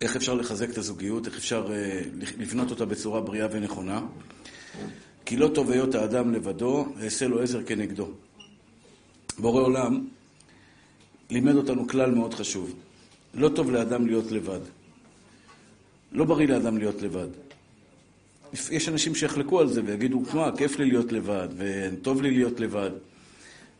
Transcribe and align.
איך 0.00 0.16
אפשר 0.16 0.34
לחזק 0.34 0.70
את 0.70 0.78
הזוגיות, 0.78 1.26
איך 1.26 1.36
אפשר 1.36 1.72
אה, 1.72 2.00
לבנות 2.38 2.70
אותה 2.70 2.84
בצורה 2.84 3.20
בריאה 3.20 3.48
ונכונה. 3.50 4.00
כי 5.24 5.36
לא 5.36 5.50
טוב 5.54 5.70
היות 5.70 5.94
האדם 5.94 6.32
לבדו, 6.32 6.86
אעשה 7.04 7.28
לו 7.28 7.42
עזר 7.42 7.62
כנגדו. 7.62 8.08
בורא 9.38 9.62
עולם 9.62 10.06
לימד 11.30 11.54
אותנו 11.54 11.88
כלל 11.88 12.10
מאוד 12.10 12.34
חשוב. 12.34 12.74
לא 13.34 13.48
טוב 13.48 13.70
לאדם 13.70 14.06
להיות 14.06 14.32
לבד. 14.32 14.60
לא 16.12 16.24
בריא 16.24 16.48
לאדם 16.48 16.78
להיות 16.78 17.02
לבד. 17.02 17.28
יש 18.70 18.88
אנשים 18.88 19.14
שיחלקו 19.14 19.60
על 19.60 19.68
זה 19.68 19.82
ויגידו, 19.86 20.22
מה, 20.34 20.56
כיף 20.56 20.78
לי 20.78 20.86
להיות 20.86 21.12
לבד, 21.12 21.48
וטוב 21.56 22.22
לי 22.22 22.30
להיות 22.30 22.60
לבד. 22.60 22.90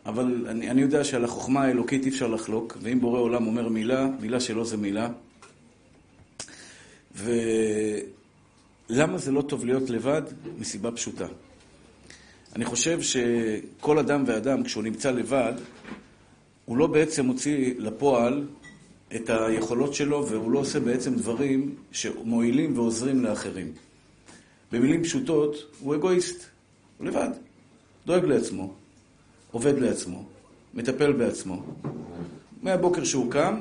אבל 0.06 0.46
אני, 0.48 0.70
אני 0.70 0.82
יודע 0.82 1.04
שעל 1.04 1.24
החוכמה 1.24 1.62
האלוקית 1.62 2.04
אי 2.04 2.10
אפשר 2.10 2.26
לחלוק, 2.26 2.78
ואם 2.82 3.00
בורא 3.00 3.20
עולם 3.20 3.46
אומר 3.46 3.68
מילה, 3.68 4.08
מילה 4.20 4.40
שלו 4.40 4.64
זה 4.64 4.76
מילה. 4.76 5.08
ולמה 7.16 9.18
זה 9.18 9.32
לא 9.32 9.42
טוב 9.42 9.64
להיות 9.64 9.90
לבד? 9.90 10.22
מסיבה 10.58 10.92
פשוטה. 10.92 11.26
אני 12.56 12.64
חושב 12.64 13.02
שכל 13.02 13.98
אדם 13.98 14.24
ואדם, 14.26 14.62
כשהוא 14.62 14.84
נמצא 14.84 15.10
לבד, 15.10 15.52
הוא 16.64 16.76
לא 16.76 16.86
בעצם 16.86 17.26
מוציא 17.26 17.74
לפועל 17.78 18.46
את 19.16 19.30
היכולות 19.30 19.94
שלו, 19.94 20.28
והוא 20.28 20.50
לא 20.50 20.58
עושה 20.58 20.80
בעצם 20.80 21.14
דברים 21.14 21.74
שמועילים 21.92 22.78
ועוזרים 22.78 23.24
לאחרים. 23.24 23.72
במילים 24.72 25.02
פשוטות, 25.02 25.56
הוא 25.80 25.94
אגואיסט, 25.94 26.44
הוא 26.98 27.06
לבד, 27.06 27.30
דואג 28.06 28.24
לעצמו, 28.24 28.74
עובד 29.50 29.78
לעצמו, 29.78 30.24
מטפל 30.74 31.12
בעצמו. 31.12 31.62
מהבוקר 32.62 33.04
שהוא 33.04 33.32
קם, 33.32 33.60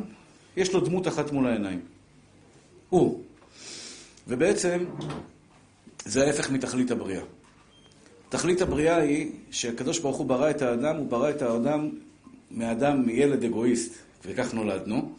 יש 0.57 0.73
לו 0.73 0.79
דמות 0.79 1.07
אחת 1.07 1.31
מול 1.31 1.47
העיניים. 1.47 1.79
הוא. 2.89 3.23
ובעצם, 4.27 4.85
זה 6.05 6.25
ההפך 6.25 6.51
מתכלית 6.51 6.91
הבריאה. 6.91 7.21
תכלית 8.29 8.61
הבריאה 8.61 8.95
היא 8.95 9.31
שהקדוש 9.51 9.99
ברוך 9.99 10.17
הוא 10.17 10.25
ברא 10.25 10.49
את 10.49 10.61
האדם, 10.61 10.95
הוא 10.95 11.09
ברא 11.09 11.29
את 11.29 11.41
האדם 11.41 11.89
מאדם, 12.51 13.05
מילד 13.05 13.43
אגואיסט, 13.43 13.93
וכך 14.25 14.53
נולדנו, 14.53 15.11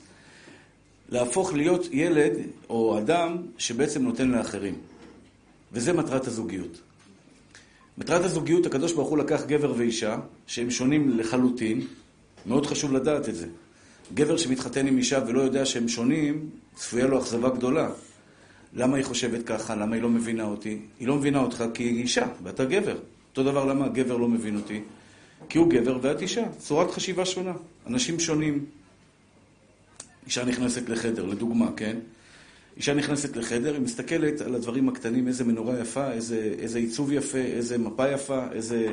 להפוך 1.08 1.54
להיות 1.54 1.86
ילד 1.92 2.32
או 2.70 2.98
אדם 2.98 3.36
שבעצם 3.58 4.02
נותן 4.02 4.28
לאחרים. 4.28 4.74
וזה 5.72 5.92
מטרת 5.92 6.26
הזוגיות. 6.26 6.80
מטרת 7.98 8.24
הזוגיות, 8.24 8.66
הקדוש 8.66 8.92
ברוך 8.92 9.08
הוא 9.08 9.18
לקח 9.18 9.42
גבר 9.46 9.74
ואישה, 9.76 10.16
שהם 10.46 10.70
שונים 10.70 11.18
לחלוטין, 11.18 11.86
מאוד 12.46 12.66
חשוב 12.66 12.92
לדעת 12.92 13.28
את 13.28 13.34
זה. 13.34 13.46
גבר 14.14 14.36
שמתחתן 14.36 14.86
עם 14.86 14.98
אישה 14.98 15.20
ולא 15.26 15.40
יודע 15.40 15.64
שהם 15.64 15.88
שונים, 15.88 16.50
צפויה 16.74 17.06
לו 17.06 17.18
אכזבה 17.18 17.48
גדולה. 17.48 17.88
למה 18.74 18.96
היא 18.96 19.04
חושבת 19.04 19.46
ככה? 19.46 19.74
למה 19.74 19.94
היא 19.94 20.02
לא 20.02 20.08
מבינה 20.08 20.44
אותי? 20.44 20.78
היא 21.00 21.08
לא 21.08 21.16
מבינה 21.16 21.40
אותך 21.40 21.64
כי 21.74 21.82
היא 21.82 22.02
אישה, 22.02 22.26
ואתה 22.42 22.64
גבר. 22.64 22.96
אותו 23.30 23.42
דבר 23.42 23.64
למה 23.64 23.84
הגבר 23.84 24.16
לא 24.16 24.28
מבין 24.28 24.56
אותי? 24.56 24.80
כי 25.48 25.58
הוא 25.58 25.70
גבר 25.70 25.98
ואת 26.02 26.22
אישה. 26.22 26.44
צורת 26.58 26.90
חשיבה 26.90 27.24
שונה. 27.24 27.52
אנשים 27.86 28.20
שונים. 28.20 28.64
אישה 30.26 30.44
נכנסת 30.44 30.88
לחדר, 30.88 31.24
לדוגמה, 31.24 31.70
כן? 31.76 31.96
אישה 32.76 32.94
נכנסת 32.94 33.36
לחדר, 33.36 33.74
היא 33.74 33.82
מסתכלת 33.82 34.40
על 34.40 34.54
הדברים 34.54 34.88
הקטנים, 34.88 35.28
איזה 35.28 35.44
מנורה 35.44 35.80
יפה, 35.80 36.12
איזה, 36.12 36.54
איזה 36.58 36.78
עיצוב 36.78 37.12
יפה, 37.12 37.38
איזה 37.38 37.78
מפה 37.78 38.08
יפה, 38.08 38.40
איזה 38.52 38.92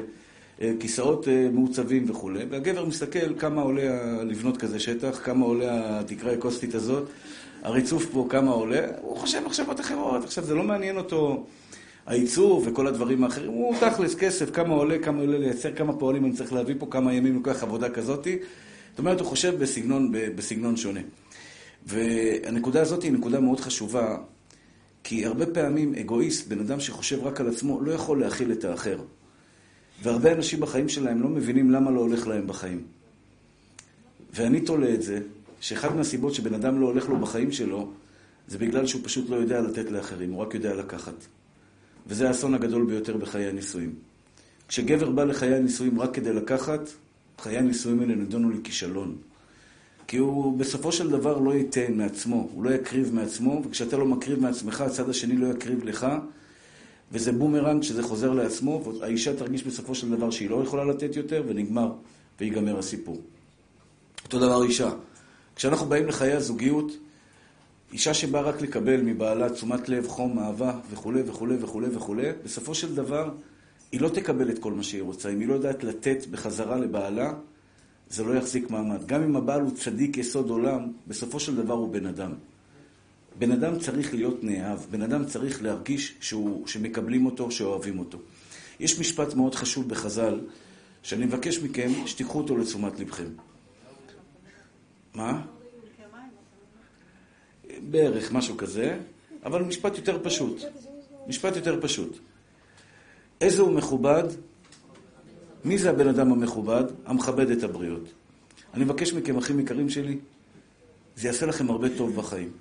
אה, 0.61 0.71
כיסאות 0.79 1.27
אה, 1.27 1.49
מעוצבים 1.53 2.09
וכולי, 2.09 2.45
והגבר 2.49 2.85
מסתכל 2.85 3.39
כמה 3.39 3.61
עולה 3.61 4.23
לבנות 4.23 4.57
כזה 4.57 4.79
שטח, 4.79 5.19
כמה 5.23 5.45
עולה 5.45 5.99
התקרה 5.99 6.33
הקוסטית 6.33 6.75
הזאת, 6.75 7.09
הריצוף 7.63 8.05
פה 8.11 8.25
כמה 8.29 8.51
עולה, 8.51 8.87
הוא 9.01 9.17
חושב 9.17 9.39
מחשבות 9.45 9.79
אחרות, 9.79 10.23
עכשיו 10.23 10.43
זה 10.43 10.55
לא 10.55 10.63
מעניין 10.63 10.97
אותו 10.97 11.45
העיצוב 12.05 12.63
וכל 12.67 12.87
הדברים 12.87 13.23
האחרים, 13.23 13.49
הוא 13.49 13.75
תכלס 13.79 14.15
כסף, 14.15 14.51
כמה 14.51 14.73
עולה, 14.73 14.99
כמה 14.99 15.19
עולה 15.19 15.37
לייצר, 15.37 15.75
כמה 15.75 15.93
פועלים 15.93 16.25
אני 16.25 16.33
צריך 16.33 16.53
להביא 16.53 16.75
פה, 16.79 16.87
כמה 16.89 17.13
ימים 17.13 17.35
לוקח 17.35 17.63
עבודה 17.63 17.89
כזאתי, 17.89 18.39
זאת 18.89 18.99
אומרת, 18.99 19.19
הוא 19.19 19.27
חושב 19.27 19.59
בסגנון, 19.59 20.11
בסגנון 20.11 20.77
שונה. 20.77 20.99
והנקודה 21.85 22.81
הזאת 22.81 23.03
היא 23.03 23.11
נקודה 23.11 23.39
מאוד 23.39 23.59
חשובה, 23.59 24.17
כי 25.03 25.25
הרבה 25.25 25.45
פעמים 25.45 25.95
אגואיסט, 25.95 26.47
בן 26.47 26.59
אדם 26.59 26.79
שחושב 26.79 27.23
רק 27.23 27.41
על 27.41 27.49
עצמו, 27.49 27.81
לא 27.81 27.91
יכול 27.91 28.21
להכיל 28.21 28.51
את 28.51 28.63
האחר. 28.63 28.99
והרבה 30.03 30.31
אנשים 30.31 30.59
בחיים 30.59 30.89
שלהם 30.89 31.21
לא 31.21 31.29
מבינים 31.29 31.71
למה 31.71 31.91
לא 31.91 31.99
הולך 31.99 32.27
להם 32.27 32.47
בחיים. 32.47 32.83
ואני 34.33 34.61
תולה 34.61 34.93
את 34.93 35.01
זה, 35.01 35.19
שאחד 35.63 35.95
מהסיבות 35.95 36.33
שבן 36.33 36.53
אדם 36.53 36.81
לא 36.81 36.85
הולך 36.85 37.09
לו 37.09 37.19
בחיים 37.19 37.51
שלו, 37.51 37.91
זה 38.47 38.57
בגלל 38.57 38.87
שהוא 38.87 39.01
פשוט 39.03 39.29
לא 39.29 39.35
יודע 39.35 39.61
לתת 39.61 39.91
לאחרים, 39.91 40.31
הוא 40.31 40.41
רק 40.41 40.53
יודע 40.53 40.75
לקחת. 40.75 41.13
וזה 42.07 42.27
האסון 42.27 42.53
הגדול 42.53 42.85
ביותר 42.85 43.17
בחיי 43.17 43.47
הנישואים. 43.47 43.95
כשגבר 44.67 45.09
בא 45.09 45.23
לחיי 45.23 45.55
הנישואים 45.55 46.01
רק 46.01 46.13
כדי 46.13 46.33
לקחת, 46.33 46.89
חיי 47.39 47.57
הנישואים 47.57 47.99
האלה 47.99 48.15
נדונו 48.15 48.49
לכישלון. 48.49 49.15
כי 50.07 50.17
הוא 50.17 50.57
בסופו 50.57 50.91
של 50.91 51.09
דבר 51.09 51.37
לא 51.37 51.53
ייתן 51.53 51.93
מעצמו, 51.93 52.49
הוא 52.53 52.63
לא 52.63 52.69
יקריב 52.69 53.13
מעצמו, 53.13 53.61
וכשאתה 53.65 53.97
לא 53.97 54.05
מקריב 54.05 54.39
מעצמך, 54.39 54.81
הצד 54.81 55.09
השני 55.09 55.37
לא 55.37 55.47
יקריב 55.47 55.83
לך, 55.83 56.07
וזה 57.11 57.31
בומרנג 57.31 57.83
שזה 57.83 58.03
חוזר 58.03 58.33
לעצמו, 58.33 58.83
והאישה 58.83 59.35
תרגיש 59.35 59.63
בסופו 59.63 59.95
של 59.95 60.09
דבר 60.09 60.31
שהיא 60.31 60.49
לא 60.49 60.63
יכולה 60.63 60.85
לתת 60.85 61.15
יותר, 61.15 61.43
ונגמר, 61.47 61.91
ויגמר 62.39 62.79
הסיפור. 62.79 63.21
אותו 64.25 64.39
דבר 64.39 64.63
אישה. 64.63 64.91
כשאנחנו 65.55 65.85
באים 65.85 66.07
לחיי 66.07 66.33
הזוגיות, 66.33 66.91
אישה 67.93 68.13
שבאה 68.13 68.41
רק 68.41 68.61
לקבל 68.61 69.01
מבעלה 69.01 69.49
תשומת 69.49 69.89
לב, 69.89 70.07
חום, 70.07 70.39
אהבה 70.39 70.79
וכולי 70.91 71.21
וכולי 71.25 71.55
וכולי 71.59 71.87
וכולי, 71.95 72.27
בסופו 72.43 72.75
של 72.75 72.95
דבר 72.95 73.31
היא 73.91 74.01
לא 74.01 74.09
תקבל 74.09 74.49
את 74.49 74.59
כל 74.59 74.73
מה 74.73 74.83
שהיא 74.83 75.01
רוצה. 75.01 75.29
אם 75.29 75.39
היא 75.39 75.47
לא 75.47 75.53
יודעת 75.53 75.83
לתת 75.83 76.25
בחזרה 76.31 76.77
לבעלה, 76.77 77.33
זה 78.09 78.23
לא 78.23 78.33
יחזיק 78.33 78.69
מעמד. 78.69 79.05
גם 79.05 79.23
אם 79.23 79.35
הבעל 79.35 79.61
הוא 79.61 79.71
צדיק 79.71 80.17
יסוד 80.17 80.49
עולם, 80.49 80.91
בסופו 81.07 81.39
של 81.39 81.55
דבר 81.55 81.73
הוא 81.73 81.93
בן 81.93 82.05
אדם. 82.05 82.31
בן 83.39 83.51
אדם 83.51 83.79
צריך 83.79 84.13
להיות 84.13 84.43
נאהב, 84.43 84.79
בן 84.91 85.01
אדם 85.01 85.25
צריך 85.25 85.63
להרגיש 85.63 86.15
שהוא, 86.19 86.67
שמקבלים 86.67 87.25
אותו, 87.25 87.51
שאוהבים 87.51 87.99
אותו. 87.99 88.17
יש 88.79 88.99
משפט 88.99 89.33
מאוד 89.33 89.55
חשוב 89.55 89.89
בחז"ל, 89.89 90.39
שאני 91.03 91.25
מבקש 91.25 91.59
מכם 91.59 91.91
שתיקחו 92.05 92.37
אותו 92.37 92.57
לתשומת 92.57 92.99
לבכם. 92.99 93.27
מה? 95.15 95.41
בערך, 97.79 98.31
משהו 98.31 98.57
כזה, 98.57 98.99
אבל 99.45 99.61
משפט 99.61 99.97
יותר 99.97 100.19
פשוט. 100.23 100.61
משפט 101.27 101.55
יותר 101.55 101.81
פשוט. 101.81 102.17
איזה 103.41 103.61
הוא 103.61 103.71
מכובד 103.71 104.23
מי 105.65 105.77
זה 105.77 105.89
הבן 105.89 106.07
אדם 106.07 106.31
המכובד? 106.31 106.83
המכבד 107.05 107.51
את 107.51 107.63
הבריות. 107.63 108.03
אני 108.73 108.83
מבקש 108.83 109.13
מכם, 109.13 109.37
אחים 109.37 109.59
יקרים 109.59 109.89
שלי, 109.89 110.17
זה 111.15 111.27
יעשה 111.27 111.45
לכם 111.45 111.69
הרבה 111.69 111.87
טוב 111.97 112.15
בחיים. 112.15 112.51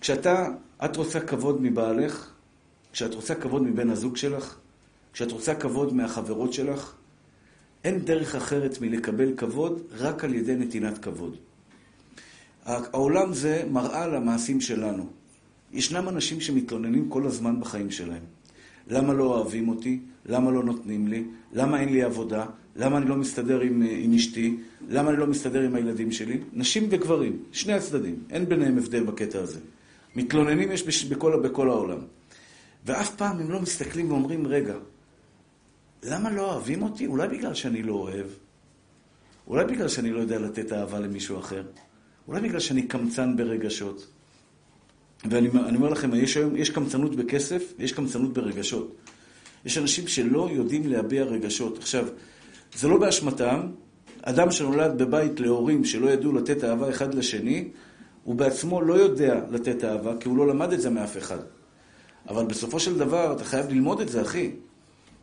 כשאתה, 0.00 0.48
את 0.84 0.96
רוצה 0.96 1.20
כבוד 1.20 1.62
מבעלך, 1.62 2.30
כשאת 2.92 3.14
רוצה 3.14 3.34
כבוד 3.34 3.62
מבן 3.62 3.90
הזוג 3.90 4.16
שלך, 4.16 4.56
כשאת 5.12 5.32
רוצה 5.32 5.54
כבוד 5.54 5.94
מהחברות 5.94 6.52
שלך, 6.52 6.94
אין 7.86 8.04
דרך 8.04 8.34
אחרת 8.34 8.80
מלקבל 8.80 9.32
כבוד 9.36 9.82
רק 9.98 10.24
על 10.24 10.34
ידי 10.34 10.54
נתינת 10.54 10.98
כבוד. 10.98 11.36
העולם 12.64 13.34
זה 13.34 13.62
מראה 13.70 14.06
למעשים 14.06 14.60
שלנו. 14.60 15.06
ישנם 15.72 16.08
אנשים 16.08 16.40
שמתלוננים 16.40 17.08
כל 17.08 17.26
הזמן 17.26 17.60
בחיים 17.60 17.90
שלהם. 17.90 18.22
למה 18.88 19.12
לא 19.12 19.24
אוהבים 19.24 19.68
אותי? 19.68 20.00
למה 20.26 20.50
לא 20.50 20.62
נותנים 20.62 21.08
לי? 21.08 21.24
למה 21.52 21.80
אין 21.80 21.88
לי 21.88 22.02
עבודה? 22.02 22.46
למה 22.76 22.98
אני 22.98 23.08
לא 23.08 23.16
מסתדר 23.16 23.60
עם, 23.60 23.82
אה, 23.82 23.96
עם 24.00 24.14
אשתי? 24.14 24.56
למה 24.88 25.10
אני 25.10 25.18
לא 25.18 25.26
מסתדר 25.26 25.60
עם 25.60 25.74
הילדים 25.74 26.12
שלי? 26.12 26.40
נשים 26.52 26.86
וגברים, 26.90 27.38
שני 27.52 27.72
הצדדים, 27.72 28.16
אין 28.30 28.48
ביניהם 28.48 28.78
הבדל 28.78 29.02
בקטע 29.04 29.38
הזה. 29.40 29.60
מתלוננים 30.16 30.72
יש 30.72 31.04
בכל, 31.04 31.40
בכל 31.42 31.70
העולם. 31.70 31.98
ואף 32.86 33.14
פעם 33.14 33.40
הם 33.40 33.50
לא 33.50 33.60
מסתכלים 33.60 34.10
ואומרים, 34.10 34.46
רגע, 34.46 34.74
למה 36.08 36.30
לא 36.30 36.52
אוהבים 36.52 36.82
אותי? 36.82 37.06
אולי 37.06 37.28
בגלל 37.28 37.54
שאני 37.54 37.82
לא 37.82 37.92
אוהב? 37.92 38.26
אולי 39.46 39.64
בגלל 39.64 39.88
שאני 39.88 40.12
לא 40.12 40.20
יודע 40.20 40.38
לתת 40.38 40.72
אהבה 40.72 41.00
למישהו 41.00 41.38
אחר? 41.38 41.62
אולי 42.28 42.40
בגלל 42.40 42.60
שאני 42.60 42.82
קמצן 42.82 43.36
ברגשות? 43.36 44.06
ואני 45.30 45.48
אומר 45.76 45.88
לכם, 45.88 46.14
יש 46.14 46.36
היום, 46.36 46.56
יש 46.56 46.70
קמצנות 46.70 47.16
בכסף 47.16 47.72
ויש 47.78 47.92
קמצנות 47.92 48.32
ברגשות. 48.32 48.96
יש 49.64 49.78
אנשים 49.78 50.08
שלא 50.08 50.48
יודעים 50.52 50.86
להביע 50.86 51.24
רגשות. 51.24 51.78
עכשיו, 51.78 52.06
זה 52.74 52.88
לא 52.88 52.98
באשמתם. 52.98 53.60
אדם 54.22 54.50
שנולד 54.50 55.02
בבית 55.02 55.40
להורים 55.40 55.84
שלא 55.84 56.10
ידעו 56.10 56.32
לתת 56.32 56.64
אהבה 56.64 56.90
אחד 56.90 57.14
לשני, 57.14 57.68
הוא 58.24 58.34
בעצמו 58.34 58.80
לא 58.80 58.94
יודע 58.94 59.40
לתת 59.50 59.84
אהבה, 59.84 60.12
כי 60.20 60.28
הוא 60.28 60.36
לא 60.36 60.46
למד 60.46 60.72
את 60.72 60.80
זה 60.80 60.90
מאף 60.90 61.16
אחד. 61.16 61.38
אבל 62.28 62.44
בסופו 62.44 62.80
של 62.80 62.98
דבר, 62.98 63.32
אתה 63.32 63.44
חייב 63.44 63.68
ללמוד 63.68 64.00
את 64.00 64.08
זה, 64.08 64.22
אחי. 64.22 64.50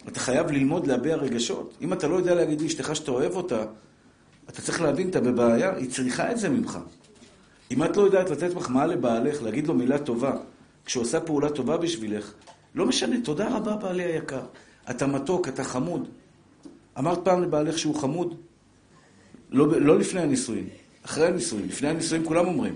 אתה 0.08 0.20
חייב 0.20 0.52
ללמוד 0.52 0.88
להביע 0.88 1.16
רגשות. 1.16 1.78
אם 1.82 1.94
אתה 1.94 2.08
לא 2.08 2.16
יודע 2.16 2.36
להגיד 2.36 2.62
לאשתך 2.62 2.96
שאתה 2.96 3.12
אוהב 3.12 3.36
אותה, 3.36 3.66
אתה 4.50 4.62
צריך 4.62 4.82
להבין, 4.82 5.10
אתה 5.10 5.22
בבעיה, 5.22 5.76
היא 5.76 5.90
צריכה 5.90 6.32
את 6.32 6.40
זה 6.40 6.50
ממך. 6.50 6.80
אם 7.72 7.84
את 7.84 7.98
לא 7.98 8.02
יודעת 8.02 8.30
לתת 8.30 8.54
מחמאה 8.54 8.86
לבעלך, 8.86 9.44
להגיד 9.44 9.68
לו 9.68 9.74
מילה 9.74 10.00
טובה, 10.00 10.36
כשהוא 10.86 11.04
עושה 11.04 11.20
פעולה 11.20 11.50
טובה 11.50 11.78
בשבילך, 11.78 12.34
לא 12.76 12.86
משנה, 12.86 13.16
תודה 13.24 13.56
רבה 13.58 13.76
בעלי 13.76 14.04
היקר. 14.04 14.42
אתה 14.90 15.08
מתוק, 15.08 15.48
אתה 15.48 15.64
חמוד. 15.64 16.08
אמרת 17.00 17.20
פעם 17.24 17.44
לבעלך 17.44 17.80
שהוא 17.80 17.96
חמוד? 17.96 18.36
לא, 19.50 19.80
לא 19.80 20.00
לפני 20.00 20.22
הנישואים, 20.22 20.70
אחרי 21.06 21.28
הנישואים. 21.28 21.66
לפני 21.68 21.90
הנישואים 21.90 22.26
כולם 22.26 22.48
אומרים. 22.48 22.76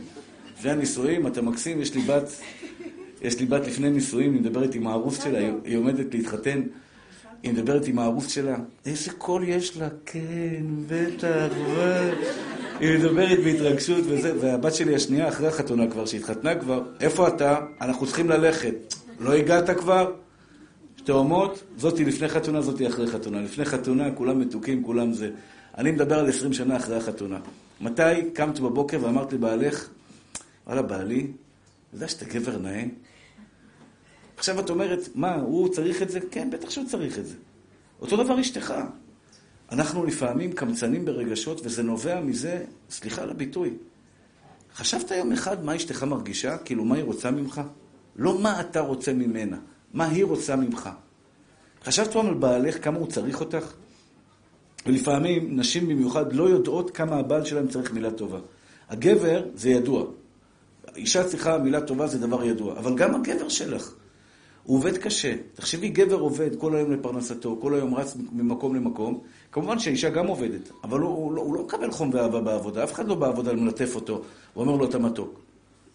לפני 0.58 0.72
הנישואים, 0.72 1.28
אתה 1.28 1.42
מקסים, 1.42 1.82
יש 1.82 1.96
לי 1.96 2.02
בת, 2.02 2.30
יש 3.22 3.40
לי 3.40 3.46
בת 3.46 3.68
לפני 3.68 3.90
נישואים, 3.90 4.34
היא 4.34 4.42
מדברת 4.42 4.76
עם 4.76 4.88
הארוס 4.88 5.24
שלה, 5.24 5.40
היא 5.64 5.78
עומדת 5.78 6.14
להתחתן, 6.14 6.62
היא 7.48 7.54
מדברת 7.54 7.86
עם 7.88 8.00
הארוס 8.00 8.28
שלה, 8.28 8.56
איזה 8.86 9.12
קול 9.12 9.44
יש 9.48 9.78
לה, 9.78 9.88
כן, 10.06 10.64
בטח. 10.88 11.48
היא 12.80 13.00
מדברת 13.00 13.40
בהתרגשות 13.44 14.06
וזה, 14.08 14.34
והבת 14.42 14.74
שלי 14.74 14.96
השנייה, 14.96 15.28
אחרי 15.28 15.48
החתונה 15.48 15.88
כבר, 15.88 16.06
שהתחתנה 16.06 16.56
כבר, 16.56 16.84
איפה 17.00 17.28
אתה? 17.28 17.60
אנחנו 17.82 18.06
צריכים 18.06 18.30
ללכת. 18.30 18.74
לא 19.20 19.34
הגעת 19.34 19.70
כבר? 19.70 20.12
תאומות, 21.04 21.64
זאתי 21.78 22.06
לפני 22.06 22.28
חתונה, 22.28 22.62
זאתי 22.62 22.88
אחרי 22.88 23.08
חתונה. 23.08 23.42
לפני 23.42 23.66
חתונה, 23.66 24.12
כולם 24.12 24.40
מתוקים, 24.40 24.84
כולם 24.84 25.14
זה. 25.14 25.30
אני 25.78 25.92
מדבר 25.92 26.20
על 26.20 26.30
20 26.30 26.54
שנה 26.54 26.78
אחרי 26.78 26.98
החתונה. 26.98 27.40
מתי 27.82 28.32
קמת 28.34 28.60
בבוקר 28.60 28.98
ואמרת 29.02 29.34
לבעלך, 29.34 29.90
וואלה, 30.68 30.82
בעלי, 30.82 31.20
אתה 31.20 31.96
יודע 31.96 32.08
שאתה 32.08 32.26
גבר 32.26 32.58
נאה? 32.58 32.84
עכשיו 34.38 34.60
את 34.60 34.70
אומרת, 34.70 35.00
מה, 35.16 35.36
הוא 35.36 35.70
צריך 35.70 36.02
את 36.02 36.10
זה? 36.10 36.20
כן, 36.32 36.50
בטח 36.50 36.70
שהוא 36.70 36.86
צריך 36.88 37.20
את 37.20 37.26
זה. 37.26 37.36
אותו 38.02 38.24
דבר 38.24 38.42
אשתך. 38.42 38.74
אנחנו 39.72 40.06
לפעמים 40.06 40.52
קמצנים 40.52 41.06
ברגשות, 41.06 41.62
וזה 41.64 41.84
נובע 41.84 42.22
מזה, 42.22 42.66
סליחה 42.90 43.22
על 43.22 43.30
הביטוי. 43.30 43.74
חשבת 44.76 45.12
יום 45.12 45.32
אחד 45.32 45.66
מה 45.66 45.76
אשתך 45.76 46.04
מרגישה? 46.04 46.58
כאילו, 46.58 46.86
מה 46.86 46.96
היא 46.96 47.04
רוצה 47.04 47.32
ממך? 47.32 47.62
לא 48.16 48.40
מה 48.40 48.62
אתה 48.62 48.80
רוצה 48.80 49.14
ממנה, 49.14 49.58
מה 49.94 50.06
היא 50.06 50.26
רוצה 50.26 50.56
ממך. 50.56 50.90
חשבת 51.84 52.14
פעם 52.14 52.28
על 52.28 52.34
בעלך, 52.34 52.84
כמה 52.84 52.98
הוא 53.00 53.08
צריך 53.08 53.40
אותך? 53.40 53.74
ולפעמים, 54.86 55.60
נשים 55.60 55.88
במיוחד 55.88 56.34
לא 56.34 56.50
יודעות 56.50 56.92
כמה 56.92 57.16
הבעל 57.16 57.46
שלהם 57.46 57.68
צריך 57.68 57.94
מילה 57.94 58.12
טובה. 58.12 58.40
הגבר, 58.90 59.44
זה 59.56 59.70
ידוע. 59.70 60.06
אישה 60.96 61.24
צריכה 61.24 61.58
מילה 61.58 61.82
טובה, 61.82 62.08
זה 62.08 62.20
דבר 62.20 62.44
ידוע. 62.44 62.80
אבל 62.80 62.96
גם 62.96 63.16
הגבר 63.16 63.50
שלך. 63.50 63.94
הוא 64.68 64.78
עובד 64.78 64.98
קשה. 64.98 65.36
תחשבי, 65.54 65.90
גבר 65.90 66.16
עובד 66.16 66.56
כל 66.56 66.76
היום 66.76 66.92
לפרנסתו, 66.92 67.58
כל 67.62 67.74
היום 67.74 67.96
רץ 67.96 68.18
ממקום 68.32 68.76
למקום. 68.76 69.20
כמובן 69.52 69.80
שהאישה 69.80 70.10
גם 70.10 70.28
עובדת, 70.28 70.72
אבל 70.84 71.00
הוא, 71.00 71.10
הוא, 71.10 71.34
לא, 71.34 71.42
הוא 71.42 71.56
לא 71.56 71.64
מקבל 71.64 71.92
חום 71.92 72.10
ואהבה 72.14 72.42
בעבודה. 72.42 72.84
אף 72.84 72.94
אחד 72.94 73.08
לא 73.08 73.16
בעבודה 73.16 73.54
מלטף 73.54 73.96
אותו, 73.96 74.22
הוא 74.54 74.64
אומר 74.64 74.76
לו, 74.76 74.86
אתה 74.86 75.00
מתוק. 75.00 75.40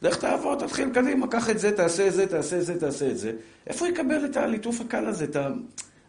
לך 0.02 0.16
תעבוד, 0.16 0.58
תתחיל 0.58 0.90
קדימה, 0.90 1.26
קח 1.26 1.50
את 1.50 1.58
זה, 1.58 1.72
תעשה 1.72 2.08
את 2.08 2.14
זה, 2.14 2.26
תעשה 2.26 2.58
את 2.58 2.66
זה, 2.66 2.80
תעשה 2.80 3.10
את 3.10 3.18
זה. 3.18 3.32
איפה 3.66 3.88
יקבל 3.88 4.24
את 4.24 4.36
הליטוף 4.36 4.80
הקל 4.80 5.06
הזה? 5.06 5.24
אתה, 5.24 5.48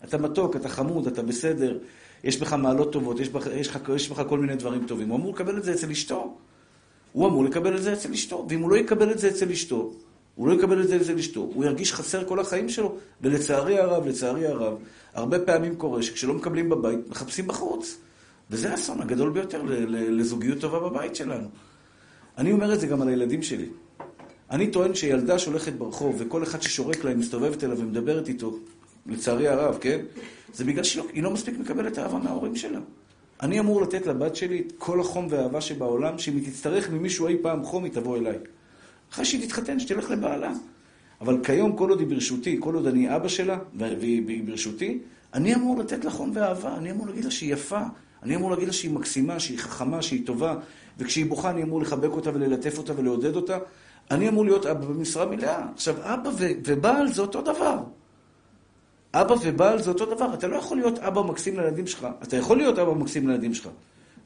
אתה 0.04 0.18
מתוק, 0.18 0.56
אתה 0.56 0.70
חמוד, 0.70 1.08
אתה 1.08 1.22
בסדר, 1.22 1.78
יש 2.24 2.40
בך 2.40 2.54
מעלות 2.54 2.92
טובות, 2.92 3.20
יש 3.20 3.30
בך, 3.30 3.48
יש, 3.56 3.70
בך, 3.70 3.90
יש 3.96 4.10
בך 4.10 4.24
כל 4.30 4.40
מיני 4.40 4.56
דברים 4.56 4.86
טובים. 4.88 5.10
הוא 5.10 5.18
אמור 5.18 5.34
לקבל 5.34 5.58
את 5.58 5.64
זה 5.64 5.74
אצל 5.74 5.92
אשתו. 5.92 6.38
הוא 7.12 7.28
אמור 7.28 7.44
לקבל 7.44 7.78
את 7.78 7.84
זה 7.84 7.94
אצל 7.94 8.12
אשתו, 8.12 8.46
ואם 8.50 8.62
הוא 8.62 8.70
לא 8.70 8.76
יקבל 8.76 9.12
את 9.12 9.20
זה 9.20 9.28
אצל 9.30 9.52
אשתו, 9.52 9.94
הוא 10.36 10.48
לא 10.48 10.54
יקבל 10.54 10.82
את 10.82 10.88
זה 10.88 10.96
אצל 10.96 11.18
אשתו, 11.18 11.40
הוא 11.54 11.66
ירגיש 11.66 11.94
חסר 11.94 12.28
כל 12.28 12.40
החיים 12.40 12.70
שלו. 12.70 12.96
ולצערי 13.22 13.80
הרב, 13.80 14.08
לצערי 14.08 14.48
הרב, 14.48 14.74
הרבה 15.14 15.40
פעמים 15.40 15.76
קורה 15.76 16.04
שכשלא 16.04 16.34
מקבלים 16.34 16.70
בבית, 16.70 17.10
מחפשים 17.10 17.48
בחוץ. 17.48 17.98
וזה 18.50 18.72
האסון 18.72 19.02
הגדול 19.02 19.30
ביותר 19.30 19.62
לזוגיות 19.90 20.60
טובה 20.60 20.80
בבית 20.80 21.16
שלנו. 21.16 21.48
אני 22.38 22.52
אומר 22.52 22.74
את 22.74 22.80
זה 22.80 22.88
גם 22.88 23.02
על 23.02 23.08
הילדים 23.08 23.44
שלי. 23.44 23.70
אני 24.52 24.72
טוען 24.72 24.96
שילדה 24.96 25.40
שהולכת 25.40 25.74
ברחוב, 25.74 26.16
וכל 26.20 26.44
אחד 26.44 26.62
ששורק 26.62 27.04
לה, 27.04 27.16
מסתובבת 27.16 27.64
אליו 27.64 27.78
ומדברת 27.80 28.28
איתו, 28.28 28.60
לצערי 29.06 29.48
הרב, 29.48 29.78
כן? 29.82 30.00
זה 30.54 30.64
בגלל 30.64 30.84
שהיא 30.84 31.04
לא, 31.16 31.24
לא 31.24 31.32
מספיק 31.32 31.60
מקבלת 31.60 32.00
אהבה 32.00 32.18
מההורים 32.18 32.56
שלה. 32.56 32.80
אני 33.42 33.60
אמור 33.60 33.82
לתת 33.82 34.08
לבת 34.08 34.36
שלי 34.36 34.64
את 34.68 34.74
כל 34.78 35.00
החום 35.00 35.28
והאהבה 35.30 35.62
שבעולם, 35.62 36.18
שאם 36.18 36.36
היא 36.36 36.52
תצטרך 36.52 36.90
ממישהו 36.90 37.28
אי 37.28 37.38
פעם 37.42 37.64
חום, 37.64 37.84
היא 37.84 37.94
תבוא 37.94 38.18
אליי. 38.18 38.38
אחרי 39.14 39.26
שהיא 39.26 39.48
תתחתן, 39.48 39.80
שתלך 39.80 40.12
לבעלה. 40.12 40.52
אבל 41.22 41.44
כיום, 41.44 41.76
כל 41.76 41.90
עוד 41.90 42.00
היא 42.00 42.08
ברשותי, 42.08 42.58
כל 42.60 42.76
עוד 42.76 42.88
אני 42.88 43.16
אבא 43.16 43.28
שלה, 43.28 43.60
והיא 43.76 44.44
ברשותי, 44.44 45.00
אני 45.34 45.56
אמור 45.56 45.80
לתת 45.80 46.06
לה 46.06 46.12
חום 46.12 46.32
ואהבה, 46.34 46.78
אני 46.78 46.92
אמור 46.92 47.08
להגיד 47.08 47.26
לה 47.26 47.32
שהיא 47.32 47.54
יפה, 47.54 47.82
אני 48.24 48.36
אמור 48.36 48.52
להגיד 48.52 48.68
לה 48.68 48.74
שהיא 48.74 48.92
מקסימה, 48.92 49.40
שהיא 49.40 49.60
חכמה, 49.60 50.02
שהיא 50.02 50.26
טובה, 50.26 50.56
וכשהיא 50.98 51.26
בוכה 51.26 51.50
אני 51.50 51.64
אמור 51.64 51.82
לחבק 51.82 52.12
אותה 52.12 52.30
וללטף 52.34 52.78
אותה 52.78 52.94
ולעודד 52.98 53.36
אותה. 53.36 53.58
אני 54.12 54.30
אמור 54.30 54.46
להיות 54.46 54.66
אבא 54.66 54.86
במשרה 54.86 55.26
מלאה. 55.26 55.66
עכשיו, 55.74 55.96
אבא 56.02 56.30
ו- 56.30 56.52
ובעל 56.66 57.14
זה 57.14 57.22
אותו 57.22 57.42
דבר. 57.42 57.84
אבא 59.14 59.36
ובעל 59.42 59.82
זה 59.82 59.90
אותו 59.90 60.06
דבר. 60.06 60.34
אתה 60.34 60.48
לא 60.48 60.56
יכול 60.56 60.78
להיות 60.78 61.00
אבא 61.00 61.22
מקסים 61.22 61.60
לילדים 61.60 61.88
שלך. 61.88 62.08
אתה 62.24 62.38
יכול 62.38 62.58
להיות 62.58 62.80
אבא 62.80 62.94
מקסים 62.94 63.28
לילדים 63.28 63.54
שלך, 63.54 63.70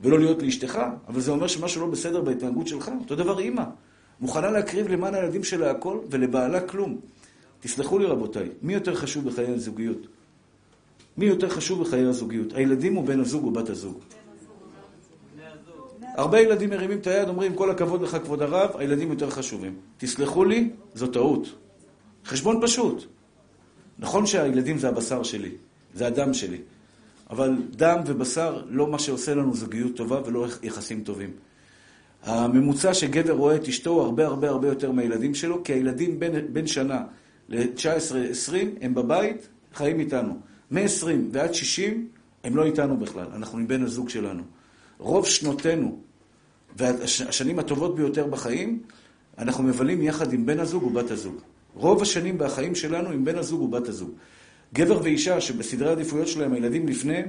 ולא 0.02 0.20
להיות 0.20 0.44
לאשתך, 0.44 0.80
אבל 1.08 1.20
זה 1.20 1.32
אומר 1.32 1.48
שמשהו 1.48 1.82
לא 1.82 1.88
בסדר 1.88 2.22
בהתנהגות 2.22 2.68
שלך. 2.68 2.92
אותו 3.00 3.16
דבר 3.16 3.40
אימא. 3.40 3.64
מוכנה 4.22 4.52
להקריב 4.52 4.88
למען 4.88 5.14
הילדים 5.14 5.44
שלה 5.44 5.72
הכל, 5.72 6.00
ולבעלה 6.10 6.62
כלום. 6.62 7.00
תסלחו 7.60 8.00
לי 8.00 8.06
רבותיי, 8.06 8.50
מי 8.62 8.74
יותר 8.74 8.96
חשוב 8.96 9.26
בחיי 9.26 9.48
הזוגיות? 9.48 10.08
מי 11.18 11.26
יותר 11.26 11.50
חשוב 11.50 11.82
בחיי 11.82 12.06
הזוגיות? 12.06 12.54
הילדים 12.54 12.98
או 12.98 13.04
בן 13.04 13.20
הזוג 13.20 13.44
או 13.44 13.52
בת 13.52 13.70
הזוג? 13.70 14.00
הרבה 16.18 16.40
ילדים 16.40 16.70
מרימים 16.70 16.98
את 16.98 17.08
היד, 17.08 17.30
אומרים, 17.30 17.56
כל 17.56 17.72
הכבוד 17.72 18.02
לך, 18.02 18.18
כבוד 18.24 18.42
הרב, 18.42 18.70
הילדים 18.78 19.10
יותר 19.10 19.30
חשובים. 19.30 19.76
תסלחו 19.98 20.46
לי, 20.46 20.70
זו 20.96 21.08
טעות. 21.08 21.48
חשבון 22.26 22.60
פשוט. 22.62 23.06
נכון 24.00 24.26
שהילדים 24.26 24.78
זה 24.78 24.88
הבשר 24.90 25.24
שלי, 25.24 25.52
זה 25.94 26.08
הדם 26.08 26.34
שלי, 26.34 26.58
אבל 27.30 27.56
דם 27.72 28.00
ובשר 28.06 28.64
לא 28.70 28.88
מה 28.88 29.00
שעושה 29.00 29.36
לנו 29.36 29.54
זוגיות 29.54 29.96
טובה 29.96 30.22
ולא 30.26 30.48
יחסים 30.64 31.04
טובים. 31.04 31.32
הממוצע 32.28 32.94
שגבר 32.94 33.34
רואה 33.34 33.56
את 33.56 33.68
אשתו 33.68 33.90
הוא 33.90 34.02
הרבה 34.02 34.26
הרבה 34.26 34.50
הרבה 34.50 34.68
יותר 34.68 34.92
מהילדים 34.92 35.36
שלו, 35.36 35.64
כי 35.64 35.74
הילדים 35.74 36.20
בין, 36.20 36.54
בין 36.54 36.68
שנה 36.68 37.04
ל-19-20 37.50 38.54
הם 38.82 38.94
בבית, 38.94 39.48
חיים 39.74 40.00
איתנו. 40.00 40.40
מ-20 40.72 41.06
ועד 41.32 41.54
60 41.54 42.08
הם 42.44 42.56
לא 42.56 42.66
איתנו 42.66 42.98
בכלל, 42.98 43.26
אנחנו 43.36 43.68
בן 43.68 43.84
הזוג 43.84 44.10
שלנו. 44.10 44.44
רוב 44.98 45.26
שנותינו 45.26 46.00
והשנים 46.78 47.60
הטובות 47.60 47.96
ביותר 47.96 48.28
בחיים, 48.28 48.82
אנחנו 49.38 49.64
מבלים 49.64 50.02
יחד 50.02 50.34
עם 50.34 50.46
בן 50.46 50.60
הזוג 50.60 50.84
ובת 50.84 51.12
הזוג. 51.12 51.36
רוב 51.76 52.02
השנים 52.02 52.38
בחיים 52.38 52.76
שלנו 52.76 53.10
עם 53.10 53.26
בן 53.26 53.38
הזוג 53.38 53.62
ובת 53.62 53.88
הזוג. 53.88 54.12
גבר 54.74 55.02
ואישה 55.04 55.42
שבסדרי 55.42 55.90
העדיפויות 55.90 56.28
שלהם 56.28 56.54
הילדים 56.54 56.88
לפני, 56.88 57.22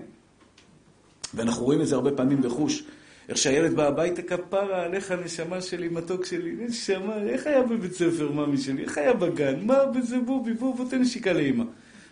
ואנחנו 1.34 1.64
רואים 1.64 1.80
את 1.80 1.87
זה 1.87 1.94
הרבה 1.94 2.11
פעמים 2.11 2.42
בחוש, 2.42 2.84
איך 3.28 3.38
שהילד 3.38 3.75
בא 3.75 3.87
הביתה, 3.87 4.23
כפרה 4.23 4.85
עליך, 4.85 5.12
נשמה 5.25 5.61
שלי, 5.61 5.88
מתוק 5.88 6.25
שלי, 6.25 6.54
נשמה, 6.58 7.16
איך 7.23 7.47
היה 7.47 7.62
בבית 7.62 7.92
ספר, 7.92 8.32
ממי 8.32 8.58
שלי? 8.58 8.82
איך 8.82 8.99
היה 8.99 9.12
בגן? 9.12 9.54
מה 9.62 9.85
בזה, 9.85 10.18
בובי, 10.18 10.52
בוא, 10.52 10.75
בוא 10.75 10.85
תן 10.90 11.00
נשיקה 11.00 11.32
לאמא. 11.32 11.64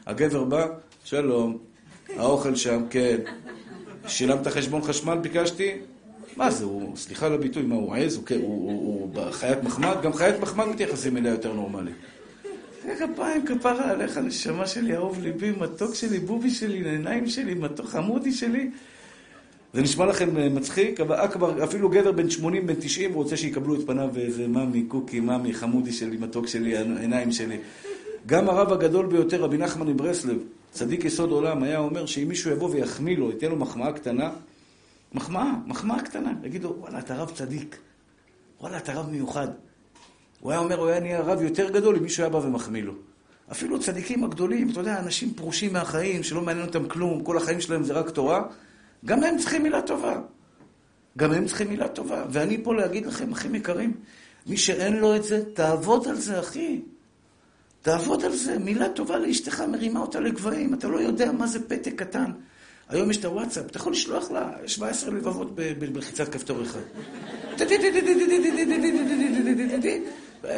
הגבר 0.06 0.44
בא, 0.44 0.66
שלום, 1.04 1.58
האוכל 2.16 2.54
שם, 2.54 2.82
כן. 2.90 3.16
שילמת 4.06 4.46
חשבון 4.46 4.82
חשמל, 4.82 5.18
ביקשתי? 5.18 5.73
מה 6.37 6.50
זה, 6.50 6.64
הוא, 6.64 6.96
סליחה 6.96 7.26
על 7.26 7.35
הביטוי, 7.35 7.62
מה, 7.62 7.75
הוא 7.75 7.94
עז? 7.94 8.16
הוא, 8.16 8.25
כן, 8.25 8.40
הוא, 8.40 8.70
הוא, 8.70 9.11
הוא 9.14 9.32
חיית 9.32 9.62
מחמד? 9.62 9.96
גם 10.02 10.12
חיית 10.12 10.40
מחמד 10.40 10.64
מתייחסים 10.64 11.16
אליה 11.16 11.30
יותר 11.30 11.52
נורמלי. 11.52 11.92
כפיים, 12.99 13.46
כפרה 13.46 13.90
עליך, 13.90 14.18
נשמה 14.18 14.66
שלי, 14.66 14.96
אהוב 14.96 15.20
ליבי, 15.23 15.50
מתוק 15.50 15.94
שלי, 15.94 16.18
בובי 16.18 16.50
שלי, 16.50 16.90
עיניים 16.90 17.26
שלי, 17.26 17.54
מתוק 17.54 17.87
חמודי 17.87 18.32
שלי. 18.32 18.70
זה 19.75 19.82
נשמע 19.82 20.06
לכם 20.06 20.37
אה, 20.37 20.49
מצחיק, 20.49 21.00
אבל 21.00 21.14
אכבר, 21.14 21.64
אפילו 21.64 21.88
גבר 21.88 22.12
בן 22.12 22.30
80, 22.30 22.66
בן 22.66 22.75
90, 22.75 23.12
הוא 23.12 23.23
רוצה 23.23 23.37
שיקבלו 23.37 23.75
את 23.75 23.87
פניו 23.87 24.08
ואיזה 24.12 24.49
מאמי, 24.49 24.82
קוקי, 24.82 25.20
מאמי, 25.20 25.54
חמודי 25.54 25.92
שלי, 25.92 26.16
מתוק 26.16 26.46
שלי, 26.46 26.76
העיניים 26.76 27.32
שלי. 27.32 27.56
גם 28.26 28.49
הרב 28.49 28.73
הגדול 28.73 29.06
ביותר, 29.06 29.42
רבי 29.42 29.58
נחמן 29.58 29.87
מברסלב, 29.87 30.38
צדיק 30.70 31.04
יסוד 31.04 31.30
עולם, 31.30 31.62
היה 31.62 31.78
אומר 31.78 32.06
שאם 32.06 32.28
מישהו 32.28 32.50
יבוא 32.50 32.70
ויחמיא 32.70 33.16
לו, 33.16 33.30
ייתן 33.30 33.50
לו 33.50 33.56
מחמאה 33.56 33.92
קטנה, 33.92 34.30
מחמאה, 35.14 35.52
מחמאה 35.66 36.02
קטנה, 36.02 36.32
יגיד 36.44 36.64
לו, 36.64 36.76
וואלה, 36.78 36.99
אתה 36.99 37.14
רב 37.14 37.30
צדיק. 37.35 37.78
וואלה, 38.61 38.76
אתה 38.76 38.92
רב 38.92 39.11
מיוחד. 39.11 39.49
הוא 40.40 40.52
היה 40.52 40.61
אומר, 40.61 40.78
הוא 40.78 40.88
היה 40.88 41.00
נהיה 41.00 41.20
רב 41.20 41.42
יותר 41.42 41.70
גדול 41.70 41.96
אם 41.96 42.02
מישהו 42.02 42.23
היה 42.23 42.30
בא 42.30 42.37
ומחמיא 42.38 42.82
לו. 42.82 42.92
אפילו 43.50 43.80
צדיקים 43.80 44.25
הגדולים, 44.25 44.70
אתה 44.70 44.80
יודע, 44.80 44.99
אנשים 44.99 45.35
פרושים 45.35 45.73
מהחיים, 45.73 46.23
שלא 46.23 46.42
מעניין 46.42 46.66
אותם 46.66 46.88
כלום, 46.88 47.25
כל 47.25 47.37
החיים 47.37 47.61
שלהם 47.61 47.85
זה 47.85 47.92
רק 47.92 48.11
תורה, 48.11 48.42
גם 49.06 49.25
הם 49.25 49.38
צריכים 49.38 49.62
מילה 49.62 49.82
טובה. 49.82 50.20
גם 51.18 51.32
הם 51.32 51.46
צריכים 51.46 51.68
מילה 51.68 51.88
טובה. 51.88 52.25
ואני 52.30 52.64
פה 52.64 52.75
להגיד 52.75 53.06
לכם, 53.06 53.32
אחים 53.32 53.54
יקרים, 53.54 53.92
מי 54.46 54.56
שאין 54.56 54.96
לו 54.96 55.16
את 55.16 55.25
זה, 55.25 55.42
תעבוד 55.54 56.08
על 56.08 56.16
זה, 56.16 56.40
אחי. 56.40 56.80
תעבוד 57.82 58.25
על 58.25 58.32
זה. 58.32 58.58
מילה 58.58 58.88
טובה 58.88 59.18
לאשתך 59.18 59.60
מרימה 59.60 60.00
אותה 60.00 60.20
לגבהים. 60.20 60.75
אתה 60.75 60.88
לא 60.88 61.00
יודע 61.00 61.32
מה 61.32 61.46
זה 61.46 61.68
פתק 61.68 61.92
קטן. 61.96 62.32
היום 62.88 63.10
יש 63.10 63.16
את 63.16 63.25
הוואטסאפ, 63.25 63.66
אתה 63.66 63.76
יכול 63.76 63.92
לשלוח 63.92 64.30
לה 64.30 64.50
17 64.66 65.10
לבבות 65.10 65.54
בלחיצת 65.78 66.32
כפתור 66.32 66.62
אחד. 66.62 66.80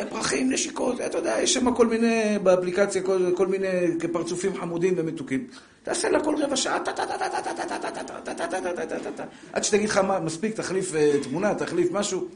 פרחים, 0.08 0.52
נשיקות, 0.52 1.00
אתה 1.00 1.18
יודע, 1.18 1.36
יש 1.42 1.54
שם 1.54 1.74
כל 1.74 1.86
מיני, 1.86 2.38
באפליקציה, 2.42 3.02
כל 3.34 3.46
מיני 3.46 3.68
פרצופים 4.12 4.56
חמודים 4.56 4.94
ומתוקים. 4.96 5.46
תעשה 5.82 6.08
לה 6.08 6.24
כל 6.24 6.34
רבע 6.42 6.56
שעה, 6.56 6.78
עד 9.52 9.64
שתגיד 9.64 9.88
לך, 9.88 10.00
מספיק, 10.22 10.56
תחליף 10.56 10.92
תמונה, 11.22 11.54
תחליף 11.54 11.92
משהו. 11.92 12.28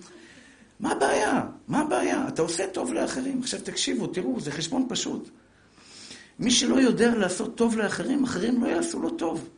מה 0.80 0.92
הבעיה? 0.92 1.42
מה 1.68 1.80
הבעיה? 1.80 2.24
אתה 2.28 2.42
עושה 2.42 2.66
טוב 2.66 2.92
לאחרים. 2.92 3.40
עכשיו 3.40 3.60
תקשיבו, 3.60 4.06
תראו, 4.06 4.40
זה 4.40 4.50
חשבון 4.50 4.86
פשוט. 4.88 5.28
מי 6.38 6.50
שלא 6.50 6.76
יודע 6.80 7.14
לעשות 7.14 7.54
טוב 7.54 7.76
לאחרים, 7.76 8.24
אחרים 8.24 8.64
לא 8.64 8.68
יעשו 8.68 9.00
לו 9.00 9.10
טוב. 9.10 9.48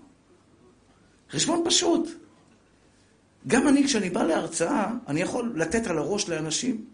חשבון 1.31 1.63
פשוט. 1.65 2.24
גם 3.47 3.69
אני, 3.69 3.85
כשאני 3.85 4.11
בא 4.11 4.23
להרצאה, 4.23 4.91
אני 5.09 5.21
יכול 5.21 5.53
לתת 5.57 5.87
על 5.87 5.99
הראש 5.99 6.29
לאנשים. 6.29 6.85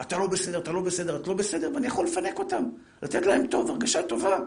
אתה 0.00 0.18
לא 0.18 0.26
בסדר, 0.26 0.58
אתה 0.58 0.72
לא 0.72 0.80
בסדר, 0.80 1.16
את 1.16 1.26
לא 1.26 1.34
בסדר, 1.34 1.70
ואני 1.74 1.86
יכול 1.86 2.06
לפנק 2.06 2.38
אותם. 2.38 2.64
לתת 3.02 3.26
להם 3.26 3.46
טוב, 3.46 3.70
הרגשה 3.70 4.02
טובה. 4.02 4.38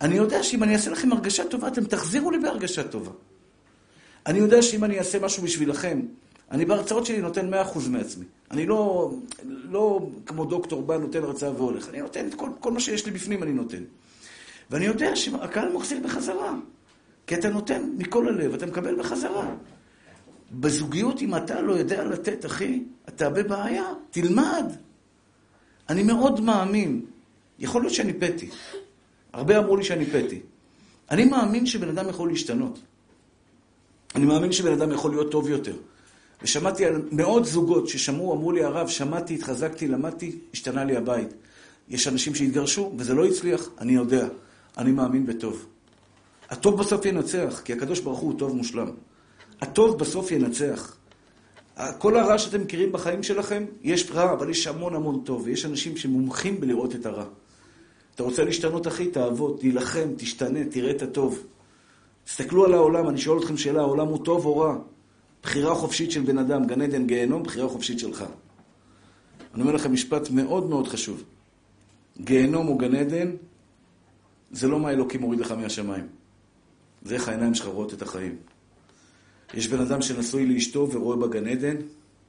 אני 0.00 0.14
יודע 0.14 0.42
שאם 0.42 0.62
אני 0.62 0.74
אעשה 0.74 0.90
לכם 0.90 1.12
הרגשה 1.12 1.44
טובה, 1.44 1.68
אתם 1.68 1.84
תחזירו 1.84 2.30
לי 2.30 2.38
בהרגשה 2.38 2.82
טובה. 2.82 3.10
אני 4.26 4.38
יודע 4.38 4.62
שאם 4.62 4.84
אני 4.84 4.98
אעשה 4.98 5.18
משהו 5.18 5.42
בשבילכם, 5.42 6.00
אני 6.50 6.64
בהרצאות 6.64 7.06
שלי 7.06 7.20
נותן 7.20 7.54
100% 7.54 7.56
מעצמי. 7.90 8.24
אני 8.50 8.66
לא, 8.66 9.12
לא 9.70 10.08
כמו 10.26 10.44
דוקטור 10.44 10.82
בא, 10.82 10.96
נותן 10.96 11.22
הרצאה 11.22 11.50
והולך. 11.50 11.88
אני 11.88 12.00
נותן 12.00 12.28
את 12.28 12.34
כל, 12.34 12.48
כל 12.60 12.72
מה 12.72 12.80
שיש 12.80 13.06
לי 13.06 13.12
בפנים, 13.12 13.42
אני 13.42 13.52
נותן. 13.52 13.82
ואני 14.70 14.84
יודע 14.84 15.16
שהקהל 15.16 15.72
מחזיר 15.72 15.98
בחזרה. 16.04 16.54
כי 17.26 17.34
אתה 17.34 17.48
נותן 17.48 17.90
מכל 17.98 18.28
הלב, 18.28 18.54
אתה 18.54 18.66
מקבל 18.66 18.98
בחזרה. 18.98 19.54
בזוגיות, 20.52 21.22
אם 21.22 21.36
אתה 21.36 21.60
לא 21.60 21.72
יודע 21.72 22.04
לתת, 22.04 22.46
אחי, 22.46 22.82
אתה 23.08 23.30
בבעיה. 23.30 23.84
תלמד. 24.10 24.64
אני 25.88 26.02
מאוד 26.02 26.40
מאמין. 26.40 27.00
יכול 27.58 27.82
להיות 27.82 27.94
שאני 27.94 28.12
פטי. 28.12 28.48
הרבה 29.32 29.58
אמרו 29.58 29.76
לי 29.76 29.84
שאני 29.84 30.06
פטי. 30.06 30.40
אני 31.10 31.24
מאמין 31.24 31.66
שבן 31.66 31.88
אדם 31.88 32.08
יכול 32.08 32.28
להשתנות. 32.28 32.78
אני 34.14 34.24
מאמין 34.24 34.52
שבן 34.52 34.72
אדם 34.72 34.92
יכול 34.92 35.10
להיות 35.10 35.30
טוב 35.30 35.48
יותר. 35.48 35.76
ושמעתי 36.42 36.84
על 36.84 37.02
מאות 37.12 37.44
זוגות 37.44 37.88
ששמעו, 37.88 38.34
אמרו 38.34 38.52
לי, 38.52 38.64
הרב, 38.64 38.88
שמעתי, 38.88 39.34
התחזקתי, 39.34 39.88
למדתי, 39.88 40.38
השתנה 40.52 40.84
לי 40.84 40.96
הבית. 40.96 41.28
יש 41.88 42.08
אנשים 42.08 42.34
שהתגרשו, 42.34 42.92
וזה 42.98 43.14
לא 43.14 43.26
הצליח, 43.26 43.68
אני 43.78 43.92
יודע. 43.92 44.28
אני 44.78 44.92
מאמין 44.92 45.26
בטוב. 45.26 45.66
הטוב 46.50 46.80
בסוף 46.80 47.04
ינצח, 47.04 47.60
כי 47.64 47.72
הקדוש 47.72 48.00
ברוך 48.00 48.18
הוא 48.18 48.38
טוב 48.38 48.56
מושלם. 48.56 48.90
הטוב 49.60 49.98
בסוף 49.98 50.30
ינצח. 50.30 50.96
כל 51.98 52.16
הרע 52.16 52.38
שאתם 52.38 52.60
מכירים 52.60 52.92
בחיים 52.92 53.22
שלכם, 53.22 53.64
יש 53.82 54.10
רע, 54.10 54.32
אבל 54.32 54.50
יש 54.50 54.66
המון 54.66 54.94
המון 54.94 55.20
טוב, 55.24 55.42
ויש 55.44 55.64
אנשים 55.64 55.96
שמומחים 55.96 56.60
בלראות 56.60 56.94
את 56.94 57.06
הרע. 57.06 57.24
אתה 58.14 58.22
רוצה 58.22 58.44
להשתנות, 58.44 58.86
אחי? 58.86 59.10
תעבוד, 59.10 59.56
תילחם, 59.60 60.08
תשתנה, 60.16 60.64
תראה 60.70 60.90
את 60.90 61.02
הטוב. 61.02 61.46
תסתכלו 62.24 62.64
על 62.64 62.74
העולם, 62.74 63.08
אני 63.08 63.18
שואל 63.18 63.38
אתכם 63.38 63.56
שאלה, 63.56 63.80
העולם 63.80 64.06
הוא 64.06 64.24
טוב 64.24 64.46
או 64.46 64.58
רע? 64.58 64.76
בחירה 65.42 65.74
חופשית 65.74 66.10
של 66.10 66.20
בן 66.20 66.38
אדם, 66.38 66.66
גן 66.66 66.82
עדן, 66.82 67.06
גיהנום, 67.06 67.42
בחירה 67.42 67.68
חופשית 67.68 67.98
שלך. 67.98 68.24
אני 69.54 69.62
אומר 69.62 69.72
לכם 69.72 69.92
משפט 69.92 70.30
מאוד 70.30 70.68
מאוד 70.68 70.88
חשוב. 70.88 71.24
גיהנום 72.20 72.68
או 72.68 72.78
גן 72.78 72.94
עדן, 72.94 73.30
זה 74.50 74.68
לא 74.68 74.80
מה 74.80 74.90
אלוקים 74.90 75.20
מוריד 75.20 75.40
לך 75.40 75.50
מהשמיים. 75.52 76.06
זה 77.02 77.14
איך 77.14 77.28
העיניים 77.28 77.54
שלך 77.54 77.66
רואות 77.66 77.94
את 77.94 78.02
החיים. 78.02 78.36
יש 79.56 79.68
בן 79.68 79.80
אדם 79.80 80.02
שנשוי 80.02 80.46
לאשתו 80.46 80.88
ורואה 80.92 81.16
בגן 81.16 81.46
עדן, 81.46 81.76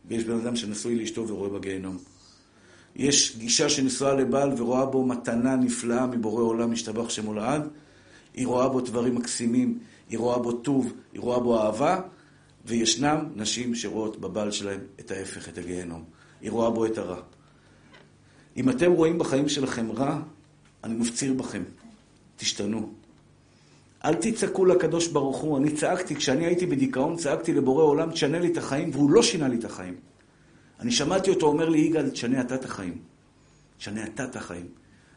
ויש 0.08 0.24
בן 0.24 0.38
אדם 0.38 0.56
שנשוי 0.56 0.96
לאשתו 0.96 1.28
ורואה 1.28 1.50
בגיהנום. 1.50 1.98
יש 2.96 3.38
גישה 3.38 3.70
שנשואה 3.70 4.14
לבעל 4.14 4.54
ורואה 4.58 4.86
בו 4.86 5.06
מתנה 5.06 5.56
נפלאה 5.56 6.08
מבורא 6.08 6.44
עולם, 6.44 6.72
משתבח 6.72 7.10
שמו 7.10 7.34
לעד. 7.34 7.68
היא 8.34 8.48
רואה 8.48 8.70
בו 8.70 8.82
דברים 8.82 9.16
מקסימים, 9.16 9.80
היא 10.10 10.20
רואה 10.20 10.40
בו 10.40 10.52
טוב, 10.52 10.94
היא 11.14 11.22
רואה 11.22 11.40
בו 11.40 11.60
אהבה, 11.60 12.02
וישנם 12.66 13.18
נשים 13.36 13.76
שרואות 13.76 14.22
בבעל 14.22 14.52
שלהם 14.52 14.80
את 15.00 15.12
ההפך, 15.12 15.50
את 15.50 15.58
הגיהנום. 15.58 16.04
היא 16.42 16.52
רואה 16.52 16.70
בו 16.70 16.86
את 16.86 16.98
הרע. 16.98 17.22
אם 18.58 18.70
אתם 18.70 18.92
רואים 18.92 19.18
בחיים 19.18 19.50
שלכם 19.50 19.92
רע, 19.92 20.22
אני 20.84 20.94
מפציר 20.94 21.34
בכם, 21.34 21.64
תשתנו. 22.38 22.94
אל 24.06 24.14
תצעקו 24.14 24.66
לקדוש 24.66 25.08
ברוך 25.08 25.38
הוא. 25.38 25.58
אני 25.58 25.72
צעקתי, 25.72 26.16
כשאני 26.16 26.46
הייתי 26.46 26.66
בדיכאון, 26.66 27.16
צעקתי 27.16 27.54
לבורא 27.54 27.84
עולם, 27.84 28.12
תשנה 28.12 28.40
לי 28.40 28.52
את 28.52 28.58
החיים, 28.58 28.90
והוא 28.94 29.12
לא 29.12 29.24
שינה 29.24 29.48
לי 29.48 29.56
את 29.56 29.66
החיים. 29.66 29.96
אני 30.80 30.92
שמעתי 30.92 31.30
אותו 31.30 31.46
אומר 31.46 31.70
לי, 31.70 31.80
יגאל, 31.80 32.10
תשנה 32.10 32.42
אתה 32.42 32.56
את 32.56 32.66
החיים. 32.66 32.98
תשנה 33.78 34.04
אתה 34.04 34.24
את 34.24 34.36
החיים. 34.36 34.66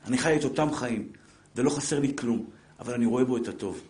אני 0.06 0.18
חי 0.18 0.36
את 0.36 0.44
אותם 0.44 0.68
חיים, 0.72 1.08
ולא 1.56 1.70
חסר 1.70 2.00
לי 2.00 2.16
כלום, 2.16 2.44
אבל 2.80 2.94
אני 2.94 3.06
רואה 3.06 3.24
בו 3.24 3.36
את 3.36 3.48
הטוב. 3.48 3.80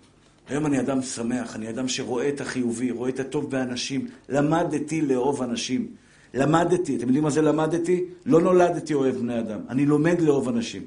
היום 0.49 0.67
אני 0.67 0.81
אדם 0.81 1.03
שמח, 1.03 1.57
אני 1.57 1.69
אדם 1.69 1.89
שרואה 1.89 2.29
את 2.29 2.41
החיובי, 2.41 2.91
רואה 2.91 3.09
את 3.09 3.21
הטוב 3.21 3.51
באנשים. 3.51 4.09
למדתי 4.29 5.01
לאהוב 5.01 5.43
אנשים. 5.43 5.89
למדתי, 6.35 6.97
אתם 6.97 7.07
יודעים 7.07 7.25
מה 7.25 7.31
זה 7.31 7.43
למדתי? 7.43 8.05
לא 8.27 8.41
נולדתי 8.41 8.95
אוהב 8.95 9.15
בני 9.15 9.39
אדם, 9.39 9.61
אני 9.69 9.87
לומד 9.87 10.21
לאהוב 10.21 10.49
אנשים. 10.49 10.83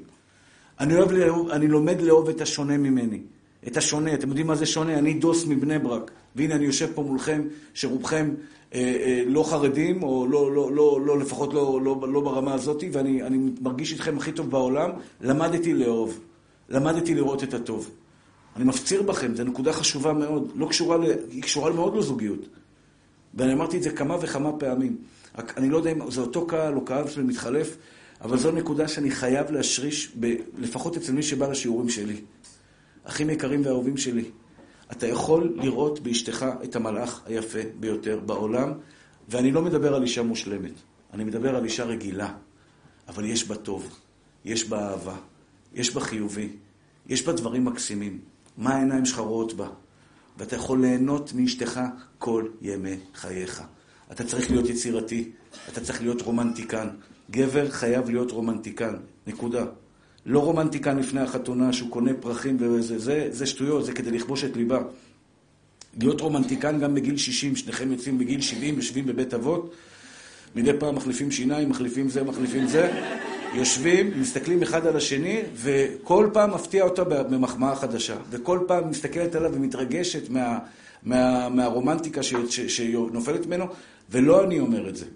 אני, 0.80 0.96
אוהב 0.96 1.12
לאהוב, 1.12 1.48
אני 1.48 1.68
לומד 1.68 2.00
לאהוב 2.00 2.28
את 2.28 2.40
השונה 2.40 2.76
ממני. 2.76 3.20
את 3.66 3.76
השונה, 3.76 4.14
אתם 4.14 4.28
יודעים 4.28 4.46
מה 4.46 4.54
זה 4.54 4.66
שונה? 4.66 4.98
אני 4.98 5.14
דוס 5.14 5.46
מבני 5.46 5.78
ברק, 5.78 6.10
והנה 6.36 6.54
אני 6.54 6.64
יושב 6.64 6.88
פה 6.94 7.02
מולכם, 7.02 7.42
שרובכם 7.74 8.34
אה, 8.74 8.80
אה, 8.80 9.22
לא 9.26 9.42
חרדים, 9.42 10.02
או 10.02 10.26
לא, 10.26 10.54
לא, 10.54 10.72
לא, 10.72 11.00
לא 11.06 11.18
לפחות 11.18 11.54
לא, 11.54 11.80
לא, 11.84 12.08
לא 12.08 12.20
ברמה 12.20 12.54
הזאת, 12.54 12.84
ואני 12.92 13.22
מרגיש 13.60 13.92
איתכם 13.92 14.16
הכי 14.16 14.32
טוב 14.32 14.50
בעולם. 14.50 14.90
למדתי 15.20 15.74
לאהוב, 15.74 16.20
למדתי 16.68 17.14
לראות 17.14 17.42
את 17.42 17.54
הטוב. 17.54 17.90
אני 18.56 18.64
מפציר 18.64 19.02
בכם, 19.02 19.34
זו 19.36 19.44
נקודה 19.44 19.72
חשובה 19.72 20.12
מאוד, 20.12 20.52
לא 20.54 20.66
קשורה, 20.66 20.96
ל... 20.96 21.02
היא 21.30 21.42
קשורה 21.42 21.72
מאוד 21.72 21.96
לזוגיות. 21.96 22.48
ואני 23.34 23.52
אמרתי 23.52 23.76
את 23.76 23.82
זה 23.82 23.90
כמה 23.90 24.16
וכמה 24.20 24.52
פעמים. 24.52 24.96
אני 25.56 25.70
לא 25.70 25.76
יודע 25.76 25.92
אם 25.92 26.10
זה 26.10 26.20
אותו 26.20 26.46
קהל 26.46 26.74
או 26.74 26.84
קהל 26.84 27.08
שמתחלף, 27.08 27.76
אבל 28.20 28.38
זו 28.38 28.52
נקודה 28.52 28.88
שאני 28.88 29.10
חייב 29.10 29.50
להשריש, 29.50 30.12
ב... 30.20 30.34
לפחות 30.58 30.96
אצל 30.96 31.12
מי 31.12 31.22
שבא 31.22 31.48
לשיעורים 31.48 31.88
שלי. 31.88 32.16
אחים 33.04 33.30
יקרים 33.30 33.62
ואהובים 33.64 33.96
שלי, 33.96 34.24
אתה 34.92 35.06
יכול 35.06 35.54
לראות 35.56 36.00
באשתך 36.00 36.46
את 36.64 36.76
המלאך 36.76 37.22
היפה 37.26 37.58
ביותר 37.80 38.20
בעולם, 38.26 38.72
ואני 39.28 39.52
לא 39.52 39.62
מדבר 39.62 39.94
על 39.94 40.02
אישה 40.02 40.22
מושלמת, 40.22 40.72
אני 41.12 41.24
מדבר 41.24 41.56
על 41.56 41.64
אישה 41.64 41.84
רגילה, 41.84 42.34
אבל 43.08 43.24
יש 43.24 43.48
בה 43.48 43.56
טוב, 43.56 43.98
יש 44.44 44.68
בה 44.68 44.90
אהבה, 44.90 45.16
יש 45.74 45.94
בה 45.94 46.00
חיובי, 46.00 46.48
יש 47.08 47.26
בה 47.26 47.32
דברים 47.32 47.64
מקסימים. 47.64 48.18
מה 48.56 48.74
העיניים 48.74 49.04
שלך 49.04 49.18
רואות 49.18 49.52
בה? 49.52 49.68
ואתה 50.38 50.56
יכול 50.56 50.80
ליהנות 50.80 51.32
מאשתך 51.32 51.80
כל 52.18 52.46
ימי 52.60 52.96
חייך. 53.14 53.62
אתה 54.12 54.24
צריך 54.24 54.50
להיות 54.50 54.68
יצירתי, 54.68 55.30
אתה 55.68 55.80
צריך 55.80 56.00
להיות 56.00 56.22
רומנטיקן. 56.22 56.88
גבר 57.30 57.70
חייב 57.70 58.10
להיות 58.10 58.30
רומנטיקן, 58.30 58.94
נקודה. 59.26 59.64
לא 60.26 60.38
רומנטיקן 60.38 60.98
לפני 60.98 61.20
החתונה 61.20 61.72
שהוא 61.72 61.90
קונה 61.90 62.10
פרחים 62.20 62.56
וזה, 62.60 62.98
זה, 62.98 63.28
זה 63.30 63.46
שטויות, 63.46 63.84
זה 63.84 63.92
כדי 63.92 64.10
לכבוש 64.10 64.44
את 64.44 64.56
ליבה. 64.56 64.82
להיות 66.00 66.20
רומנטיקן 66.20 66.80
גם 66.80 66.94
בגיל 66.94 67.16
60, 67.16 67.56
שניכם 67.56 67.92
יוצאים 67.92 68.18
בגיל 68.18 68.40
70, 68.40 68.76
יושבים 68.76 69.06
בבית 69.06 69.34
אבות, 69.34 69.74
מדי 70.56 70.72
פעם 70.78 70.94
מחליפים 70.94 71.30
שיניים, 71.30 71.68
מחליפים 71.68 72.08
זה, 72.08 72.22
מחליפים 72.22 72.66
זה, 72.66 72.90
יושבים, 73.54 74.20
מסתכלים 74.20 74.62
אחד 74.62 74.86
על 74.86 74.96
השני, 74.96 75.42
וכל 75.54 76.30
פעם 76.32 76.54
מפתיע 76.54 76.84
אותה 76.84 77.04
במחמאה 77.04 77.76
חדשה. 77.76 78.16
וכל 78.30 78.58
פעם 78.66 78.90
מסתכלת 78.90 79.34
עליו 79.34 79.50
ומתרגשת 79.54 80.30
מה, 80.30 80.58
מה, 81.02 81.48
מהרומנטיקה 81.48 82.22
שנופלת 82.22 83.46
ממנו, 83.46 83.66
ולא 84.10 84.44
אני 84.44 84.60
אומר 84.60 84.88
את 84.88 84.96
זה. 84.96 85.06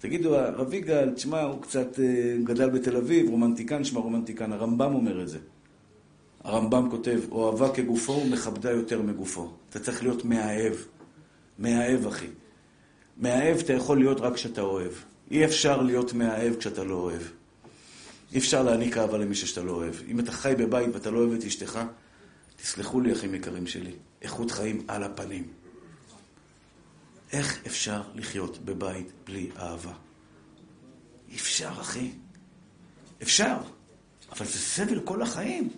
תגידו, 0.00 0.36
הרב 0.36 0.74
יגאל, 0.74 1.10
תשמע, 1.10 1.42
הוא 1.42 1.62
קצת 1.62 2.00
אה, 2.00 2.36
גדל 2.44 2.70
בתל 2.70 2.96
אביב, 2.96 3.30
רומנטיקן, 3.30 3.84
שמע 3.84 4.00
רומנטיקן. 4.00 4.52
הרמב"ם 4.52 4.94
אומר 4.94 5.22
את 5.22 5.28
זה. 5.28 5.38
הרמב"ם 6.44 6.90
כותב, 6.90 7.20
אוהבה 7.30 7.74
כגופו 7.74 8.12
ומכבדה 8.12 8.70
יותר 8.70 9.02
מגופו. 9.02 9.50
אתה 9.70 9.78
צריך 9.80 10.02
להיות 10.02 10.24
מאהב. 10.24 10.72
מאהב, 11.58 12.06
אחי. 12.06 12.26
מאהב 13.18 13.58
אתה 13.58 13.72
יכול 13.72 13.98
להיות 13.98 14.20
רק 14.20 14.34
כשאתה 14.34 14.60
אוהב. 14.60 14.92
אי 15.30 15.44
אפשר 15.44 15.82
להיות 15.82 16.12
מאהב 16.12 16.56
כשאתה 16.56 16.84
לא 16.84 16.94
אוהב. 16.94 17.22
אי 18.32 18.38
אפשר 18.38 18.62
להעניק 18.62 18.96
אהבה 18.96 19.18
למישהו 19.18 19.48
שאתה 19.48 19.62
לא 19.62 19.72
אוהב. 19.72 19.94
אם 20.08 20.20
אתה 20.20 20.32
חי 20.32 20.54
בבית 20.58 20.88
ואתה 20.94 21.10
לא 21.10 21.18
אוהב 21.18 21.32
את 21.32 21.44
אשתך, 21.44 21.80
תסלחו 22.56 23.00
לי, 23.00 23.12
אחים 23.12 23.34
יקרים 23.34 23.66
שלי, 23.66 23.92
איכות 24.22 24.50
חיים 24.50 24.84
על 24.88 25.02
הפנים. 25.02 25.59
איך 27.32 27.58
אפשר 27.66 28.02
לחיות 28.14 28.58
בבית 28.58 29.12
בלי 29.26 29.50
אהבה? 29.58 29.92
אפשר, 31.34 31.70
אחי. 31.80 32.10
אפשר. 33.22 33.56
אבל 34.32 34.46
זה 34.46 34.58
סבל 34.58 35.00
כל 35.00 35.22
החיים. 35.22 35.68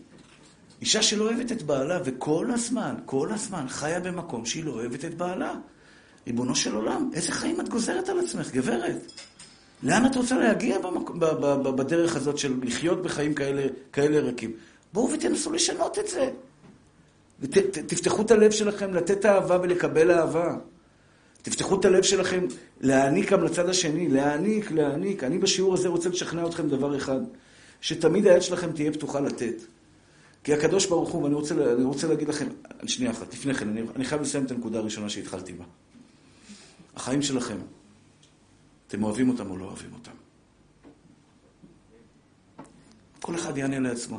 אישה 0.80 1.02
שלא 1.02 1.24
אוהבת 1.24 1.52
את 1.52 1.62
בעלה, 1.62 1.98
וכל 2.04 2.50
הזמן, 2.50 2.94
כל 3.06 3.32
הזמן, 3.32 3.68
חיה 3.68 4.00
במקום 4.00 4.46
שהיא 4.46 4.64
לא 4.64 4.70
אוהבת 4.70 5.04
את 5.04 5.14
בעלה. 5.14 5.54
ריבונו 6.26 6.56
של 6.56 6.74
עולם, 6.74 7.10
איזה 7.14 7.32
חיים 7.32 7.60
את 7.60 7.68
גוזרת 7.68 8.08
על 8.08 8.18
עצמך, 8.20 8.50
גברת? 8.50 9.12
לאן 9.82 10.06
את 10.06 10.16
רוצה 10.16 10.38
להגיע 10.38 10.78
במק... 10.78 11.10
ב- 11.10 11.24
ב- 11.24 11.62
ב- 11.62 11.76
בדרך 11.76 12.16
הזאת 12.16 12.38
של 12.38 12.60
לחיות 12.62 13.02
בחיים 13.02 13.34
כאלה, 13.34 13.66
כאלה 13.92 14.20
ריקים? 14.20 14.52
בואו 14.92 15.12
ותנסו 15.12 15.52
לשנות 15.52 15.98
את 15.98 16.08
זה. 16.08 16.30
ות, 17.40 17.50
תפתחו 17.86 18.22
את 18.22 18.30
הלב 18.30 18.50
שלכם 18.50 18.94
לתת 18.94 19.26
אהבה 19.26 19.58
ולקבל 19.62 20.10
אהבה. 20.10 20.56
תפתחו 21.42 21.80
את 21.80 21.84
הלב 21.84 22.02
שלכם 22.02 22.46
להעניק 22.80 23.32
גם 23.32 23.44
לצד 23.44 23.68
השני, 23.68 24.08
להעניק, 24.08 24.70
להעניק. 24.70 25.24
אני 25.24 25.38
בשיעור 25.38 25.74
הזה 25.74 25.88
רוצה 25.88 26.08
לשכנע 26.08 26.46
אתכם 26.46 26.68
דבר 26.68 26.96
אחד, 26.96 27.20
שתמיד 27.80 28.26
היד 28.26 28.42
שלכם 28.42 28.72
תהיה 28.72 28.92
פתוחה 28.92 29.20
לתת. 29.20 29.54
כי 30.44 30.54
הקדוש 30.54 30.86
ברוך 30.86 31.10
הוא, 31.10 31.22
ואני 31.22 31.34
רוצה, 31.34 31.54
רוצה 31.84 32.08
להגיד 32.08 32.28
לכם, 32.28 32.46
שנייה 32.86 33.10
אחת, 33.10 33.34
לפני 33.34 33.54
כן, 33.54 33.68
אני, 33.68 33.82
אני 33.96 34.04
חייב 34.04 34.22
לסיים 34.22 34.44
את 34.44 34.50
הנקודה 34.50 34.78
הראשונה 34.78 35.08
שהתחלתי 35.08 35.52
בה. 35.52 35.64
החיים 36.96 37.22
שלכם, 37.22 37.56
אתם 38.88 39.02
אוהבים 39.02 39.28
אותם 39.28 39.50
או 39.50 39.56
לא 39.56 39.64
אוהבים 39.64 39.90
אותם? 39.92 40.12
כל 43.20 43.34
אחד 43.34 43.58
יענה 43.58 43.78
לעצמו. 43.78 44.18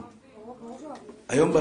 היום, 1.30 1.54
ב... 1.54 1.58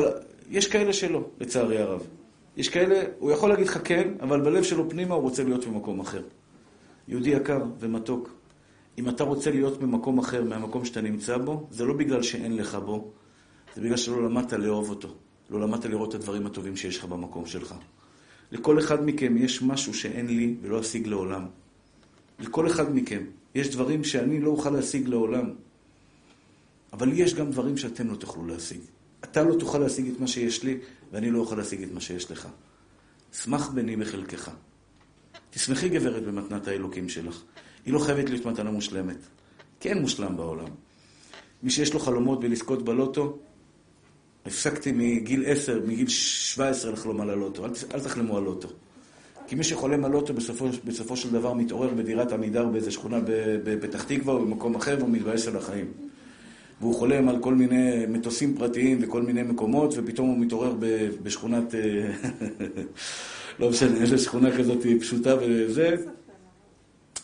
יש 0.51 0.67
כאלה 0.67 0.93
שלא, 0.93 1.29
לצערי 1.41 1.79
הרב. 1.79 2.07
יש 2.57 2.69
כאלה, 2.69 3.03
הוא 3.19 3.31
יכול 3.31 3.51
להגיד 3.51 3.67
לך 3.67 3.79
כן, 3.85 4.09
אבל 4.21 4.41
בלב 4.41 4.63
שלו 4.63 4.91
פנימה 4.91 5.15
הוא 5.15 5.23
רוצה 5.23 5.45
להיות 5.45 5.65
במקום 5.65 6.01
אחר. 6.01 6.23
יהודי 7.09 7.31
יקר 7.31 7.65
ומתוק, 7.79 8.31
אם 8.99 9.09
אתה 9.09 9.25
רוצה 9.25 9.51
להיות 9.51 9.81
במקום 9.81 10.19
אחר 10.19 10.45
מהמקום 10.45 10.85
שאתה 10.85 11.01
נמצא 11.01 11.39
בו, 11.39 11.67
זה 11.71 11.85
לא 11.85 11.95
בגלל 11.95 12.23
שאין 12.23 12.57
לך 12.57 12.75
בו, 12.75 13.11
זה 13.75 13.81
בגלל 13.81 13.97
שלא 13.97 14.25
למדת 14.25 14.53
לאהוב 14.53 14.91
אותו. 14.91 15.09
לא 15.51 15.61
למדת 15.61 15.85
לראות 15.85 16.09
את 16.09 16.15
הדברים 16.15 16.47
הטובים 16.47 16.77
שיש 16.77 16.99
לך 16.99 17.05
במקום 17.05 17.47
שלך. 17.47 17.75
לכל 18.53 18.79
אחד 18.79 19.07
מכם 19.07 19.37
יש 19.37 19.63
משהו 19.63 19.95
שאין 19.95 20.27
לי 20.27 20.55
ולא 20.63 20.81
אשיג 20.81 21.07
לעולם. 21.07 21.47
לכל 22.39 22.67
אחד 22.67 22.95
מכם 22.95 23.25
יש 23.55 23.71
דברים 23.71 24.05
שאני 24.05 24.41
לא 24.41 24.51
אוכל 24.51 24.71
להשיג 24.71 25.09
לעולם. 25.09 25.51
אבל 26.93 27.13
יש 27.13 27.35
גם 27.35 27.51
דברים 27.51 27.77
שאתם 27.77 28.11
לא 28.11 28.17
תוכלו 28.17 28.47
להשיג. 28.47 28.81
אתה 29.25 29.43
לא 29.43 29.55
תוכל 29.59 29.79
להשיג 29.79 30.09
את 30.09 30.21
מה 30.21 30.27
שיש 30.27 30.63
לי, 30.63 30.79
ואני 31.13 31.31
לא 31.31 31.39
אוכל 31.39 31.57
להשיג 31.57 31.83
את 31.83 31.93
מה 31.93 32.01
שיש 32.01 32.31
לך. 32.31 32.49
שמח 33.33 33.69
בני 33.69 33.97
בחלקך. 33.97 34.51
תשמחי 35.51 35.89
גברת 35.89 36.23
במתנת 36.23 36.69
האלוקים 36.69 37.09
שלך. 37.09 37.43
היא 37.87 37.95
לא 37.95 37.99
חייבת 37.99 38.31
להיות 38.31 38.47
מתנה 38.47 38.71
מושלמת. 38.71 39.17
כי 39.81 39.89
אין 39.89 39.99
מושלם 39.99 40.37
בעולם. 40.37 40.69
מי 41.63 41.71
שיש 41.71 41.95
לו 41.95 42.01
חלומות 42.01 42.41
בלזכות 42.41 42.85
בלוטו, 42.85 43.39
הפסקתי 44.47 44.93
מגיל 44.93 45.45
10, 45.47 45.81
מגיל 45.87 46.09
17 46.09 46.93
לחלום 46.93 47.21
על 47.21 47.31
הלוטו. 47.31 47.65
אל, 47.65 47.71
אל 47.95 48.01
תחלמו 48.01 48.37
על 48.37 48.43
לוטו. 48.43 48.69
כי 49.47 49.55
מי 49.55 49.65
שחולם 49.65 50.05
על 50.05 50.11
לוטו 50.11 50.35
בסופו, 50.35 50.69
בסופו 50.85 51.17
של 51.17 51.33
דבר 51.33 51.55
מתעורר 51.55 51.95
בדירת 51.95 52.33
עמידר 52.33 52.67
באיזה 52.67 52.91
שכונה 52.91 53.19
בפתח 53.65 54.05
תקווה 54.05 54.35
או 54.35 54.41
במקום 54.41 54.75
אחר 54.75 54.97
והוא 54.99 55.11
מתבאס 55.11 55.49
על 55.49 55.57
החיים. 55.57 55.93
והוא 56.83 56.95
חולם 56.95 57.29
על 57.29 57.39
כל 57.39 57.55
מיני 57.55 58.07
מטוסים 58.09 58.55
פרטיים 58.55 58.99
וכל 59.03 59.23
מיני 59.23 59.43
מקומות, 59.43 59.95
ופתאום 59.97 60.29
הוא 60.29 60.39
מתעורר 60.39 60.75
בשכונת... 61.23 61.75
לא 63.61 63.71
משנה, 63.71 64.01
איזה 64.01 64.19
שכונה 64.19 64.59
כזאת 64.59 64.87
פשוטה 65.01 65.35
וזה, 65.41 65.97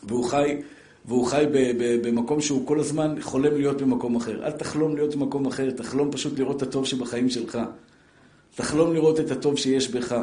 והוא 0.02 0.24
חי, 0.24 0.56
והוא 1.04 1.26
חי 1.26 1.44
במקום 2.02 2.40
שהוא 2.40 2.66
כל 2.66 2.80
הזמן 2.80 3.14
חולם 3.20 3.54
להיות 3.54 3.82
במקום 3.82 4.16
אחר. 4.16 4.44
אל 4.46 4.52
תחלום 4.52 4.96
להיות 4.96 5.14
במקום 5.14 5.46
אחר, 5.46 5.70
תחלום 5.70 6.12
פשוט 6.12 6.38
לראות 6.38 6.62
את 6.62 6.68
הטוב 6.68 6.86
שבחיים 6.86 7.30
שלך. 7.30 7.58
תחלום 8.54 8.94
לראות 8.94 9.20
את 9.20 9.30
הטוב 9.30 9.56
שיש 9.56 9.90
בך. 9.90 10.22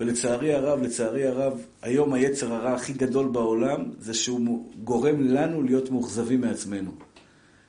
ולצערי 0.00 0.54
הרב, 0.54 0.82
לצערי 0.82 1.26
הרב, 1.26 1.52
היום 1.82 2.12
היצר 2.12 2.54
הרע 2.54 2.72
הכי 2.72 2.92
גדול 2.92 3.28
בעולם 3.28 3.84
זה 4.00 4.14
שהוא 4.14 4.68
גורם 4.84 5.20
לנו 5.20 5.62
להיות 5.62 5.90
מאוכזבים 5.90 6.40
מעצמנו. 6.40 6.90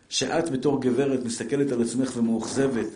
שאת 0.10 0.50
בתור 0.50 0.82
גברת 0.82 1.24
מסתכלת 1.26 1.72
על 1.72 1.82
עצמך 1.82 2.18
ומאוכזבת 2.18 2.88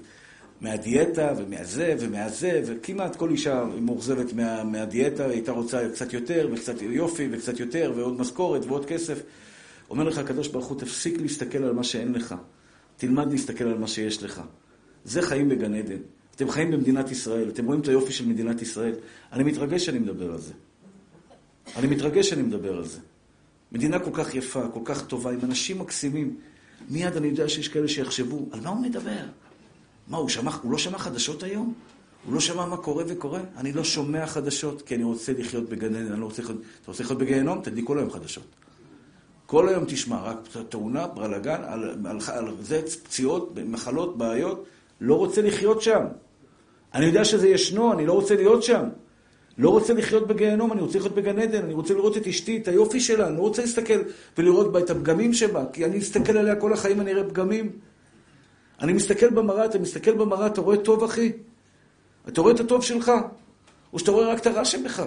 מהדיאטה 0.61 1.33
ומהזה 1.37 1.95
ומהזה, 1.99 2.61
וכמעט 2.65 3.15
כל 3.15 3.29
אישה 3.29 3.65
מאוכזבת 3.81 4.33
מה, 4.33 4.63
מהדיאטה, 4.63 5.23
היא 5.23 5.31
הייתה 5.31 5.51
רוצה 5.51 5.89
קצת 5.89 6.13
יותר 6.13 6.49
וקצת 6.53 6.81
יופי 6.81 7.27
וקצת 7.31 7.59
יותר 7.59 7.93
ועוד 7.95 8.19
משכורת 8.19 8.65
ועוד 8.65 8.85
כסף. 8.85 9.21
אומר 9.89 10.03
לך 10.03 10.17
הקדוש 10.17 10.47
ברוך 10.47 10.65
הוא, 10.65 10.79
תפסיק 10.79 11.21
להסתכל 11.21 11.63
על 11.63 11.73
מה 11.73 11.83
שאין 11.83 12.13
לך, 12.13 12.35
תלמד 12.97 13.31
להסתכל 13.31 13.63
על 13.63 13.77
מה 13.77 13.87
שיש 13.87 14.23
לך. 14.23 14.41
זה 15.05 15.21
חיים 15.21 15.49
בגן 15.49 15.73
עדן. 15.73 15.97
אתם 16.35 16.49
חיים 16.49 16.71
במדינת 16.71 17.11
ישראל, 17.11 17.49
אתם 17.49 17.65
רואים 17.65 17.81
את 17.81 17.87
היופי 17.87 18.13
של 18.13 18.25
מדינת 18.25 18.61
ישראל. 18.61 18.93
אני 19.33 19.43
מתרגש 19.43 19.85
שאני 19.85 19.99
מדבר 19.99 20.31
על 20.31 20.39
זה. 20.39 20.53
אני 21.75 21.87
מתרגש 21.87 22.29
שאני 22.29 22.41
מדבר 22.41 22.77
על 22.77 22.85
זה. 22.85 22.99
מדינה 23.71 23.99
כל 23.99 24.11
כך 24.13 24.35
יפה, 24.35 24.67
כל 24.67 24.79
כך 24.85 25.07
טובה, 25.07 25.31
עם 25.31 25.39
אנשים 25.43 25.79
מקסימים. 25.79 26.35
מיד 26.89 27.17
אני 27.17 27.27
יודע 27.27 27.49
שיש 27.49 27.67
כאלה 27.67 27.87
שיחשבו, 27.87 28.47
על 28.51 28.59
מה 28.59 28.69
הוא 28.69 28.81
מדבר? 28.81 29.23
מה, 30.07 30.17
הוא, 30.17 30.29
שמע, 30.29 30.51
הוא 30.61 30.71
לא 30.71 30.77
שמע 30.77 30.97
חדשות 30.97 31.43
היום? 31.43 31.73
הוא 32.25 32.33
לא 32.33 32.39
שמע 32.39 32.65
מה 32.65 32.77
קורה 32.77 33.03
וקורה? 33.07 33.41
אני 33.57 33.73
לא 33.73 33.83
שומע 33.83 34.27
חדשות, 34.27 34.81
כי 34.81 34.95
אני 34.95 35.03
רוצה 35.03 35.33
לחיות 35.37 35.69
בגן 35.69 35.95
עדן, 35.95 36.11
אני 36.11 36.19
לא 36.19 36.25
רוצה 36.25 36.41
לחיות... 36.41 36.57
אתה 36.81 36.91
רוצה 36.91 37.03
לחיות 37.03 37.19
בגיהנום? 37.19 37.61
תדליק 37.61 37.87
כל 37.87 37.97
היום 37.97 38.11
חדשות. 38.11 38.43
כל 39.45 39.69
היום 39.69 39.85
תשמע, 39.87 40.21
רק 40.21 40.37
תאונה, 40.69 41.05
על, 41.15 41.33
על, 41.33 41.43
על, 42.05 42.19
על 42.27 42.53
זה, 42.61 42.81
פציעות, 43.03 43.53
מחלות, 43.65 44.17
בעיות. 44.17 44.65
לא 45.01 45.15
רוצה 45.15 45.41
לחיות 45.41 45.81
שם. 45.81 46.05
אני 46.93 47.05
יודע 47.05 47.25
שזה 47.25 47.47
ישנו, 47.47 47.93
אני 47.93 48.05
לא 48.05 48.13
רוצה 48.13 48.35
להיות 48.35 48.63
שם. 48.63 48.83
לא 49.57 49.69
רוצה 49.69 49.93
לחיות 49.93 50.27
בגיהנום, 50.27 50.71
אני 50.71 50.81
רוצה 50.81 50.97
לחיות 50.97 51.15
בגן 51.15 51.39
עדן, 51.39 51.63
אני 51.63 51.73
רוצה 51.73 51.93
לראות 51.93 52.17
את 52.17 52.27
אשתי, 52.27 52.57
את 52.57 52.67
היופי 52.67 52.99
שלה, 52.99 53.27
אני 53.27 53.37
לא 53.37 53.41
רוצה 53.41 53.61
להסתכל 53.61 54.01
ולראות 54.37 54.71
בה 54.71 54.79
את 54.79 54.89
הפגמים 54.89 55.33
שבה, 55.33 55.65
כי 55.73 55.85
אני 55.85 55.97
מסתכל 55.97 56.37
עליה 56.37 56.55
כל 56.55 56.73
החיים, 56.73 57.01
אני 57.01 57.11
אראה 57.11 57.23
פגמים. 57.23 57.71
אני 58.81 58.93
מסתכל 58.93 59.29
במראה, 59.29 59.65
אתה 59.65 59.79
מסתכל 59.79 60.13
במראה, 60.13 60.47
אתה 60.47 60.61
רואה 60.61 60.77
טוב, 60.77 61.03
אחי? 61.03 61.31
אתה 62.27 62.41
רואה 62.41 62.53
את 62.53 62.59
הטוב 62.59 62.83
שלך? 62.83 63.11
או 63.93 63.99
שאתה 63.99 64.11
רואה 64.11 64.27
רק 64.27 64.39
את 64.39 64.47
הרע 64.47 64.65
שבך? 64.65 65.03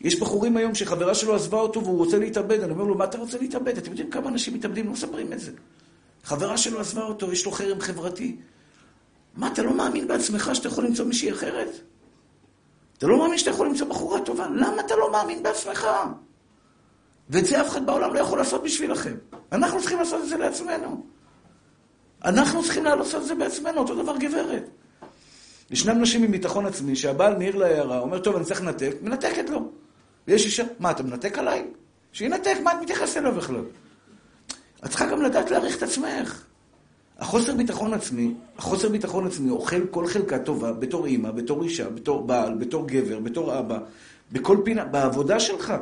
יש 0.00 0.20
בחורים 0.20 0.56
היום 0.56 0.74
שחברה 0.74 1.14
שלו 1.14 1.34
עזבה 1.34 1.60
אותו 1.60 1.84
והוא 1.84 1.98
רוצה 1.98 2.18
להתאבד, 2.18 2.60
אני 2.60 2.72
אומר 2.72 2.84
לו, 2.84 2.94
מה 2.94 3.04
אתה 3.04 3.18
רוצה 3.18 3.38
להתאבד? 3.38 3.78
אתם 3.78 3.90
יודעים 3.90 4.10
כמה 4.10 4.28
אנשים 4.28 4.54
מתאבדים? 4.54 4.86
לא 4.86 4.92
מספרים 4.92 5.32
את 5.32 5.40
זה. 5.40 5.52
חברה 6.24 6.56
שלו 6.56 6.80
עזבה 6.80 7.02
אותו, 7.02 7.32
יש 7.32 7.46
לו 7.46 7.52
חרם 7.52 7.80
חברתי. 7.80 8.36
מה, 9.36 9.52
אתה 9.52 9.62
לא 9.62 9.74
מאמין 9.74 10.08
בעצמך 10.08 10.50
שאתה 10.54 10.68
יכול 10.68 10.84
למצוא 10.84 11.04
מישהי 11.04 11.30
אחרת? 11.30 11.89
אתה 13.00 13.08
לא 13.08 13.18
מאמין 13.18 13.38
שאתה 13.38 13.50
יכול 13.50 13.66
למצוא 13.66 13.86
בחורה 13.86 14.20
טובה? 14.20 14.46
למה 14.46 14.80
אתה 14.80 14.96
לא 14.96 15.12
מאמין 15.12 15.42
בעצמך? 15.42 15.86
ואת 17.30 17.46
זה 17.46 17.60
אף 17.60 17.68
אחד 17.68 17.86
בעולם 17.86 18.14
לא 18.14 18.18
יכול 18.18 18.38
לעשות 18.38 18.62
בשבילכם. 18.62 19.14
אנחנו 19.52 19.80
צריכים 19.80 19.98
לעשות 19.98 20.22
את 20.22 20.28
זה 20.28 20.36
לעצמנו. 20.36 21.06
אנחנו 22.24 22.62
צריכים 22.62 22.84
לעשות 22.84 23.22
את 23.22 23.26
זה 23.26 23.34
בעצמנו, 23.34 23.78
אותו 23.78 24.02
דבר 24.02 24.16
גברת. 24.16 24.68
ישנם 25.70 26.00
נשים 26.00 26.22
עם 26.22 26.30
ביטחון 26.30 26.66
עצמי 26.66 26.96
שהבעל 26.96 27.36
מעיר 27.36 27.56
להערה, 27.56 27.98
אומר, 27.98 28.18
טוב, 28.18 28.36
אני 28.36 28.44
צריך 28.44 28.62
לנתק, 28.62 28.94
מנתקת 29.02 29.50
לו. 29.50 29.72
ויש 30.28 30.44
אישה, 30.44 30.64
מה, 30.78 30.90
אתה 30.90 31.02
מנתק 31.02 31.38
עליי? 31.38 31.66
שינתק, 32.12 32.56
מה 32.62 32.72
את 32.72 32.76
מתייחסת 32.82 33.16
אליו 33.16 33.34
בכלל? 33.34 33.64
את 34.84 34.90
צריכה 34.90 35.06
גם 35.06 35.22
לדעת 35.22 35.50
להעריך 35.50 35.76
את 35.76 35.82
עצמך. 35.82 36.44
החוסר 37.20 37.54
ביטחון 37.54 37.94
עצמי, 37.94 38.34
החוסר 38.58 38.88
ביטחון 38.88 39.26
עצמי 39.26 39.50
אוכל 39.50 39.86
כל 39.86 40.06
חלקה 40.06 40.38
טובה 40.38 40.72
בתור 40.72 41.06
אימא, 41.06 41.30
בתור 41.30 41.62
אישה, 41.62 41.90
בתור 41.90 42.26
בעל, 42.26 42.54
בתור 42.54 42.88
גבר, 42.88 43.18
בתור 43.18 43.58
אבא, 43.58 43.78
בכל 44.32 44.56
פינה, 44.64 44.84
בעבודה 44.84 45.40
שלך. 45.40 45.74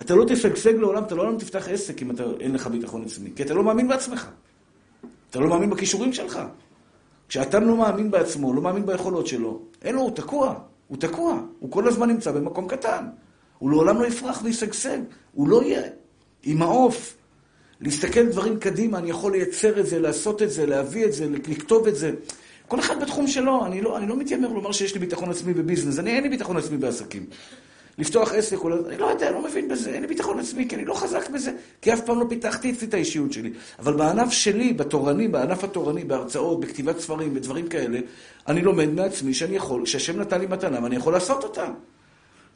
אתה 0.00 0.14
לא 0.14 0.24
תפגשג 0.24 0.74
לעולם, 0.74 1.02
אתה 1.04 1.14
לעולם 1.14 1.38
תפתח 1.38 1.68
עסק 1.68 2.02
אם 2.02 2.10
אתה, 2.10 2.24
אין 2.40 2.54
לך 2.54 2.66
ביטחון 2.66 3.04
עצמי, 3.04 3.30
כי 3.36 3.42
אתה 3.42 3.54
לא 3.54 3.64
מאמין 3.64 3.88
בעצמך. 3.88 4.28
אתה 5.30 5.40
לא 5.40 5.48
מאמין 5.48 5.70
בכישורים 5.70 6.12
שלך. 6.12 6.40
כשאתה 7.28 7.60
לא 7.60 7.76
מאמין 7.76 8.10
בעצמו, 8.10 8.54
לא 8.54 8.62
מאמין 8.62 8.86
ביכולות 8.86 9.26
שלו, 9.26 9.62
אין 9.82 9.94
לו, 9.94 10.00
הוא 10.00 10.10
תקוע. 10.10 10.54
הוא 10.88 10.98
תקוע. 10.98 11.40
הוא 11.58 11.70
כל 11.70 11.88
הזמן 11.88 12.08
נמצא 12.08 12.32
במקום 12.32 12.68
קטן. 12.68 13.06
הוא 13.58 13.70
לעולם 13.70 13.98
לא 14.00 14.06
יפרח 14.06 14.40
וישגשג. 14.44 14.98
הוא 15.32 15.48
לא 15.48 15.62
יהיה 15.62 15.82
עם 16.42 16.62
העוף. 16.62 17.15
להסתכל 17.80 18.26
דברים 18.26 18.58
קדימה, 18.58 18.98
אני 18.98 19.10
יכול 19.10 19.32
לייצר 19.32 19.80
את 19.80 19.86
זה, 19.86 19.98
לעשות 19.98 20.42
את 20.42 20.50
זה, 20.50 20.66
להביא 20.66 21.04
את 21.04 21.12
זה, 21.12 21.26
לכתוב 21.48 21.86
את 21.86 21.96
זה. 21.96 22.10
כל 22.68 22.80
אחד 22.80 23.02
בתחום 23.02 23.26
שלו, 23.26 23.66
אני 23.66 23.80
לא, 23.80 23.98
אני 23.98 24.06
לא 24.06 24.16
מתיימר 24.16 24.48
לומר 24.48 24.72
שיש 24.72 24.94
לי 24.94 25.00
ביטחון 25.00 25.30
עצמי 25.30 25.54
בביזנס, 25.54 25.98
אני 25.98 26.10
אין 26.10 26.22
לי 26.22 26.28
ביטחון 26.28 26.56
עצמי 26.56 26.76
בעסקים. 26.76 27.26
לפתוח 27.98 28.32
עסק, 28.32 28.56
אני 28.88 28.98
לא 28.98 29.06
יודע, 29.06 29.30
לא 29.30 29.44
מבין 29.44 29.68
בזה, 29.68 29.90
אין 29.90 30.02
לי 30.02 30.08
ביטחון 30.08 30.40
עצמי, 30.40 30.68
כי 30.68 30.76
אני 30.76 30.84
לא 30.84 30.94
חזק 30.94 31.30
בזה, 31.30 31.52
כי 31.82 31.92
אף 31.92 32.00
פעם 32.00 32.20
לא 32.20 32.26
פיתחתי 32.28 32.74
את 32.82 32.94
האישיות 32.94 33.32
שלי. 33.32 33.52
אבל 33.78 33.92
בענף 33.92 34.30
שלי, 34.30 34.72
בתורני, 34.72 35.28
בענף 35.28 35.64
התורני, 35.64 36.04
בהרצאות, 36.04 36.60
בכתיבת 36.60 37.00
ספרים, 37.00 37.34
בדברים 37.34 37.68
כאלה, 37.68 37.98
אני 38.48 38.62
לומד 38.62 38.88
מעצמי 38.88 39.34
שאני 39.34 39.56
יכול, 39.56 39.86
שהשם 39.86 40.20
נתן 40.20 40.40
לי 40.40 40.46
מתנה 40.46 40.82
ואני 40.82 40.96
יכול 40.96 41.12
לעשות 41.12 41.44
אותה. 41.44 41.66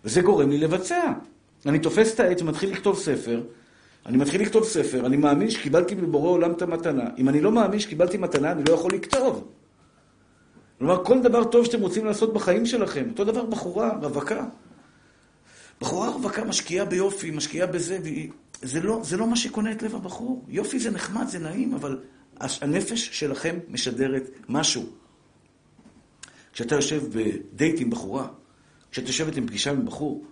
וזה 0.05 0.21
גורם 0.21 0.51
לי 0.51 0.59
לבצע. 0.59 1.13
אני 1.67 1.79
תופס 1.79 2.15
את 2.15 2.21
העט 2.21 2.43
ומתחיל 2.43 2.71
לכתוב 2.71 2.99
ספר, 2.99 3.43
אני 4.07 4.17
מתחיל 4.17 4.43
לכתוב 4.43 4.65
ספר, 4.65 5.07
אני 5.07 5.17
מאמין 5.17 5.51
שקיבלתי 5.51 5.95
מבורא 5.95 6.31
עולם 6.31 6.53
את 6.53 6.63
המתנה. 6.63 7.05
אם 7.19 7.29
אני 7.29 7.41
לא 7.41 7.53
מאמין 7.53 7.81
שקיבלתי 7.81 8.19
מתנה, 8.19 8.53
אני 8.53 8.65
לא 8.69 8.75
יכול 8.75 8.93
לכתוב. 8.95 9.49
כלומר, 10.79 11.05
כל 11.05 11.23
דבר 11.23 11.45
טוב 11.45 11.65
שאתם 11.65 11.81
רוצים 11.81 12.05
לעשות 12.05 12.35
בחיים 12.35 12.67
שלכם, 12.67 13.09
אותו 13.11 13.25
דבר 13.25 13.47
בחורה, 13.47 13.99
רווקה. 14.03 14.45
בחורה 15.81 16.09
רווקה 16.09 16.45
משקיעה 16.45 16.85
ביופי, 16.85 17.31
משקיעה 17.31 17.67
בזה, 17.67 17.99
והיא... 18.03 18.31
זה 18.63 18.81
לא, 18.81 19.01
זה 19.03 19.17
לא 19.17 19.27
מה 19.27 19.37
שקונה 19.37 19.73
את 19.73 19.83
לב 19.83 19.95
הבחור. 19.95 20.45
יופי 20.49 20.79
זה 20.79 20.91
נחמד, 20.91 21.29
זה 21.29 21.39
נעים, 21.39 21.75
אבל 21.75 21.99
הנפש 22.41 23.09
שלכם 23.13 23.59
משדרת 23.69 24.31
משהו. 24.49 24.87
כשאתה 26.53 26.75
יושב 26.75 27.03
בדייט 27.13 27.81
עם 27.81 27.91
בחורה, 27.91 28.29
כשאת 28.91 29.07
יושבת 29.07 29.37
עם 29.37 29.47
פגישה 29.47 29.71
עם 29.71 29.87
בחור, 29.87 30.25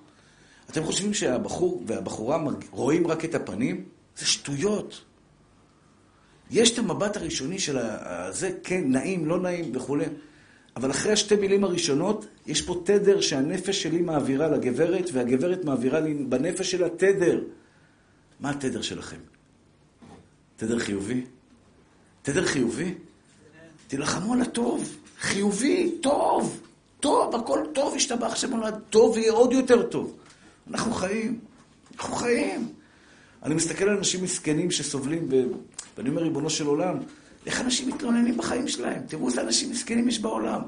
אתם 0.71 0.85
חושבים 0.85 1.15
שהבחור 1.15 1.83
והבחורה 1.87 2.45
רואים 2.71 3.07
רק 3.07 3.25
את 3.25 3.35
הפנים? 3.35 3.85
זה 4.17 4.27
שטויות. 4.27 5.05
יש 6.51 6.71
את 6.71 6.79
המבט 6.79 7.17
הראשוני 7.17 7.59
של 7.59 7.79
זה, 8.31 8.51
כן, 8.65 8.85
נעים, 8.87 9.27
לא 9.27 9.41
נעים 9.41 9.77
וכולי. 9.77 10.05
אבל 10.77 10.91
אחרי 10.91 11.13
השתי 11.13 11.37
מילים 11.37 11.65
הראשונות, 11.65 12.27
יש 12.47 12.63
פה 12.63 12.83
תדר 12.85 13.21
שהנפש 13.21 13.83
שלי 13.83 14.01
מעבירה 14.01 14.49
לגברת, 14.49 15.11
והגברת 15.13 15.65
מעבירה 15.65 16.01
לי 16.01 16.15
בנפש 16.15 16.71
שלה 16.71 16.89
תדר. 16.89 17.41
מה 18.41 18.51
התדר 18.51 18.83
שלכם? 18.83 19.17
תדר 20.57 20.79
חיובי? 20.79 21.25
תדר 22.23 22.47
חיובי? 22.47 22.95
תילחמו 23.87 24.33
על 24.33 24.41
הטוב. 24.43 24.97
חיובי, 25.21 25.95
טוב. 26.01 26.61
טוב, 27.01 27.35
הכל 27.35 27.61
טוב, 27.75 27.95
השתבח 27.95 28.35
שמולד. 28.35 28.75
טוב 28.91 29.17
ויהיה 29.17 29.33
עוד 29.33 29.53
יותר 29.53 29.83
טוב. 29.83 30.17
אנחנו 30.71 30.93
חיים. 30.93 31.39
אנחנו 31.99 32.15
חיים. 32.15 32.73
אני 33.43 33.55
מסתכל 33.55 33.85
על 33.85 33.97
אנשים 33.97 34.25
מסכנים 34.25 34.71
שסובלים, 34.71 35.29
ו... 35.31 35.35
ואני 35.97 36.09
אומר, 36.09 36.23
ריבונו 36.23 36.51
של 36.51 36.67
עולם, 36.67 36.99
איך 37.47 37.61
אנשים 37.61 37.89
מתלוננים 37.89 38.37
בחיים 38.37 38.69
שלהם? 38.69 39.03
תראו 39.09 39.29
איזה 39.29 39.41
אנשים 39.41 39.71
מסכנים 39.71 40.09
יש 40.09 40.19
בעולם. 40.19 40.61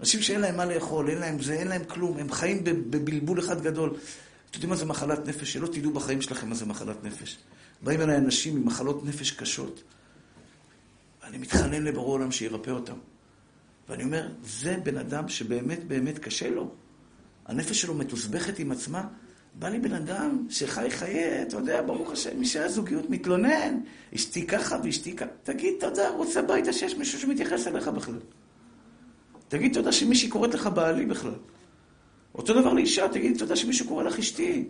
אנשים 0.00 0.22
שאין 0.22 0.40
להם 0.40 0.56
מה 0.56 0.64
לאכול, 0.64 1.08
אין 1.08 1.18
להם 1.18 1.42
זה, 1.42 1.54
אין 1.54 1.68
להם 1.68 1.84
כלום, 1.84 2.16
הם 2.16 2.32
חיים 2.32 2.64
בבלבול 2.64 3.38
אחד 3.40 3.62
גדול. 3.62 3.90
אתם 3.90 3.98
יודעים 4.54 4.70
מה 4.70 4.76
זה 4.76 4.84
מחלת 4.84 5.28
נפש? 5.28 5.52
שלא 5.52 5.66
תדעו 5.66 5.92
בחיים 5.92 6.22
שלכם 6.22 6.48
מה 6.48 6.54
זה 6.54 6.66
מחלת 6.66 7.04
נפש. 7.04 7.38
באים 7.82 8.00
אליי 8.00 8.16
אנשים 8.16 8.56
עם 8.56 8.66
מחלות 8.66 9.04
נפש 9.04 9.30
קשות. 9.30 9.82
אני 11.24 11.38
מתחנן 11.38 11.82
לברור 11.82 12.12
עולם 12.12 12.32
שירפא 12.32 12.70
אותם. 12.70 12.96
ואני 13.88 14.04
אומר, 14.04 14.28
זה 14.44 14.76
בן 14.82 14.96
אדם 14.96 15.28
שבאמת 15.28 15.84
באמת 15.84 16.18
קשה 16.18 16.50
לו. 16.50 16.70
הנפש 17.46 17.80
שלו 17.80 17.94
מתוסבכת 17.94 18.58
עם 18.58 18.72
עצמה. 18.72 19.08
בא 19.54 19.68
לי 19.68 19.78
בן 19.78 19.92
אדם 19.92 20.46
שחי 20.50 20.86
חיי, 20.90 21.42
אתה 21.42 21.56
יודע, 21.56 21.82
ברוך 21.82 22.12
השם, 22.12 22.38
מי 22.38 22.46
שהיה 22.46 22.68
זוגיות 22.68 23.10
מתלונן, 23.10 23.80
אשתי 24.14 24.46
ככה 24.46 24.76
ואשתי 24.84 25.16
ככה. 25.16 25.30
תגיד 25.42 25.74
תודה, 25.80 26.10
רוצה 26.10 26.40
הביתה 26.40 26.72
שיש 26.72 26.94
מישהו 26.94 27.18
שמתייחס 27.18 27.66
אליך 27.66 27.88
בכלל. 27.88 28.18
תגיד 29.48 29.74
תודה 29.74 29.92
שמישהי 29.92 30.28
קוראת 30.28 30.54
לך 30.54 30.66
בעלי 30.66 31.06
בכלל. 31.06 31.34
אותו 32.34 32.60
דבר 32.60 32.72
לאישה, 32.72 33.08
תגיד 33.08 33.38
תודה 33.38 33.56
שמישהו 33.56 33.88
קורא 33.88 34.02
לך 34.02 34.18
אשתי. 34.18 34.64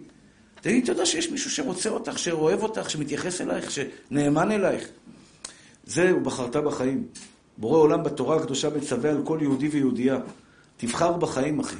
תגיד 0.60 0.86
תודה 0.86 1.06
שיש 1.06 1.30
מישהו 1.30 1.50
שרוצה 1.50 1.88
אותך, 1.88 2.18
שאוהב 2.18 2.62
אותך, 2.62 2.90
שמתייחס 2.90 3.40
אלייך, 3.40 3.70
שנאמן 3.70 4.52
אלייך. 4.52 4.88
זהו, 5.84 6.20
בחרת 6.20 6.56
בחיים. 6.56 7.06
בורא 7.58 7.78
עולם 7.78 8.02
בתורה 8.02 8.36
הקדושה 8.36 8.70
מצווה 8.70 9.10
על 9.10 9.22
כל 9.24 9.38
יהודי 9.42 9.68
ויהודייה. 9.68 10.18
תבחר 10.76 11.12
בחיים, 11.12 11.60
אחי. 11.60 11.76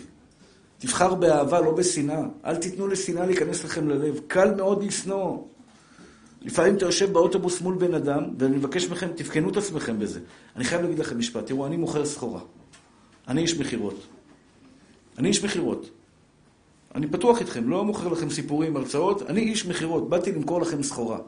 תבחר 0.81 1.15
באהבה, 1.15 1.61
לא 1.61 1.73
בשנאה. 1.73 2.23
אל 2.45 2.57
תיתנו 2.57 2.87
לשנאה 2.87 3.27
להיכנס 3.27 3.65
לכם 3.65 3.89
ללב. 3.89 4.21
קל 4.27 4.55
מאוד 4.55 4.83
לשנוא. 4.83 5.39
לפעמים 6.43 6.77
אתה 6.77 6.85
יושב 6.85 7.13
באוטובוס 7.13 7.61
מול 7.61 7.75
בן 7.75 7.95
אדם, 7.95 8.25
ואני 8.39 8.57
מבקש 8.57 8.89
מכם, 8.89 9.09
תבחנו 9.17 9.51
את 9.51 9.57
עצמכם 9.57 9.99
בזה. 9.99 10.21
אני 10.57 10.65
חייב 10.65 10.83
להגיד 10.83 10.99
לכם 10.99 11.19
משפט. 11.19 11.47
תראו, 11.47 11.67
אני 11.67 11.77
מוכר 11.77 12.07
סחורה. 12.07 12.41
אני 13.29 13.41
איש 13.41 13.59
מכירות. 13.59 14.07
אני 15.19 15.29
איש 15.29 15.45
מכירות. 15.45 15.91
אני 16.95 17.07
פתוח 17.09 17.41
איתכם, 17.41 17.69
לא 17.69 17.85
מוכר 17.85 18.09
לכם 18.09 18.31
סיפורים, 18.31 18.77
הרצאות. 18.77 19.23
אני 19.23 19.41
איש 19.41 19.67
מכירות, 19.67 20.09
באתי 20.09 20.33
למכור 20.33 20.61
לכם 20.61 20.83
סחורה. 20.83 21.19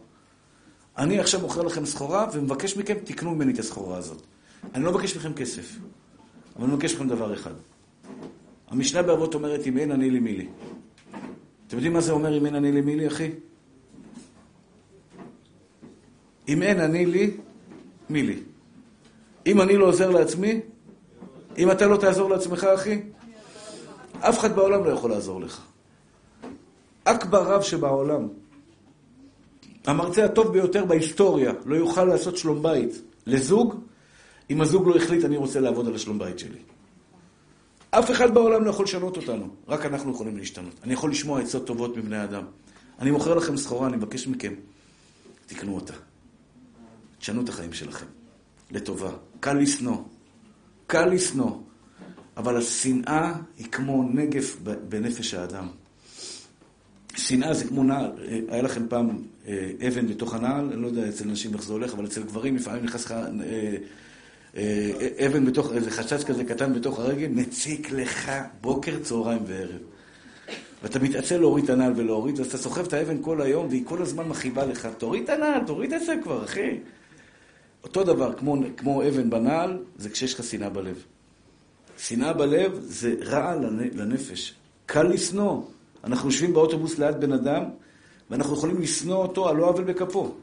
אני 0.98 1.18
עכשיו 1.18 1.40
מוכר 1.40 1.62
לכם 1.62 1.86
סחורה, 1.86 2.26
ומבקש 2.32 2.76
מכם, 2.76 2.94
תקנו 3.04 3.34
ממני 3.34 3.52
את 3.52 3.58
הסחורה 3.58 3.96
הזאת. 3.96 4.22
אני 4.74 4.84
לא 4.84 4.92
מבקש 4.92 5.16
מכם 5.16 5.32
כסף, 5.32 5.76
אבל 6.56 6.64
אני 6.64 6.74
מבקש 6.74 6.94
מכם 6.94 7.08
דבר 7.08 7.34
אחד. 7.34 7.54
המשנה 8.72 9.02
באבות 9.02 9.34
אומרת, 9.34 9.66
אם 9.66 9.78
אין 9.78 9.90
אני 9.90 10.10
לי 10.10 10.20
מי 10.20 10.36
לי. 10.36 10.48
אתם 11.66 11.76
יודעים 11.76 11.92
מה 11.92 12.00
זה 12.00 12.12
אומר 12.12 12.38
אם 12.38 12.46
אין 12.46 12.54
אני 12.54 12.72
לי 12.72 12.80
מי 12.80 12.96
לי, 12.96 13.06
אחי? 13.06 13.30
אם 16.48 16.62
אין 16.62 16.80
אני 16.80 17.06
לי, 17.06 17.30
מי 18.10 18.22
לי. 18.22 18.38
אם 19.46 19.60
אני 19.60 19.76
לא 19.76 19.86
עוזר 19.86 20.10
לעצמי, 20.10 20.60
אם 21.58 21.70
אתה 21.70 21.86
לא 21.86 21.96
תעזור 21.96 22.30
לעצמך, 22.30 22.64
אחי, 22.64 23.02
אף 24.20 24.38
אחד 24.38 24.56
בעולם 24.56 24.84
לא 24.84 24.90
יכול 24.90 25.10
לעזור 25.10 25.40
לך. 25.40 25.60
אכבר 27.04 27.42
רב 27.42 27.62
שבעולם, 27.62 28.28
המרצה 29.86 30.24
הטוב 30.24 30.52
ביותר 30.52 30.84
בהיסטוריה, 30.84 31.52
לא 31.64 31.76
יוכל 31.76 32.04
לעשות 32.04 32.36
שלום 32.36 32.62
בית 32.62 33.02
לזוג, 33.26 33.74
אם 34.50 34.60
הזוג 34.60 34.88
לא 34.88 34.96
החליט, 34.96 35.24
אני 35.24 35.36
רוצה 35.36 35.60
לעבוד 35.60 35.86
על 35.86 35.94
השלום 35.94 36.18
בית 36.18 36.38
שלי. 36.38 36.58
אף 37.94 38.10
אחד 38.10 38.34
בעולם 38.34 38.64
לא 38.64 38.70
יכול 38.70 38.84
לשנות 38.84 39.16
אותנו, 39.16 39.48
רק 39.68 39.86
אנחנו 39.86 40.12
יכולים 40.12 40.36
להשתנות. 40.36 40.74
אני 40.82 40.92
יכול 40.92 41.10
לשמוע 41.10 41.40
עצות 41.40 41.66
טובות 41.66 41.96
מבני 41.96 42.24
אדם. 42.24 42.44
אני 42.98 43.10
מוכר 43.10 43.34
לכם 43.34 43.56
סחורה, 43.56 43.88
אני 43.88 43.96
מבקש 43.96 44.26
מכם, 44.26 44.54
תקנו 45.46 45.74
אותה. 45.74 45.94
תשנו 47.18 47.42
את 47.42 47.48
החיים 47.48 47.72
שלכם, 47.72 48.06
לטובה. 48.70 49.10
קל 49.40 49.52
לשנוא, 49.52 49.96
קל 50.86 51.04
לשנוא, 51.06 51.50
אבל 52.36 52.56
השנאה 52.56 53.32
היא 53.58 53.66
כמו 53.66 54.02
נגף 54.12 54.56
בנפש 54.88 55.34
האדם. 55.34 55.68
שנאה 57.16 57.54
זה 57.54 57.64
כמו 57.64 57.84
נעל. 57.84 58.10
היה 58.48 58.62
לכם 58.62 58.88
פעם 58.88 59.22
אה, 59.46 59.70
אבן 59.88 60.06
בתוך 60.06 60.34
הנעל, 60.34 60.72
אני 60.72 60.82
לא 60.82 60.86
יודע 60.86 61.08
אצל 61.08 61.24
נשים 61.24 61.54
איך 61.54 61.62
זה 61.62 61.72
הולך, 61.72 61.94
אבל 61.94 62.06
אצל 62.06 62.22
גברים 62.22 62.56
לפעמים 62.56 62.84
נכנס 62.84 63.04
לך 63.04 63.12
אה, 63.12 63.26
אה, 63.44 63.76
אבן 65.26 65.46
בתוך, 65.46 65.72
איזה 65.72 65.90
חשש 65.90 66.24
כזה 66.24 66.44
קטן 66.44 66.74
בתוך 66.74 66.98
הרגל, 66.98 67.28
מציק 67.28 67.90
לך 67.90 68.32
בוקר, 68.60 68.98
צהריים 69.02 69.42
וערב. 69.46 69.80
ואתה 70.82 70.98
מתעצל 70.98 71.38
להוריד 71.38 71.64
את 71.64 71.70
הנעל 71.70 71.92
ולהוריד, 71.96 72.40
אז 72.40 72.46
אתה 72.46 72.58
סוחב 72.58 72.86
את 72.86 72.92
האבן 72.92 73.22
כל 73.22 73.40
היום, 73.40 73.66
והיא 73.68 73.82
כל 73.84 74.02
הזמן 74.02 74.28
מכאיבה 74.28 74.64
לך. 74.66 74.88
תוריד 74.98 75.22
את 75.22 75.28
הנעל, 75.28 75.60
תוריד 75.66 75.92
את 75.92 76.04
זה 76.04 76.14
כבר, 76.22 76.44
אחי. 76.44 76.78
אותו 77.84 78.04
דבר, 78.04 78.32
כמו, 78.32 78.56
כמו 78.76 79.02
אבן 79.08 79.30
בנעל, 79.30 79.78
זה 79.96 80.10
כשיש 80.10 80.34
לך 80.34 80.44
שנאה 80.44 80.68
בלב. 80.70 81.04
שנאה 81.98 82.32
בלב 82.32 82.80
זה 82.82 83.14
רע 83.22 83.54
לנפש. 83.94 84.54
קל 84.86 85.02
לשנוא. 85.02 85.62
אנחנו 86.04 86.28
יושבים 86.28 86.52
באוטובוס 86.52 86.98
ליד 86.98 87.20
בן 87.20 87.32
אדם, 87.32 87.64
ואנחנו 88.30 88.54
יכולים 88.54 88.80
לשנוא 88.80 89.16
אותו 89.16 89.48
על 89.48 89.56
לא 89.56 89.68
עוול 89.68 89.84
בכפו. 89.84 90.34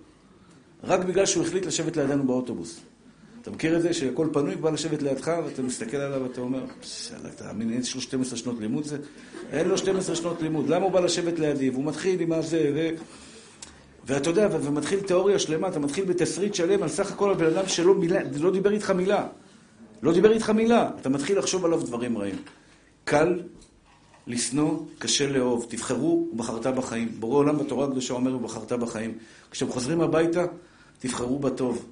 רק 0.83 0.99
בגלל 0.99 1.25
שהוא 1.25 1.43
החליט 1.43 1.65
לשבת 1.65 1.97
לידינו 1.97 2.23
באוטובוס. 2.27 2.79
אתה 3.41 3.51
מכיר 3.51 3.77
את 3.77 3.81
זה 3.81 3.93
שהכל 3.93 4.27
פנוי, 4.33 4.55
בא 4.55 4.69
לשבת 4.69 5.01
לידך, 5.01 5.31
ואתה 5.45 5.61
מסתכל 5.61 5.97
עליו 5.97 6.23
ואתה 6.23 6.41
אומר, 6.41 6.65
שאלה, 6.81 7.29
תאמין, 7.29 7.69
אין 7.69 7.81
לו 7.95 8.01
12 8.01 8.37
שנות 8.37 8.59
לימוד 8.59 8.83
זה? 8.83 8.97
אין 9.51 9.67
לו 9.67 9.77
12 9.77 10.15
שנות 10.15 10.41
לימוד, 10.41 10.69
למה 10.69 10.85
הוא 10.85 10.91
בא 10.91 10.99
לשבת 10.99 11.39
לידי? 11.39 11.69
והוא 11.69 11.85
מתחיל 11.85 12.21
עם 12.21 12.31
הזה, 12.31 12.71
ו... 12.75 12.89
ואתה 14.05 14.29
יודע, 14.29 14.47
ומתחיל 14.51 14.99
תיאוריה 14.99 15.39
שלמה, 15.39 15.67
אתה 15.67 15.79
מתחיל 15.79 16.05
בתסריט 16.05 16.53
שלם 16.53 16.83
על 16.83 16.89
סך 16.89 17.11
הכל 17.11 17.31
הבן 17.31 17.45
אדם 17.45 17.67
שלא 17.67 17.95
מילה, 17.95 18.19
לא 18.39 18.51
דיבר 18.51 18.71
איתך 18.71 18.91
מילה. 18.91 19.27
לא 20.03 20.13
דיבר 20.13 20.31
איתך 20.31 20.49
מילה. 20.49 20.89
אתה 21.01 21.09
מתחיל 21.09 21.37
לחשוב 21.39 21.65
עליו 21.65 21.81
דברים 21.81 22.17
רעים. 22.17 22.35
קל 23.03 23.41
לשנוא, 24.27 24.79
קשה 24.99 25.27
לאהוב. 25.27 25.65
תבחרו, 25.69 26.29
ובחרת 26.33 26.67
בחיים. 26.67 27.07
בורא 27.19 27.37
עולם 27.37 27.57
בתורה 27.57 27.87
הקדושה 27.87 28.13
אומר, 28.13 28.35
ובחרת 28.35 28.71
בחיים. 28.71 29.17
כשאתם 29.51 29.71
חוזרים 29.71 30.01
הביתה, 30.01 30.45
תבחרו 30.99 31.39
בטוב. 31.39 31.85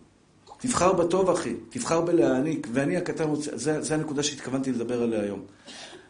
תבחר 0.57 0.93
בטוב, 0.93 1.29
אחי. 1.29 1.53
תבחר 1.69 2.01
בלהעניק. 2.01 2.67
ואני 2.73 2.97
הקטן 2.97 3.23
רוצה... 3.23 3.57
זה, 3.57 3.81
זה 3.81 3.93
הנקודה 3.93 4.23
שהתכוונתי 4.23 4.71
לדבר 4.71 5.03
עליה 5.03 5.21
היום. 5.21 5.41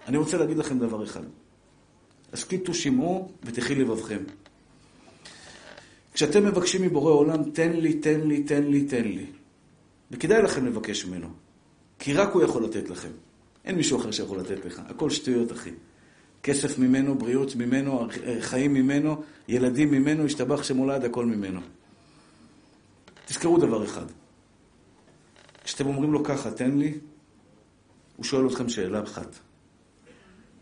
אני 0.08 0.18
רוצה 0.18 0.38
להגיד 0.38 0.58
לכם 0.58 0.80
דבר 0.80 1.04
אחד. 1.04 1.24
הסכיתו 2.34 2.74
שמעו 2.74 3.32
ותחי 3.44 3.76
לבבכם. 3.76 4.20
כשאתם 6.14 6.46
מבקשים 6.46 6.82
מבורא 6.82 7.12
עולם, 7.12 7.44
תן 7.52 7.72
לי, 7.72 7.94
תן 7.94 8.22
לי, 8.22 8.44
תן 8.44 8.64
לי, 8.64 8.86
תן 8.86 9.04
לי. 9.04 9.26
וכדאי 10.12 10.42
לכם 10.42 10.66
לבקש 10.66 11.06
ממנו. 11.06 11.28
כי 12.00 12.14
רק 12.14 12.34
הוא 12.34 12.44
יכול 12.44 12.64
לתת 12.64 12.90
לכם. 12.90 13.10
אין 13.66 13.76
מישהו 13.76 14.00
אחר 14.00 14.12
שיכול 14.12 14.40
לתת 14.40 14.66
לך. 14.66 14.82
הכל 14.90 15.10
שטויות, 15.10 15.52
אחי. 15.52 15.72
כסף 16.44 16.80
ממנו, 16.80 17.16
בריאות 17.16 17.56
ממנו, 17.56 18.08
חיים 18.40 18.74
ממנו, 18.74 19.22
ילדים 19.48 19.92
ממנו, 19.92 20.26
השתבח 20.26 20.64
שמולד, 20.64 21.06
הכל 21.06 21.26
ממנו. 21.26 21.60
תזכרו 23.26 23.58
דבר 23.58 23.86
אחד. 23.86 24.06
כשאתם 25.68 25.88
אומרים 25.88 26.14
לו 26.14 26.24
ככה, 26.24 26.52
תן 26.52 26.78
לי, 26.78 27.00
הוא 28.16 28.26
שואל 28.26 28.48
אתכם 28.48 28.70
שאלה 28.70 29.04
אחת. 29.04 29.36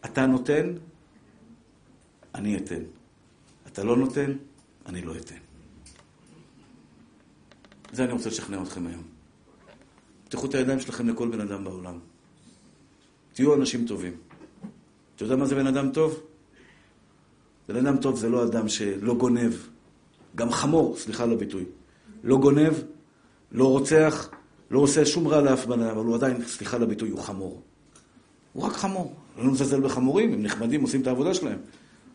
אתה 0.06 0.26
נותן, 0.26 0.74
אני 2.36 2.58
אתן. 2.58 2.82
אתה 3.68 3.84
לא 3.84 3.98
נותן, 3.98 4.32
אני 4.86 5.02
לא 5.02 5.15
אתן. 5.18 5.36
זה 7.91 8.04
אני 8.04 8.12
רוצה 8.12 8.30
לשכנע 8.30 8.63
אתכם 8.63 8.88
היום. 8.88 9.04
תפתחו 10.24 10.46
את 10.46 10.56
הידיים 10.56 10.80
שלכם 10.80 11.10
לכל 11.10 11.30
בן 11.30 11.41
אדם 11.41 11.63
בעולם. 11.63 12.00
תהיו 13.34 13.56
אנשים 13.56 13.88
טובים. 13.88 14.18
אתה 15.15 15.24
יודע 15.24 15.36
מה 15.36 15.46
זה 15.46 15.56
בן 15.56 15.68
אדם 15.68 15.91
טוב? 15.91 16.24
בן 17.68 17.86
אדם 17.86 17.98
טוב 17.98 18.20
זה 18.20 18.30
לא 18.30 18.44
אדם 18.44 18.70
שלא 18.70 19.15
גונב. 19.15 19.54
גם 20.36 20.52
חמור, 20.52 20.98
סליחה 20.98 21.24
על 21.24 21.32
הביטוי. 21.32 21.65
לא 22.24 22.38
גונב, 22.38 22.74
לא 23.52 23.72
רוצח, 23.72 24.30
לא 24.71 24.80
עושה 24.80 25.06
שום 25.06 25.28
רע 25.28 25.41
לאף 25.41 25.67
אדם, 25.67 25.82
אבל 25.82 26.06
הוא 26.06 26.15
עדיין, 26.15 26.45
סליחה 26.45 26.78
על 26.78 26.84
הביטוי, 26.84 27.10
הוא 27.10 27.21
חמור. 27.21 27.62
הוא 28.54 28.63
רק 28.63 28.73
חמור. 28.73 29.13
לא 29.38 29.51
מזלזל 29.51 29.82
בחמורים, 29.82 30.34
הם 30.34 30.43
נחמדים, 30.43 30.82
עושים 30.82 31.01
את 31.01 31.08
העבודה 31.08 31.34
שלהם. 31.34 31.60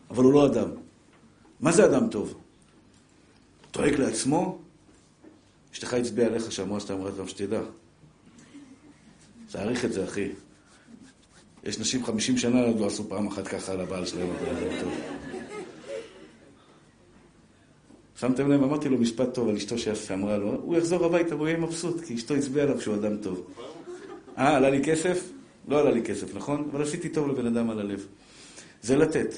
אבל 0.09 0.23
הוא 0.23 0.33
לא 0.33 0.45
אדם. 0.45 0.69
מה 1.59 1.71
זה 1.71 1.85
אדם 1.85 2.07
טוב? 2.07 2.33
דואג 3.73 3.93
לעצמו? 3.93 4.59
אשתך 5.73 5.93
הצביעה 5.93 6.27
עליך 6.27 6.51
שאמרה 6.51 6.79
שאתה 6.79 6.93
אמרת 6.93 7.17
גם 7.17 7.27
שתדע. 7.27 7.61
תעריך 9.51 9.85
את 9.85 9.93
זה, 9.93 10.03
אחי. 10.03 10.29
יש 11.63 11.79
נשים 11.79 12.05
חמישים 12.05 12.37
שנה 12.37 12.67
לא 12.79 12.87
עשו 12.87 13.09
פעם 13.09 13.27
אחת 13.27 13.47
ככה 13.47 13.71
על 13.71 13.81
הבעל 13.81 14.05
שלהם, 14.05 14.29
שמתם 18.21 18.51
לב? 18.51 18.63
אמרתי 18.63 18.89
לו 18.89 18.97
משפט 18.97 19.33
טוב 19.33 19.49
על 19.49 19.55
אשתו 19.55 19.77
שאמרה 19.77 20.37
לו, 20.37 20.57
הוא 20.61 20.77
יחזור 20.77 21.05
הביתה 21.05 21.35
והוא 21.35 21.47
יהיה 21.47 21.57
מבסוט, 21.57 22.01
כי 22.01 22.15
אשתו 22.15 22.33
הצביעה 22.33 22.65
עליו 22.65 22.81
שהוא 22.81 22.95
אדם 22.95 23.17
טוב. 23.17 23.41
אה, 24.37 24.57
עלה 24.57 24.69
לי 24.69 24.83
כסף? 24.83 25.29
לא 25.67 25.79
עלה 25.79 25.91
לי 25.91 26.03
כסף, 26.03 26.35
נכון? 26.35 26.69
אבל 26.71 26.81
עשיתי 26.81 27.09
טוב 27.09 27.27
לבן 27.27 27.45
אדם 27.45 27.69
על 27.69 27.79
הלב. 27.79 28.07
זה 28.81 28.97
לתת. 28.97 29.35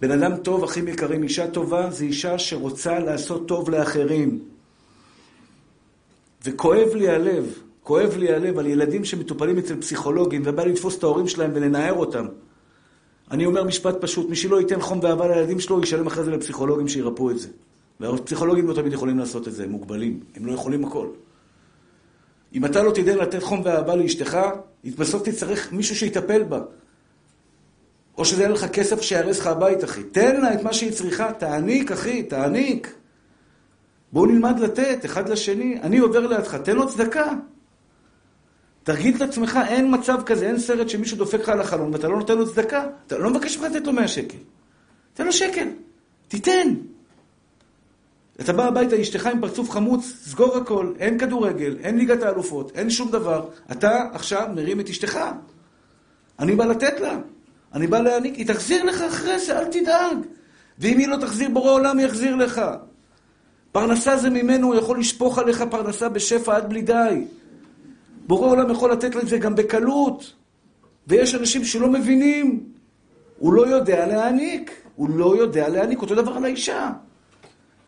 בן 0.00 0.10
אדם 0.10 0.36
טוב, 0.36 0.64
אחים 0.64 0.88
יקרים, 0.88 1.22
אישה 1.22 1.50
טובה 1.50 1.90
זה 1.90 2.04
אישה 2.04 2.38
שרוצה 2.38 2.98
לעשות 2.98 3.48
טוב 3.48 3.70
לאחרים. 3.70 4.38
וכואב 6.44 6.94
לי 6.94 7.08
הלב, 7.08 7.58
כואב 7.82 8.16
לי 8.16 8.32
הלב 8.32 8.58
על 8.58 8.66
ילדים 8.66 9.04
שמטופלים 9.04 9.58
אצל 9.58 9.80
פסיכולוגים 9.80 10.42
ובא 10.44 10.64
לתפוס 10.64 10.98
את 10.98 11.02
ההורים 11.02 11.28
שלהם 11.28 11.50
ולנער 11.54 11.94
אותם. 11.94 12.26
אני 13.30 13.46
אומר 13.46 13.64
משפט 13.64 13.96
פשוט, 14.00 14.28
מי 14.28 14.36
שלא 14.36 14.60
ייתן 14.60 14.80
חום 14.80 15.00
ואהבה 15.02 15.28
לילדים 15.28 15.60
שלו, 15.60 15.82
ישלם 15.82 16.06
אחרי 16.06 16.24
זה 16.24 16.30
לפסיכולוגים 16.30 16.88
שירפאו 16.88 17.30
את 17.30 17.38
זה. 17.38 17.48
והפסיכולוגים 18.00 18.68
לא 18.68 18.74
תמיד 18.74 18.92
יכולים 18.92 19.18
לעשות 19.18 19.48
את 19.48 19.52
זה, 19.52 19.64
הם 19.64 19.70
מוגבלים, 19.70 20.20
הם 20.34 20.46
לא 20.46 20.52
יכולים 20.52 20.84
הכל. 20.84 21.08
אם 22.54 22.64
אתה 22.64 22.82
לא 22.82 22.90
תדע 22.90 23.16
לתת 23.16 23.42
חום 23.42 23.62
ואהבה 23.64 23.96
לאשתך, 23.96 24.38
בסוף 24.84 25.22
תצטרך 25.22 25.72
מישהו 25.72 25.96
שיטפל 25.96 26.42
בה. 26.42 26.60
או 28.18 28.24
שזה 28.24 28.42
יהיה 28.42 28.52
לך 28.52 28.64
כסף 28.64 29.00
שיהרס 29.02 29.40
לך 29.40 29.46
הבית, 29.46 29.84
אחי. 29.84 30.02
תן 30.02 30.40
לה 30.40 30.54
את 30.54 30.62
מה 30.62 30.72
שהיא 30.72 30.92
צריכה, 30.92 31.32
תעניק, 31.32 31.92
אחי, 31.92 32.22
תעניק. 32.22 32.94
בואו 34.12 34.26
נלמד 34.26 34.60
לתת 34.60 35.04
אחד 35.04 35.28
לשני. 35.28 35.78
אני 35.82 35.98
עובר 35.98 36.26
לידך, 36.26 36.54
תן 36.54 36.76
לו 36.76 36.88
צדקה. 36.88 37.32
תרגיל 38.82 39.16
את 39.16 39.20
עצמך, 39.20 39.58
אין 39.68 39.94
מצב 39.94 40.22
כזה, 40.26 40.46
אין 40.46 40.58
סרט 40.58 40.88
שמישהו 40.88 41.16
דופק 41.16 41.40
לך 41.40 41.48
על 41.48 41.60
החלון 41.60 41.92
ואתה 41.92 42.08
לא 42.08 42.16
נותן 42.16 42.38
לו 42.38 42.52
צדקה. 42.52 42.86
אתה 43.06 43.18
לא 43.18 43.30
מבקש 43.30 43.58
ממך 43.58 43.66
לתת 43.70 43.86
לו 43.86 43.92
100 43.92 44.08
שקל. 44.08 44.38
תן 45.14 45.26
לו 45.26 45.32
שקל, 45.32 45.68
תיתן. 46.28 46.74
אתה 48.40 48.52
בא 48.52 48.66
הביתה, 48.66 49.00
אשתך 49.00 49.26
עם 49.26 49.40
פרצוף 49.40 49.70
חמוץ, 49.70 50.12
סגור 50.24 50.56
הכל, 50.56 50.92
אין 50.98 51.18
כדורגל, 51.18 51.76
אין 51.82 51.98
ליגת 51.98 52.22
האלופות, 52.22 52.72
אין 52.74 52.90
שום 52.90 53.10
דבר. 53.10 53.48
אתה 53.72 54.04
עכשיו 54.12 54.48
מרים 54.54 54.80
את 54.80 54.88
אשתך. 54.88 55.18
אני 56.38 56.56
בא 56.56 56.64
לתת 56.64 57.00
לה. 57.00 57.18
אני 57.74 57.86
בא 57.86 57.98
להעניק, 57.98 58.34
היא 58.34 58.46
תחזיר 58.46 58.84
לך 58.84 59.00
אחרי 59.00 59.38
זה, 59.38 59.58
אל 59.58 59.64
תדאג. 59.64 60.18
ואם 60.78 60.98
היא 60.98 61.08
לא 61.08 61.16
תחזיר, 61.16 61.48
בורא 61.48 61.70
עולם 61.70 62.00
יחזיר 62.00 62.36
לך. 62.36 62.60
פרנסה 63.72 64.16
זה 64.16 64.30
ממנו, 64.30 64.66
הוא 64.66 64.74
יכול 64.74 65.00
לשפוך 65.00 65.38
עליך 65.38 65.64
פרנסה 65.70 66.08
בשפע 66.08 66.56
עד 66.56 66.68
בלי 66.68 66.82
די. 66.82 67.24
בורא 68.26 68.50
עולם 68.50 68.70
יכול 68.70 68.92
לתת 68.92 69.16
את 69.16 69.28
זה 69.28 69.38
גם 69.38 69.54
בקלות. 69.54 70.32
ויש 71.06 71.34
אנשים 71.34 71.64
שלא 71.64 71.88
מבינים. 71.88 72.64
הוא 73.38 73.52
לא 73.52 73.66
יודע 73.66 74.06
להעניק. 74.06 74.70
הוא 74.96 75.08
לא 75.10 75.36
יודע 75.36 75.68
להעניק. 75.68 76.02
אותו 76.02 76.14
דבר 76.14 76.32
על 76.32 76.44
האישה. 76.44 76.90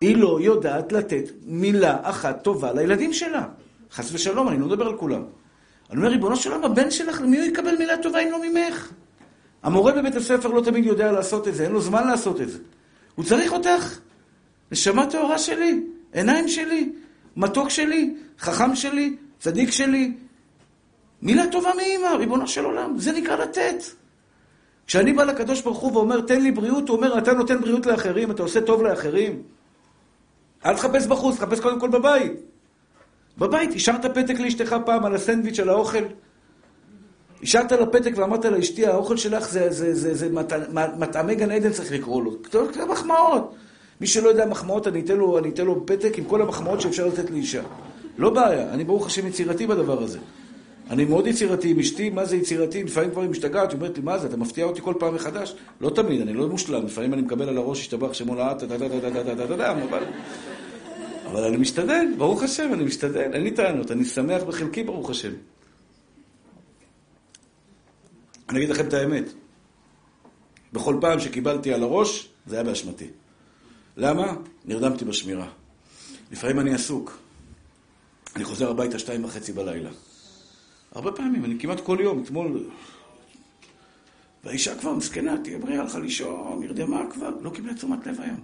היא 0.01 0.17
לא 0.17 0.39
יודעת 0.41 0.91
לתת 0.91 1.23
מילה 1.45 1.97
אחת 2.01 2.43
טובה 2.43 2.73
לילדים 2.73 3.13
שלה. 3.13 3.45
חס 3.91 4.13
ושלום, 4.13 4.49
אני 4.49 4.59
לא 4.59 4.65
מדבר 4.65 4.87
על 4.87 4.97
כולם. 4.97 5.23
אני 5.89 5.97
אומר, 5.97 6.09
ריבונו 6.09 6.35
של 6.35 6.51
עולם, 6.51 6.63
הבן 6.63 6.91
שלך, 6.91 7.21
למי 7.21 7.37
הוא 7.37 7.45
יקבל 7.45 7.77
מילה 7.77 7.97
טובה 7.97 8.19
אם 8.19 8.31
לא 8.31 8.41
ממך? 8.49 8.91
המורה 9.63 9.91
בבית 9.91 10.15
הספר 10.15 10.49
לא 10.49 10.61
תמיד 10.61 10.85
יודע 10.85 11.11
לעשות 11.11 11.47
את 11.47 11.55
זה, 11.55 11.63
אין 11.63 11.71
לו 11.71 11.81
זמן 11.81 12.07
לעשות 12.07 12.41
את 12.41 12.49
זה. 12.49 12.57
הוא 13.15 13.25
צריך 13.25 13.51
אותך. 13.51 13.99
נשמה 14.71 15.05
טהורה 15.05 15.37
שלי, 15.37 15.83
עיניים 16.13 16.47
שלי, 16.47 16.91
מתוק 17.35 17.69
שלי, 17.69 18.15
חכם 18.39 18.75
שלי, 18.75 19.15
צדיק 19.39 19.71
שלי. 19.71 20.13
מילה 21.21 21.43
טובה 21.51 21.69
מאמא, 21.77 22.15
ריבונו 22.15 22.47
של 22.47 22.65
עולם, 22.65 22.99
זה 22.99 23.11
נקרא 23.11 23.35
לתת. 23.35 23.83
כשאני 24.87 25.13
בא 25.13 25.23
לקדוש 25.23 25.61
ברוך 25.61 25.79
הוא 25.79 25.93
ואומר, 25.93 26.21
תן 26.21 26.41
לי 26.41 26.51
בריאות, 26.51 26.89
הוא 26.89 26.97
אומר, 26.97 27.17
אתה 27.17 27.33
נותן 27.33 27.61
בריאות 27.61 27.85
לאחרים, 27.85 28.31
אתה 28.31 28.43
עושה 28.43 28.61
טוב 28.61 28.83
לאחרים. 28.83 29.41
אל 30.65 30.75
תחפש 30.75 31.07
בחוץ, 31.07 31.37
תחפש 31.37 31.59
קודם 31.59 31.79
כל 31.79 31.89
בבית. 31.89 32.31
בבית, 33.37 33.75
השארת 33.75 34.05
פתק 34.05 34.39
לאשתך 34.39 34.75
פעם 34.85 35.05
על 35.05 35.15
הסנדוויץ', 35.15 35.59
על 35.59 35.69
האוכל? 35.69 36.03
השארת 37.43 37.71
לה 37.71 37.85
פתק 37.85 38.11
ואמרת 38.15 38.45
לה, 38.45 38.59
אשתי, 38.59 38.85
האוכל 38.85 39.17
שלך 39.17 39.49
זה, 39.49 39.71
זה, 39.71 39.93
זה, 39.93 40.13
זה 40.15 40.29
מטעמי 40.73 41.35
גן 41.35 41.51
עדן 41.51 41.71
צריך 41.71 41.91
לקרוא 41.91 42.23
לו. 42.23 42.43
כתוב 42.43 42.71
מחמאות. 42.89 43.55
מי 44.01 44.07
שלא 44.07 44.29
יודע 44.29 44.45
מחמאות, 44.45 44.87
אני 44.87 44.99
אתן, 44.99 45.17
לו, 45.17 45.37
אני 45.37 45.49
אתן 45.49 45.65
לו 45.65 45.85
פתק 45.85 46.17
עם 46.17 46.23
כל 46.23 46.41
המחמאות 46.41 46.81
שאפשר 46.81 47.07
לתת 47.07 47.29
לאישה. 47.29 47.61
לא 48.17 48.29
בעיה, 48.29 48.73
אני 48.73 48.83
ברוך 48.83 49.05
השם 49.05 49.27
יצירתי 49.27 49.67
בדבר 49.67 50.03
הזה. 50.03 50.19
אני 50.89 51.05
מאוד 51.05 51.27
יצירתי 51.27 51.69
עם 51.69 51.79
אשתי, 51.79 52.09
מה 52.09 52.25
זה 52.25 52.35
יצירתי? 52.35 52.83
לפעמים 52.83 53.11
כבר 53.11 53.21
היא 53.21 53.29
משתגעת, 53.29 53.71
היא 53.71 53.77
אומרת 53.77 53.97
לי, 53.97 54.03
מה 54.03 54.17
זה, 54.17 54.27
אתה 54.27 54.37
מפתיע 54.37 54.65
אותי 54.65 54.81
כל 54.81 54.93
פעם 54.99 55.15
מחדש? 55.15 55.55
לא 55.81 55.89
תמיד, 55.89 56.21
אני 56.21 56.33
לא 56.33 56.47
מושלם, 56.47 56.85
לפעמים 56.85 57.13
אני 57.13 57.21
מקבל 57.21 57.49
על 57.49 57.57
הראש, 57.57 57.79
השתבח 57.79 58.13
שמו 58.13 58.35
לאט, 58.35 58.63
אבל 61.25 61.43
אני 61.43 61.57
משתדל, 61.57 62.05
ברוך 62.17 62.43
השם, 62.43 62.73
אני 62.73 62.83
משתדל, 62.83 63.33
אין 63.33 63.43
לי 63.43 63.51
טענות, 63.51 63.91
אני 63.91 64.05
שמח 64.05 64.43
בחלקי, 64.43 64.83
ברוך 64.83 65.09
השם. 65.09 65.31
אני 68.49 68.57
אגיד 68.57 68.69
לכם 68.69 68.87
את 68.87 68.93
האמת. 68.93 69.25
בכל 70.73 70.97
פעם 71.01 71.19
שקיבלתי 71.19 71.73
על 71.73 71.83
הראש, 71.83 72.29
זה 72.47 72.55
היה 72.55 72.63
באשמתי. 72.63 73.07
למה? 73.97 74.35
נרדמתי 74.65 75.05
בשמירה. 75.05 75.47
לפעמים 76.31 76.59
אני 76.59 76.73
עסוק. 76.73 77.17
אני 78.35 78.43
חוזר 78.43 78.69
הביתה 78.69 78.99
שתיים 78.99 79.25
וחצי 79.25 79.53
בלילה. 79.53 79.89
הרבה 80.91 81.11
פעמים, 81.11 81.45
אני 81.45 81.59
כמעט 81.59 81.79
כל 81.79 81.97
יום, 82.01 82.23
אתמול... 82.23 82.63
והאישה 84.43 84.79
כבר 84.79 84.93
מסכנה, 84.93 85.37
תהיה 85.43 85.57
בריאה, 85.57 85.81
הלכה 85.81 85.99
לישון, 85.99 86.59
נרדמה 86.63 87.03
כבר, 87.11 87.29
לא 87.41 87.49
קיבלה 87.49 87.73
תשומת 87.73 88.07
לב 88.07 88.21
היום. 88.21 88.39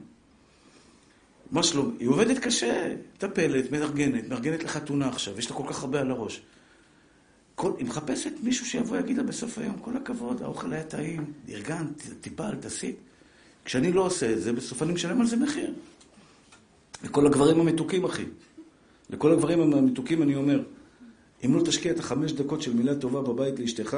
מה 1.52 1.64
שלום? 1.64 1.96
היא 2.00 2.08
עובדת 2.08 2.40
קשה, 2.40 2.96
מטפלת, 3.16 3.72
מארגנת, 3.72 4.30
מארגנת 4.30 4.64
לחתונה 4.64 5.08
עכשיו, 5.08 5.40
יש 5.40 5.50
לה 5.50 5.56
כל 5.56 5.64
כך 5.68 5.84
הרבה 5.84 6.02
על 6.02 6.12
הראש. 6.12 6.42
כל, 7.56 7.72
היא 7.78 7.86
מחפשת 7.86 8.32
מישהו 8.44 8.66
שיבוא 8.66 8.98
ויגיד 8.98 9.18
לה 9.18 9.24
בסוף 9.24 9.58
היום, 9.58 9.78
כל 9.82 9.98
הכבוד, 9.98 10.42
האוכל 10.42 10.74
היה 10.74 10.84
טעים, 10.84 11.26
ארגנת, 11.50 12.02
טיפלת, 12.22 12.66
עשית. 12.66 12.96
כשאני 13.66 13.92
לא 13.92 14.02
עושה 14.02 14.34
את 14.34 14.42
זה, 14.42 14.54
בסוף 14.54 14.84
אני 14.84 14.94
משלם 14.94 15.22
על 15.22 15.28
זה 15.28 15.36
מחיר. 15.38 15.74
לכל 17.04 17.26
הגברים 17.26 17.60
המתוקים, 17.60 18.06
אחי. 18.06 18.26
לכל 19.10 19.32
הגברים 19.32 19.62
המתוקים 19.62 20.22
אני 20.22 20.36
אומר, 20.36 20.64
אם 21.46 21.56
לא 21.56 21.62
תשקיע 21.64 21.92
את 21.92 22.00
החמש 22.00 22.32
דקות 22.32 22.62
של 22.62 22.74
מילה 22.74 22.96
טובה 22.96 23.22
בבית 23.22 23.60
לאשתך, 23.60 23.98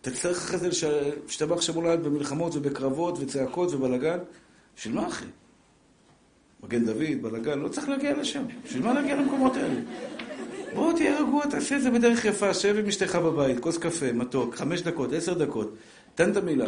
תצטרך 0.00 0.36
אחרי 0.36 0.58
זה 0.58 0.68
להשתבח 1.26 1.60
שם 1.60 1.76
אולי 1.76 1.96
במלחמות 1.96 2.56
ובקרבות 2.56 3.18
וצעקות 3.20 3.72
ובלאגן. 3.72 4.18
בשביל 4.76 4.94
מה, 4.94 5.08
אחי? 5.08 5.24
מגן 6.62 6.84
דוד, 6.86 7.22
בלאגן, 7.22 7.58
לא 7.58 7.68
צריך 7.68 7.88
להגיע 7.88 8.16
לשם. 8.16 8.44
בשביל 8.64 8.82
מה 8.82 8.92
להגיע 8.94 9.16
למקומות 9.16 9.56
האלה? 9.56 9.80
בוא 10.74 10.92
תהיה 10.92 11.20
רגוע, 11.20 11.46
תעשה 11.46 11.76
את 11.76 11.82
זה 11.82 11.90
בדרך 11.90 12.24
יפה, 12.24 12.54
שב 12.54 12.76
עם 12.78 12.86
אשתך 12.86 13.16
בבית, 13.16 13.60
כוס 13.60 13.78
קפה, 13.78 14.12
מתוק, 14.12 14.54
חמש 14.54 14.82
דקות, 14.82 15.12
עשר 15.12 15.34
דקות, 15.34 15.74
תן 16.14 16.30
את 16.30 16.36
המילה. 16.36 16.66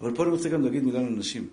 אבל 0.00 0.14
פה 0.14 0.22
אני 0.22 0.30
רוצה 0.30 0.48
גם 0.48 0.62
להגיד 0.62 0.84
מילה 0.84 1.02
לנשים. 1.02 1.48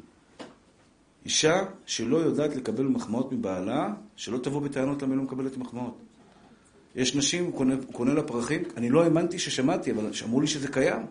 אישה 1.26 1.64
שלא 1.86 2.18
יודעת 2.18 2.56
לקבל 2.56 2.84
מחמאות 2.84 3.32
מבעלה, 3.32 3.94
שלא 4.16 4.38
תבוא 4.38 4.62
בטענות 4.62 5.02
למה 5.02 5.12
היא 5.12 5.18
לא 5.18 5.24
מקבלת 5.24 5.58
מחמאות. 5.58 5.98
יש 6.96 7.16
נשים, 7.16 7.46
הוא 7.46 7.54
קונה, 7.54 7.76
קונה 7.92 8.14
לה 8.14 8.24
פרחים, 8.24 8.64
אני 8.78 8.90
לא 8.90 9.04
האמנתי 9.04 9.40
ששמעתי, 9.40 9.92
אבל 9.92 10.10
אמרו 10.24 10.42
לי 10.42 10.48
שזה 10.48 10.68
קיים. 10.68 11.06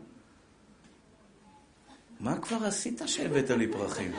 מה 2.20 2.36
כבר 2.38 2.66
עשית 2.66 3.02
שהבאת 3.06 3.50
לי 3.50 3.66
פרחים? 3.66 4.12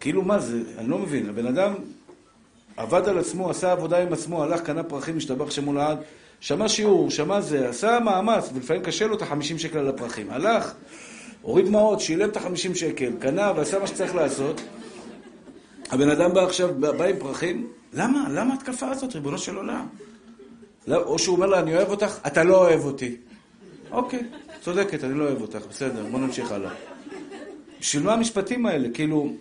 כאילו 0.00 0.22
מה 0.22 0.38
זה, 0.38 0.62
אני 0.78 0.88
לא 0.88 0.98
מבין, 0.98 1.28
הבן 1.28 1.46
אדם 1.46 1.74
עבד 2.76 3.08
על 3.08 3.18
עצמו, 3.18 3.50
עשה 3.50 3.72
עבודה 3.72 4.02
עם 4.02 4.12
עצמו, 4.12 4.42
הלך, 4.42 4.60
קנה 4.60 4.82
פרחים, 4.82 5.16
השתבח 5.16 5.50
שמו 5.50 5.72
לעד, 5.72 5.98
שמע 6.40 6.68
שיעור, 6.68 7.10
שמע 7.10 7.40
זה, 7.40 7.68
עשה 7.68 7.98
מאמץ, 8.04 8.50
ולפעמים 8.54 8.82
קשה 8.82 9.06
לו 9.06 9.16
את 9.16 9.22
החמישים 9.22 9.58
שקל 9.58 9.78
על 9.78 9.88
הפרחים. 9.88 10.30
הלך, 10.30 10.72
הוריד 11.42 11.66
דמעות, 11.66 12.00
שילם 12.00 12.28
את 12.28 12.36
החמישים 12.36 12.74
שקל, 12.74 13.12
קנה 13.18 13.52
ועשה 13.56 13.78
מה 13.78 13.86
שצריך 13.86 14.14
לעשות. 14.14 14.60
הבן 15.90 16.08
אדם 16.08 16.34
בא 16.34 16.44
עכשיו, 16.44 16.74
בא 16.74 17.04
עם 17.04 17.16
פרחים, 17.18 17.68
למה? 17.96 18.28
למה 18.30 18.54
התקפה 18.54 18.90
הזאת, 18.90 19.14
ריבונו 19.14 19.38
של 19.38 19.56
עולם? 19.56 19.86
לא, 20.86 21.02
או 21.02 21.18
שהוא 21.18 21.36
אומר 21.36 21.46
לה, 21.46 21.60
אני 21.60 21.76
אוהב 21.76 21.88
אותך, 21.88 22.18
אתה 22.26 22.44
לא 22.44 22.56
אוהב 22.56 22.84
אותי. 22.84 23.16
אוקיי, 23.90 24.22
צודקת, 24.60 25.04
אני 25.04 25.18
לא 25.18 25.24
אוהב 25.24 25.40
אותך, 25.40 25.66
בסדר, 25.70 26.06
בוא 26.10 26.20
נמשיך 26.20 26.52
הלאה. 26.52 26.70
בשביל 27.80 28.02
מה 28.02 28.12
המשפטים 28.12 28.66
האלה? 28.66 28.88
כאילו, 28.94 29.32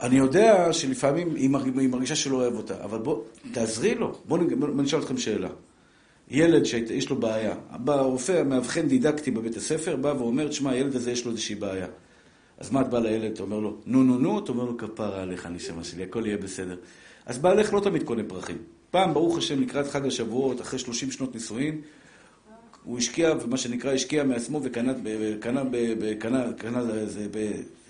אני 0.00 0.18
יודע 0.18 0.72
שלפעמים 0.72 1.34
היא 1.34 1.50
מרגישה 1.88 2.16
שלא 2.16 2.36
אוהב 2.36 2.56
אותה, 2.56 2.84
אבל 2.84 2.98
בוא, 2.98 3.22
תעזרי 3.52 3.94
לו. 3.94 4.18
בואו 4.24 4.42
נשאל 4.74 5.00
אתכם 5.00 5.18
שאלה. 5.18 5.48
ילד 6.30 6.64
שיש 6.64 7.10
לו 7.10 7.16
בעיה, 7.16 7.54
בא 7.76 8.00
רופא, 8.00 8.42
מאבחן 8.42 8.88
דידקטי 8.88 9.30
בבית 9.30 9.56
הספר, 9.56 9.96
בא 9.96 10.14
ואומר, 10.18 10.48
תשמע, 10.48 10.70
הילד 10.70 10.96
הזה 10.96 11.10
יש 11.10 11.24
לו 11.24 11.30
איזושהי 11.30 11.54
בעיה. 11.54 11.86
אז 12.58 12.70
מה 12.70 12.80
את 12.80 12.90
באה 12.90 13.00
לילד, 13.00 13.32
אתה 13.32 13.42
אומר 13.42 13.58
לו, 13.58 13.76
נו 13.86 14.02
נו 14.02 14.18
נו, 14.18 14.38
אתה 14.38 14.52
אומר 14.52 14.64
לו, 14.64 14.76
כפרה 14.76 15.22
עליך, 15.22 15.46
נשמה 15.46 15.84
שלי, 15.84 16.02
הכל 16.02 16.26
יהיה 16.26 16.36
בסדר. 16.36 16.76
אז 17.26 17.38
בעלך 17.38 17.72
לא 17.72 17.80
תמיד 17.80 18.02
קונה 18.02 18.22
פרחים. 18.28 18.58
פעם, 18.90 19.14
ברוך 19.14 19.38
השם, 19.38 19.60
לקראת 19.60 19.86
חג 19.86 20.06
השבועות, 20.06 20.60
אחרי 20.60 20.78
30 20.78 21.10
שנות 21.10 21.34
נישואין, 21.34 21.80
הוא 22.84 22.98
השקיע, 22.98 23.34
ומה 23.42 23.56
שנקרא, 23.56 23.92
השקיע 23.92 24.24
מעצמו 24.24 24.60
וקנה, 24.62 24.92
קנה, 25.40 25.62
קנה, 26.18 26.52
קנה 26.52 26.82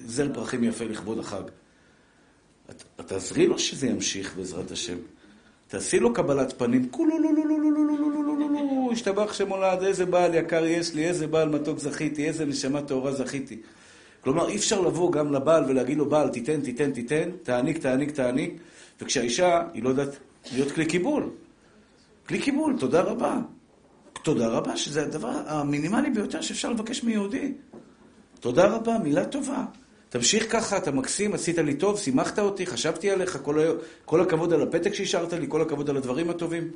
זר 0.07 0.35
פרחים 0.35 0.65
יפה 0.65 0.85
לכבוד 0.85 1.19
החג. 1.19 1.43
תעזרי 2.97 3.47
לו 3.47 3.59
שזה 3.59 3.87
ימשיך 3.87 4.37
בעזרת 4.37 4.71
השם. 4.71 4.97
תעשי 5.69 5.99
לו 5.99 6.13
קבלת 6.13 6.59
פנים, 6.59 6.89
כולו 6.91 7.19
לו 7.19 7.33
לו 7.33 7.45
לו 7.45 7.59
לו 7.59 7.71
לו 7.71 7.85
לו 7.87 7.97
לו 7.97 8.23
לו 8.23 8.37
לו 8.37 8.49
לו 8.49 8.93
השתבח 8.93 9.33
שמולד, 9.33 9.83
איזה 9.83 10.07
בעל 10.07 10.35
יקר 10.35 10.65
יש 10.65 10.95
לי, 10.95 11.05
איזה 11.05 11.27
בעל 11.27 11.49
מתוק 11.49 11.79
זכיתי, 11.79 12.29
איזה 12.29 12.45
נשמה 12.45 12.83
טהורה 12.83 13.13
זכיתי. 13.13 13.61
כלומר, 14.21 14.49
אי 14.49 14.57
אפשר 14.57 14.81
לבוא 14.81 15.13
גם 15.13 15.33
לבעל 15.33 15.65
ולהגיד 15.65 15.99
לו, 15.99 16.07
בעל, 16.07 16.29
תיתן, 16.29 16.61
תיתן, 16.61 16.93
תיתן, 16.93 17.31
תעניק, 17.43 17.79
תעניק, 17.79 18.11
תעניק, 18.11 18.57
וכשהאישה, 19.01 19.63
היא 19.75 19.83
לא 19.83 19.89
יודעת 19.89 20.09
להיות 20.53 20.73
כלי 20.73 20.87
קיבול. 20.87 21.31
כלי 22.29 22.39
קיבול, 22.39 22.77
תודה 22.79 23.01
רבה. 23.01 23.39
תודה 24.23 24.49
רבה, 24.49 24.77
שזה 24.77 25.03
הדבר 25.03 25.43
המינימלי 25.47 26.11
ביותר 26.11 26.41
שאפשר 26.41 26.71
לבקש 26.71 27.05
מיהודי. 27.05 27.53
תודה 28.41 28.67
רבה, 28.67 28.99
מילה 28.99 29.25
טובה. 29.25 29.65
תמשיך 30.09 30.53
ככה, 30.53 30.77
אתה 30.77 30.91
מקסים, 30.91 31.35
עשית 31.35 31.59
לי 31.59 31.75
טוב, 31.75 31.99
שימחת 31.99 32.39
אותי, 32.39 32.67
חשבתי 32.67 33.11
עליך, 33.11 33.39
כל. 33.43 33.59
כל 34.05 34.21
הכבוד 34.21 34.53
על 34.53 34.63
הפתק 34.63 34.95
שהשארת 34.95 35.33
לי, 35.33 35.47
כל 35.49 35.63
הכבוד 35.63 35.91
על 35.91 35.97
הדברים 35.97 36.31
הטובים. 36.31 36.71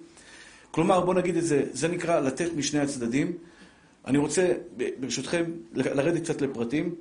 כלומר, 0.70 1.00
בוא 1.00 1.14
נגיד 1.14 1.36
את 1.36 1.44
זה, 1.44 1.64
זה 1.72 1.88
נקרא 1.88 2.20
לתת 2.20 2.52
משני 2.56 2.80
הצדדים. 2.80 3.32
אני 4.06 4.18
רוצה, 4.18 4.52
ברשותכם, 5.00 5.44
לרדת 5.74 6.22
קצת 6.22 6.42
לפרטים, 6.42 6.94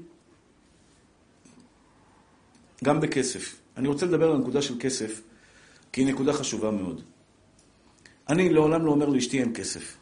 גם 2.84 3.00
בכסף. 3.00 3.65
אני 3.78 3.88
רוצה 3.88 4.06
לדבר 4.06 4.30
על 4.30 4.36
הנקודה 4.36 4.62
של 4.62 4.76
כסף, 4.80 5.22
כי 5.92 6.02
היא 6.02 6.08
נקודה 6.08 6.34
חשובה 6.34 6.72
מאוד. 6.72 7.02
אני 8.30 8.50
לעולם 8.50 8.86
לא 8.86 8.92
אומר 8.92 9.10
לאשתי 9.10 9.40
אין 9.40 9.52
כסף. 9.56 9.98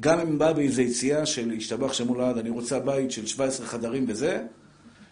גם 0.00 0.20
אם 0.20 0.38
בא 0.38 0.52
באיזו 0.52 0.82
יציאה 0.82 1.26
של 1.26 1.52
השתבח 1.56 1.92
שמול 1.92 2.20
העד, 2.20 2.38
אני 2.38 2.50
רוצה 2.50 2.78
בית 2.78 3.10
של 3.10 3.26
17 3.26 3.66
חדרים 3.66 4.04
וזה, 4.08 4.46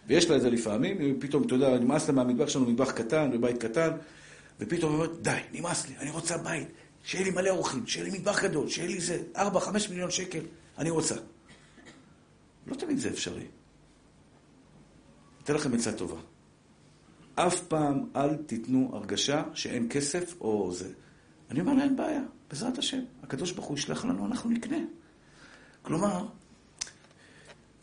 ויש 0.07 0.29
לה 0.29 0.35
את 0.35 0.41
זה 0.41 0.49
לפעמים, 0.49 1.19
פתאום, 1.19 1.43
אתה 1.43 1.55
יודע, 1.55 1.79
נמאס 1.79 2.07
לה 2.07 2.13
מהמטבח 2.13 2.49
שלנו, 2.49 2.65
מטבח 2.65 2.91
קטן, 2.91 3.31
בבית 3.31 3.57
קטן, 3.57 3.89
ופתאום 4.59 4.91
היא 4.91 4.99
אומרת, 4.99 5.21
די, 5.21 5.37
נמאס 5.53 5.87
לי, 5.87 5.95
אני 5.97 6.09
רוצה 6.09 6.37
בית, 6.37 6.67
שיהיה 7.03 7.23
לי 7.23 7.31
מלא 7.31 7.49
אורחים, 7.49 7.87
שיהיה 7.87 8.09
לי 8.09 8.17
מטבח 8.17 8.43
גדול, 8.43 8.69
שיהיה 8.69 8.87
לי 8.87 8.95
איזה 8.95 9.23
4-5 9.35 9.39
מיליון 9.89 10.11
שקל, 10.11 10.41
אני 10.77 10.89
רוצה. 10.89 11.15
לא 12.67 12.75
תמיד 12.75 12.97
זה 12.97 13.09
אפשרי. 13.09 13.45
אתן 15.43 15.53
לכם 15.53 15.73
עצה 15.73 15.91
טובה. 15.91 16.34
אף 17.35 17.59
פעם 17.59 18.03
אל 18.15 18.35
תיתנו 18.35 18.89
הרגשה 18.93 19.43
שאין 19.53 19.87
כסף 19.89 20.41
או 20.41 20.71
זה. 20.73 20.89
אני 21.51 21.59
אומר 21.59 21.73
לה, 21.73 21.83
אין 21.83 21.95
בעיה, 21.95 22.21
בעזרת 22.49 22.77
השם. 22.77 22.99
הקדוש 23.23 23.51
ברוך 23.51 23.65
הוא 23.65 23.77
ישלח 23.77 24.05
לנו, 24.05 24.25
אנחנו 24.25 24.49
נקנה. 24.49 24.77
כלומר, 25.81 26.25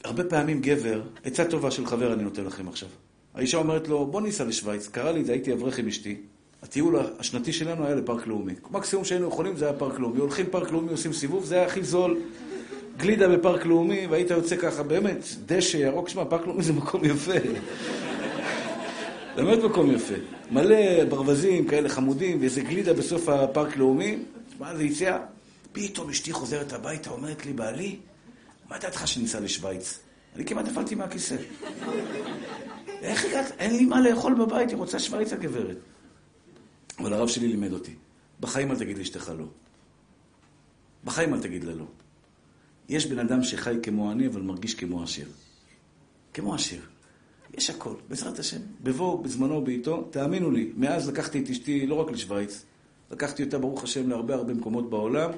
הרבה 0.05 0.25
פעמים 0.25 0.61
גבר, 0.61 1.03
עצה 1.25 1.45
טובה 1.45 1.71
של 1.71 1.87
חבר 1.87 2.13
אני 2.13 2.23
נותן 2.23 2.45
לכם 2.45 2.69
עכשיו. 2.69 2.89
האישה 3.35 3.57
אומרת 3.57 3.89
לו, 3.89 4.07
בוא 4.07 4.21
ניסע 4.21 4.45
לשוויץ. 4.45 4.89
קרה 4.89 5.13
לי 5.13 5.21
את 5.21 5.27
זה, 5.27 5.33
הייתי 5.33 5.53
אברך 5.53 5.79
עם 5.79 5.89
אשתי. 5.89 6.17
הטיול 6.63 6.97
השנתי 7.19 7.53
שלנו 7.53 7.87
היה 7.87 7.95
לפארק 7.95 8.27
לאומי. 8.27 8.55
מקסימום 8.71 9.05
שהיינו 9.05 9.29
יכולים 9.29 9.57
זה 9.57 9.65
היה 9.65 9.75
פארק 9.75 9.99
לאומי. 9.99 10.19
הולכים 10.19 10.47
פארק 10.51 10.71
לאומי, 10.71 10.91
עושים 10.91 11.13
סיבוב, 11.13 11.45
זה 11.45 11.55
היה 11.55 11.67
הכי 11.67 11.83
זול. 11.83 12.19
גלידה 12.97 13.29
בפארק 13.29 13.67
לאומי, 13.67 14.07
והיית 14.07 14.31
יוצא 14.31 14.57
ככה, 14.57 14.83
באמת, 14.83 15.25
דשא, 15.47 15.77
ירוק, 15.77 16.09
שמע, 16.09 16.25
פארק 16.25 16.47
לאומי 16.47 16.63
זה 16.63 16.73
מקום 16.73 17.05
יפה. 17.05 17.33
באמת 19.37 19.59
מקום 19.59 19.91
יפה. 19.91 20.15
מלא 20.51 21.05
ברווזים 21.09 21.69
כאלה 21.69 21.89
חמודים, 21.89 22.41
ואיזה 22.41 22.61
גלידה 22.61 22.93
בסוף 22.93 23.29
הפארק 23.29 23.77
לאומי. 23.77 24.19
מה 24.59 24.77
זה 24.77 24.85
יציאה? 24.85 25.19
פתאום 25.73 26.11
אשתי 26.11 26.33
חוזרת 26.33 26.73
הביתה, 26.73 27.11
אומרת 27.11 27.47
לי, 27.47 27.53
בעלי, 27.53 27.97
מה 28.71 28.79
דעתך 28.79 29.09
שניסע 29.09 29.41
לשוויץ? 29.41 29.99
אני 30.37 30.45
כמעט 30.45 30.67
נפלתי 30.67 30.95
מהכיסא. 30.95 31.37
איך 33.03 33.25
הגעת? 33.25 33.53
אין 33.59 33.77
לי 33.77 33.85
מה 33.85 34.01
לאכול 34.01 34.35
בבית, 34.35 34.69
היא 34.71 34.77
רוצה 34.77 34.99
שוויץ 34.99 35.33
הגברת. 35.33 35.77
אבל 36.99 37.13
הרב 37.13 37.29
שלי 37.29 37.49
לימד 37.49 37.73
אותי, 37.73 37.95
בחיים 38.41 38.71
אל 38.71 38.77
תגיד 38.77 38.99
לאשתך 38.99 39.33
לא. 39.39 39.45
בחיים 41.05 41.35
אל 41.35 41.41
תגיד 41.41 41.65
לה 41.65 41.75
לא. 41.75 41.85
יש 42.89 43.07
בן 43.07 43.19
אדם 43.19 43.43
שחי 43.43 43.77
כמו 43.83 44.11
עני, 44.11 44.27
אבל 44.27 44.43
מרגיש 44.43 44.75
כמו 44.75 45.03
עשיר. 45.03 45.29
כמו 46.35 46.55
עשיר. 46.55 46.81
יש 47.55 47.71
הכל, 47.71 47.95
בעזרת 48.09 48.39
השם. 48.39 48.61
בבוא, 48.83 49.25
בזמנו, 49.25 49.65
בעיתו, 49.65 50.09
תאמינו 50.11 50.51
לי, 50.51 50.73
מאז 50.77 51.09
לקחתי 51.09 51.43
את 51.43 51.51
אשתי 51.51 51.87
לא 51.87 51.95
רק 51.95 52.11
לשוויץ, 52.11 52.65
לקחתי 53.11 53.45
אותה, 53.45 53.59
ברוך 53.59 53.85
השם, 53.85 54.09
להרבה 54.09 54.35
הרבה 54.35 54.55
מקומות 54.55 54.91
בעולם, 54.91 55.31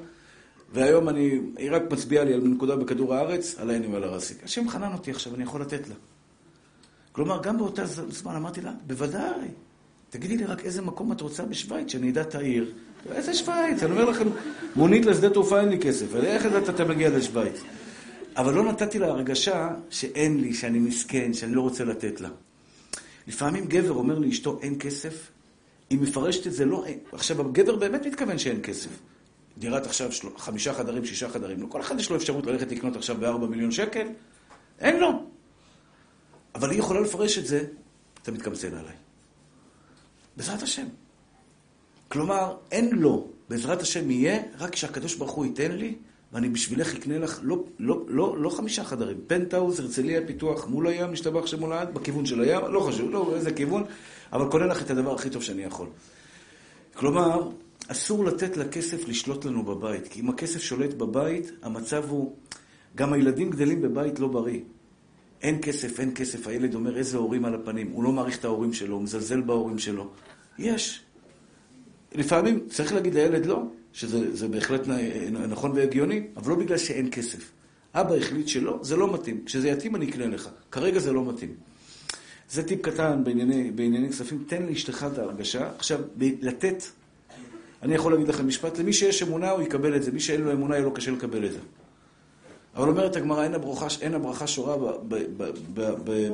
והיום 0.72 1.08
אני, 1.08 1.40
היא 1.56 1.70
רק 1.72 1.82
מצביעה 1.90 2.24
לי 2.24 2.34
על 2.34 2.40
נקודה 2.40 2.76
בכדור 2.76 3.14
הארץ, 3.14 3.54
על 3.58 3.70
העיני 3.70 3.86
ועל 3.86 4.04
הרסיק. 4.04 4.44
השם 4.44 4.68
חנן 4.68 4.92
אותי 4.92 5.10
עכשיו, 5.10 5.34
אני 5.34 5.42
יכול 5.42 5.60
לתת 5.60 5.88
לה. 5.88 5.94
כלומר, 7.12 7.42
גם 7.42 7.58
באותה 7.58 7.86
זמן 7.86 8.36
אמרתי 8.36 8.60
לה, 8.60 8.72
בוודאי, 8.86 9.48
תגידי 10.10 10.36
לי 10.36 10.44
רק 10.44 10.64
איזה 10.64 10.82
מקום 10.82 11.12
את 11.12 11.20
רוצה 11.20 11.44
בשוויץ, 11.44 11.92
שאני 11.92 12.10
אדע 12.10 12.20
את 12.20 12.34
העיר. 12.34 12.72
איזה 13.12 13.34
שוויץ? 13.34 13.82
אני 13.82 13.92
אומר 13.92 14.04
לכם, 14.04 14.28
מונית 14.76 15.06
לשדה 15.06 15.30
תעופה 15.30 15.60
אין 15.60 15.68
לי 15.68 15.78
כסף, 15.78 16.14
איך 16.14 16.46
אתה 16.68 16.84
מגיע 16.84 17.10
לשוויץ? 17.10 17.60
אבל 18.36 18.54
לא 18.54 18.64
נתתי 18.64 18.98
לה 18.98 19.06
הרגשה 19.06 19.70
שאין 19.90 20.40
לי, 20.40 20.54
שאני 20.54 20.78
מסכן, 20.78 21.34
שאני 21.34 21.54
לא 21.54 21.60
רוצה 21.60 21.84
לתת 21.84 22.20
לה. 22.20 22.28
לפעמים 23.26 23.64
גבר 23.66 23.92
אומר 23.92 24.18
לאשתו 24.18 24.58
אין 24.62 24.76
כסף, 24.80 25.30
היא 25.90 25.98
מפרשת 25.98 26.46
את 26.46 26.52
זה 26.52 26.64
לא... 26.64 26.84
עכשיו, 27.12 27.40
הגבר 27.40 27.76
באמת 27.76 28.06
מתכוון 28.06 28.38
שאין 28.38 28.60
כסף. 28.62 28.90
דירת 29.58 29.86
עכשיו 29.86 30.12
של... 30.12 30.28
חמישה 30.36 30.74
חדרים, 30.74 31.04
שישה 31.04 31.28
חדרים. 31.28 31.62
לא 31.62 31.66
כל 31.66 31.80
אחד 31.80 32.00
יש 32.00 32.10
לו 32.10 32.16
אפשרות 32.16 32.46
ללכת 32.46 32.72
לקנות 32.72 32.96
עכשיו 32.96 33.16
בארבע 33.16 33.46
מיליון 33.46 33.72
שקל, 33.72 34.08
אין 34.80 35.00
לו. 35.00 35.26
אבל 36.54 36.70
היא 36.70 36.78
יכולה 36.78 37.00
לפרש 37.00 37.38
את 37.38 37.46
זה, 37.46 37.64
אתה 38.22 38.32
מתקמצן 38.32 38.74
עליי. 38.74 38.94
בעזרת 40.36 40.62
השם. 40.62 40.86
כלומר, 42.08 42.56
אין 42.72 42.90
לו, 42.92 43.28
בעזרת 43.48 43.82
השם 43.82 44.10
יהיה, 44.10 44.42
רק 44.58 44.70
כשהקדוש 44.70 45.14
ברוך 45.14 45.30
הוא 45.30 45.44
ייתן 45.44 45.72
לי, 45.72 45.94
ואני 46.34 46.48
בשבילך 46.48 46.94
אקנה 46.94 47.18
לך, 47.18 47.40
לא, 47.42 47.64
לא, 47.78 48.04
לא, 48.08 48.36
לא 48.38 48.50
חמישה 48.50 48.84
חדרים, 48.84 49.16
פנטהאוז, 49.26 49.80
הרצליה, 49.80 50.26
פיתוח, 50.26 50.68
מול 50.68 50.86
הים, 50.86 51.12
משתבח 51.12 51.46
שמולד, 51.46 51.88
בכיוון 51.94 52.26
של 52.26 52.40
הים, 52.40 52.60
לא 52.72 52.80
חשוב, 52.80 53.10
לא 53.10 53.32
איזה 53.34 53.52
כיוון, 53.52 53.84
אבל 54.32 54.50
קונה 54.50 54.66
לך 54.66 54.82
את 54.82 54.90
הדבר 54.90 55.14
הכי 55.14 55.30
טוב 55.30 55.42
שאני 55.42 55.62
יכול. 55.62 55.88
כלומר, 56.94 57.50
אסור 57.88 58.24
לתת 58.24 58.56
לכסף 58.56 59.08
לשלוט 59.08 59.44
לנו 59.44 59.62
בבית, 59.62 60.08
כי 60.08 60.20
אם 60.20 60.28
הכסף 60.28 60.62
שולט 60.62 60.94
בבית, 60.94 61.50
המצב 61.62 62.04
הוא... 62.08 62.36
גם 62.96 63.12
הילדים 63.12 63.50
גדלים 63.50 63.82
בבית 63.82 64.20
לא 64.20 64.28
בריא. 64.28 64.60
אין 65.42 65.58
כסף, 65.62 66.00
אין 66.00 66.14
כסף, 66.14 66.46
הילד 66.46 66.74
אומר 66.74 66.96
איזה 66.96 67.16
הורים 67.16 67.44
על 67.44 67.54
הפנים, 67.54 67.90
הוא 67.90 68.04
לא 68.04 68.12
מעריך 68.12 68.38
את 68.38 68.44
ההורים 68.44 68.72
שלו, 68.72 68.94
הוא 68.94 69.02
מזלזל 69.02 69.40
בהורים 69.40 69.78
שלו. 69.78 70.10
יש. 70.58 71.04
לפעמים 72.14 72.60
צריך 72.68 72.92
להגיד 72.92 73.14
לילד 73.14 73.46
לא, 73.46 73.62
שזה 73.94 74.48
בהחלט 74.48 74.80
נכון 75.48 75.70
והגיוני, 75.70 76.22
אבל 76.36 76.50
לא 76.50 76.56
בגלל 76.56 76.78
שאין 76.78 77.08
כסף. 77.12 77.50
אבא 77.94 78.14
החליט 78.14 78.48
שלא, 78.48 78.78
זה 78.82 78.96
לא 78.96 79.14
מתאים. 79.14 79.44
כשזה 79.46 79.68
יתאים 79.68 79.96
אני 79.96 80.10
אקנה 80.10 80.26
לך. 80.26 80.48
כרגע 80.70 80.98
זה 80.98 81.12
לא 81.12 81.24
מתאים. 81.24 81.54
זה 82.50 82.62
טיפ 82.62 82.82
קטן 82.82 83.24
בענייני, 83.24 83.70
בענייני 83.70 84.08
כספים. 84.08 84.44
תן 84.46 84.62
לאשתך 84.62 85.06
את 85.12 85.18
ההרגשה. 85.18 85.70
עכשיו, 85.78 86.00
לתת, 86.18 86.82
אני 87.82 87.94
יכול 87.94 88.12
להגיד 88.12 88.28
לכם 88.28 88.48
משפט, 88.48 88.78
למי 88.78 88.92
שיש 88.92 89.22
אמונה 89.22 89.50
הוא 89.50 89.62
יקבל 89.62 89.96
את 89.96 90.02
זה, 90.02 90.12
מי 90.12 90.20
שאין 90.20 90.40
לו 90.40 90.52
אמונה 90.52 90.74
יהיה 90.74 90.84
לו 90.84 90.94
קשה 90.94 91.10
לקבל 91.10 91.46
את 91.46 91.52
זה. 91.52 91.58
אבל 92.76 92.88
אומרת 92.88 93.16
הגמרא, 93.16 93.44
אין 93.44 93.54
אין 94.00 94.14
הברכה 94.14 94.46
שורה 94.46 94.76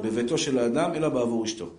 בביתו 0.03 0.39
של 0.39 0.59
האדם, 0.59 0.91
אלא 0.95 1.09
בעבור 1.09 1.45
אשתו. 1.45 1.71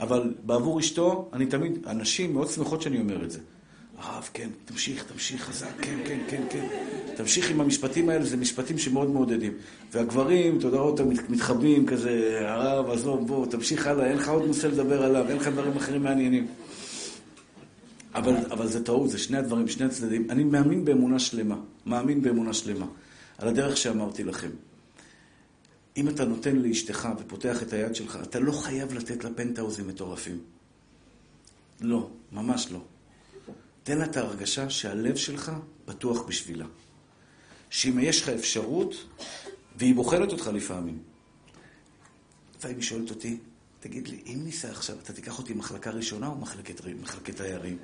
אבל 0.00 0.34
בעבור 0.42 0.80
אשתו, 0.80 1.28
אני 1.32 1.46
תמיד, 1.46 1.78
הנשים 1.86 2.32
מאוד 2.32 2.48
שמחות 2.48 2.82
שאני 2.82 3.00
אומר 3.00 3.24
את 3.24 3.30
זה. 3.30 3.38
הרב, 4.04 4.28
כן, 4.32 4.48
תמשיך, 4.64 5.04
תמשיך 5.04 5.42
חזק, 5.42 5.72
כן, 5.82 5.98
כן, 6.06 6.18
כן, 6.28 6.42
כן. 6.50 6.66
תמשיך 7.16 7.50
עם 7.50 7.60
המשפטים 7.60 8.08
האלה, 8.08 8.24
זה 8.24 8.36
משפטים 8.36 8.78
שמאוד 8.78 9.10
מעודדים. 9.10 9.52
והגברים, 9.92 10.58
אתה 10.58 10.66
יודע, 10.66 10.78
אותם 10.78 11.08
מתחבאים 11.28 11.86
כזה, 11.86 12.40
הרב, 12.42 12.90
עזוב, 12.90 13.26
בוא, 13.26 13.46
תמשיך 13.46 13.86
הלאה, 13.86 14.06
אין 14.06 14.16
לך 14.16 14.28
עוד 14.28 14.46
נושא 14.46 14.66
לדבר 14.66 15.02
עליו, 15.02 15.28
אין 15.28 15.36
לך 15.36 15.48
דברים 15.48 15.76
אחרים 15.76 16.02
מעניינים. 16.02 16.46
אבל, 18.14 18.34
אבל 18.50 18.66
זה 18.66 18.84
טעות, 18.84 19.10
זה 19.10 19.18
שני 19.18 19.36
הדברים, 19.36 19.68
שני 19.68 19.86
הצדדים. 19.86 20.30
אני 20.30 20.44
מאמין 20.44 20.84
באמונה 20.84 21.18
שלמה, 21.18 21.56
מאמין 21.86 22.22
באמונה 22.22 22.52
שלמה, 22.52 22.86
על 23.38 23.48
הדרך 23.48 23.76
שאמרתי 23.76 24.24
לכם. 24.24 24.50
אם 25.96 26.08
אתה 26.08 26.24
נותן 26.24 26.56
לאשתך 26.56 27.08
ופותח 27.18 27.62
את 27.62 27.72
היד 27.72 27.94
שלך, 27.94 28.18
אתה 28.22 28.40
לא 28.40 28.52
חייב 28.52 28.94
לתת 28.94 29.24
לה 29.24 29.30
פנטהאוזים 29.30 29.88
מטורפים. 29.88 30.38
לא, 31.80 32.08
ממש 32.32 32.72
לא. 32.72 32.78
תן 33.84 33.98
לה 33.98 34.04
את 34.04 34.16
ההרגשה 34.16 34.70
שהלב 34.70 35.16
שלך 35.16 35.52
פתוח 35.84 36.22
בשבילה. 36.22 36.66
שאם 37.70 37.98
יש 37.98 38.22
לך 38.22 38.28
אפשרות, 38.28 38.94
והיא 39.76 39.94
בוחרת 39.94 40.32
אותך 40.32 40.50
לפעמים. 40.54 40.98
לפעמים 42.56 42.76
היא 42.76 42.84
שואלת 42.84 43.10
אותי, 43.10 43.38
תגיד 43.80 44.08
לי, 44.08 44.22
אם 44.26 44.40
ניסע 44.44 44.70
עכשיו, 44.70 44.96
אתה 45.02 45.12
תיקח 45.12 45.38
אותי 45.38 45.54
מחלקה 45.54 45.90
ראשונה 45.90 46.26
או 46.26 46.34
מחלקת, 46.34 46.80
מחלקת 47.00 47.36
תיירים? 47.36 47.78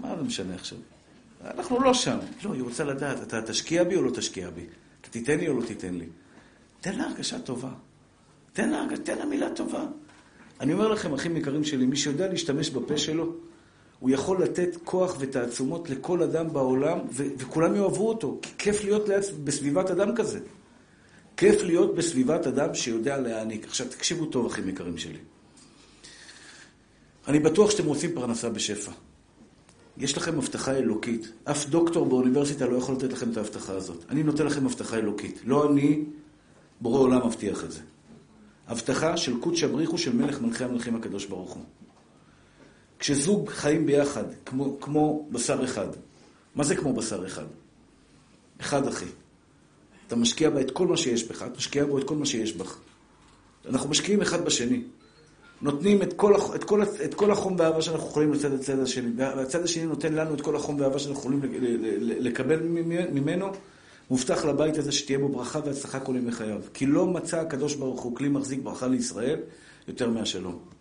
מה 0.00 0.16
זה 0.16 0.22
משנה 0.22 0.54
עכשיו? 0.54 0.78
אנחנו 1.44 1.80
לא 1.80 1.94
שם. 1.94 2.18
לא, 2.44 2.52
היא 2.52 2.62
רוצה 2.62 2.84
לדעת, 2.84 3.22
אתה 3.22 3.42
תשקיע 3.42 3.84
בי 3.84 3.96
או 3.96 4.02
לא 4.02 4.10
תשקיע 4.10 4.50
בי? 4.50 4.66
אתה 5.00 5.10
תיתן 5.10 5.38
לי 5.38 5.48
או 5.48 5.60
לא 5.60 5.66
תיתן 5.66 5.94
לי? 5.94 6.06
תן 6.80 6.98
לה 6.98 7.04
הרגשה 7.04 7.38
טובה. 7.38 7.72
תן 8.52 8.70
לה, 8.70 8.86
תן 9.04 9.18
לה 9.18 9.24
מילה 9.24 9.54
טובה. 9.54 9.86
אני 10.60 10.72
אומר 10.72 10.88
לכם, 10.88 11.14
אחים 11.14 11.36
יקרים 11.36 11.64
שלי, 11.64 11.86
מי 11.86 11.96
שיודע 11.96 12.28
להשתמש 12.28 12.70
בפה 12.70 12.98
שלו, 12.98 13.32
הוא 13.98 14.10
יכול 14.10 14.42
לתת 14.42 14.76
כוח 14.84 15.16
ותעצומות 15.18 15.90
לכל 15.90 16.22
אדם 16.22 16.52
בעולם, 16.52 16.98
ו- 17.10 17.26
וכולם 17.38 17.76
יאהבו 17.76 18.08
אותו. 18.08 18.38
כי 18.42 18.50
כיף 18.58 18.84
להיות 18.84 19.08
ליד, 19.08 19.22
בסביבת 19.44 19.90
אדם 19.90 20.14
כזה. 20.16 20.40
כיף 21.36 21.62
להיות 21.62 21.94
בסביבת 21.94 22.46
אדם 22.46 22.74
שיודע 22.74 23.18
להעניק. 23.18 23.64
עכשיו, 23.64 23.86
תקשיבו 23.88 24.26
טוב, 24.26 24.46
אחים 24.46 24.68
יקרים 24.68 24.98
שלי. 24.98 25.18
אני 27.28 27.38
בטוח 27.38 27.70
שאתם 27.70 27.86
רוצים 27.86 28.14
פרנסה 28.14 28.50
בשפע. 28.50 28.92
יש 29.98 30.16
לכם 30.16 30.38
הבטחה 30.38 30.76
אלוקית. 30.76 31.32
אף 31.44 31.68
דוקטור 31.68 32.06
באוניברסיטה 32.06 32.66
לא 32.66 32.76
יכול 32.76 32.94
לתת 32.94 33.12
לכם 33.12 33.30
את 33.32 33.36
ההבטחה 33.36 33.72
הזאת. 33.72 34.04
אני 34.08 34.22
נותן 34.22 34.46
לכם 34.46 34.66
הבטחה 34.66 34.96
אלוקית. 34.96 35.40
לא 35.44 35.72
אני, 35.72 36.04
בורא 36.80 37.00
עולם 37.00 37.26
מבטיח 37.26 37.64
את 37.64 37.72
זה. 37.72 37.80
הבטחה 38.68 39.16
של 39.16 39.40
קודשא 39.40 39.66
בריחו 39.66 39.98
של 39.98 40.16
מלך 40.16 40.40
מלכי 40.40 40.64
המלכים 40.64 40.96
הקדוש 40.96 41.26
ברוך 41.26 41.52
הוא. 41.52 41.64
כשזוג 43.06 43.48
חיים 43.48 43.86
ביחד, 43.86 44.24
כמו, 44.46 44.80
כמו 44.80 45.28
בשר 45.30 45.64
אחד, 45.64 45.86
מה 46.54 46.64
זה 46.64 46.76
כמו 46.76 46.92
בשר 46.92 47.26
אחד? 47.26 47.44
אחד 48.60 48.86
אחי. 48.86 49.04
אתה 50.06 50.16
משקיע 50.16 50.50
בה 50.50 50.60
את 50.60 50.70
כל 50.70 50.86
מה 50.86 50.96
שיש 50.96 51.24
בך, 51.24 51.42
אתה 51.42 51.56
משקיע 51.58 51.84
בו 51.84 51.98
את 51.98 52.04
כל 52.04 52.14
מה 52.14 52.26
שיש 52.26 52.52
בך. 52.52 52.78
אנחנו 53.68 53.90
משקיעים 53.90 54.22
אחד 54.22 54.44
בשני. 54.44 54.82
נותנים 55.62 56.02
את 56.02 56.12
כל, 56.12 56.34
את 56.54 56.64
כל, 56.64 56.82
את 56.82 57.14
כל 57.14 57.30
החום 57.30 57.56
והאהבה 57.58 57.82
שאנחנו 57.82 58.06
יכולים 58.06 58.32
לצד 58.32 58.52
הצד 58.52 58.78
השני. 58.78 59.10
והצד 59.16 59.64
השני 59.64 59.86
נותן 59.86 60.12
לנו 60.12 60.34
את 60.34 60.40
כל 60.40 60.56
החום 60.56 60.80
והאהבה 60.80 60.98
שאנחנו 60.98 61.20
יכולים 61.20 61.40
לקבל 62.00 62.62
ממנו. 63.12 63.46
מובטח 64.10 64.44
לבית 64.44 64.78
הזה 64.78 64.92
שתהיה 64.92 65.18
בו 65.18 65.28
ברכה 65.28 65.60
והצלחה 65.64 66.00
כל 66.00 66.16
ימי 66.16 66.32
חייו. 66.32 66.60
כי 66.74 66.86
לא 66.86 67.06
מצא 67.06 67.40
הקדוש 67.40 67.74
ברוך 67.74 68.00
הוא 68.00 68.16
כלי 68.16 68.28
מחזיק 68.28 68.60
ברכה 68.62 68.86
לישראל 68.86 69.40
יותר 69.88 70.10
מהשלום. 70.10 70.75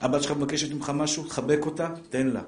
הבת 0.00 0.22
שלך 0.22 0.32
מבקשת 0.36 0.72
ממך 0.72 0.92
משהו, 0.94 1.24
חבק 1.28 1.58
אותה, 1.66 1.88
תן 2.10 2.26
לה. 2.26 2.42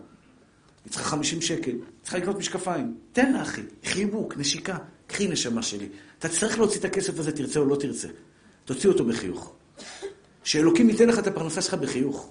היא 0.84 0.92
צריכה 0.92 1.04
50 1.04 1.40
שקל, 1.40 1.70
היא 1.70 1.80
צריכה 2.02 2.18
לקנות 2.18 2.36
משקפיים. 2.36 2.94
תן 3.12 3.32
לה, 3.32 3.42
אחי. 3.42 3.62
חיבוק, 3.84 4.36
נשיקה. 4.36 4.76
קחי 5.06 5.28
נשמה 5.28 5.62
שלי. 5.62 5.88
אתה 6.18 6.28
צריך 6.28 6.58
להוציא 6.58 6.80
את 6.80 6.84
הכסף 6.84 7.18
הזה, 7.18 7.32
תרצה 7.32 7.60
או 7.60 7.64
לא 7.64 7.76
תרצה. 7.76 8.08
תוציא 8.64 8.90
אותו 8.90 9.04
בחיוך. 9.04 9.54
שאלוקים 10.44 10.90
ייתן 10.90 11.08
לך 11.08 11.18
את 11.18 11.26
הפרנסה 11.26 11.62
שלך 11.62 11.74
בחיוך. 11.74 12.30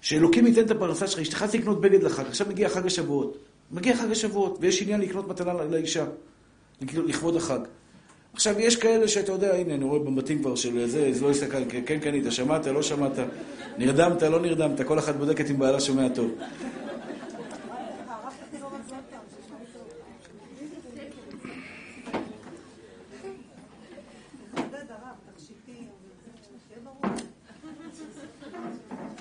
שאלוקים 0.00 0.46
ייתן 0.46 0.66
את 0.66 0.70
הפרנסה 0.70 1.06
שלך, 1.06 1.20
אשתך 1.20 1.44
צריך 1.48 1.62
לקנות 1.62 1.80
בגד 1.80 2.02
לחג, 2.02 2.26
עכשיו 2.26 2.46
מגיע 2.48 2.68
חג 2.68 2.86
השבועות. 2.86 3.38
מגיע 3.70 3.96
חג 3.96 4.10
השבועות, 4.10 4.58
ויש 4.60 4.82
עניין 4.82 5.00
לקנות 5.00 5.28
מתנה 5.28 5.52
לאישה, 5.52 6.04
לכבוד 6.80 7.36
החג. 7.36 7.60
עכשיו, 8.34 8.60
יש 8.60 8.76
כאלה 8.76 9.08
שאתה 9.08 9.32
יודע, 9.32 9.54
הנה, 9.54 9.74
אני 9.74 9.84
רואה 9.84 9.98
בבתים 9.98 10.38
כבר 10.38 10.54
של 10.54 10.86
זה, 10.86 11.10
לא 11.22 11.30
הסתכל, 11.30 11.58
כן, 11.86 11.98
כן, 12.02 12.20
אתה 12.22 12.30
שמעת, 12.30 12.66
לא 12.66 12.82
שמעת, 12.82 13.12
נרדמת, 13.78 14.22
לא 14.22 14.40
נרדמת, 14.40 14.80
כל 14.80 14.98
אחת 14.98 15.16
בודקת 15.16 15.50
אם 15.50 15.58
בעלה 15.58 15.80
שומע 15.80 16.08
טוב. 16.08 16.30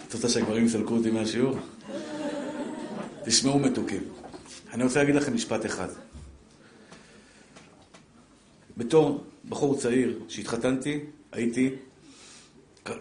את 0.07 0.13
רוצה 0.13 0.29
שהגברים 0.29 0.65
יסלקו 0.65 0.93
אותי 0.93 1.11
מהשיעור? 1.11 1.57
תשמעו 3.25 3.59
מתוקים. 3.59 4.03
אני 4.73 4.83
רוצה 4.83 4.99
להגיד 4.99 5.15
לכם 5.15 5.33
משפט 5.33 5.65
אחד. 5.65 5.87
בתור 8.77 9.23
בחור 9.49 9.77
צעיר 9.77 10.19
שהתחתנתי, 10.27 10.99
הייתי 11.31 11.69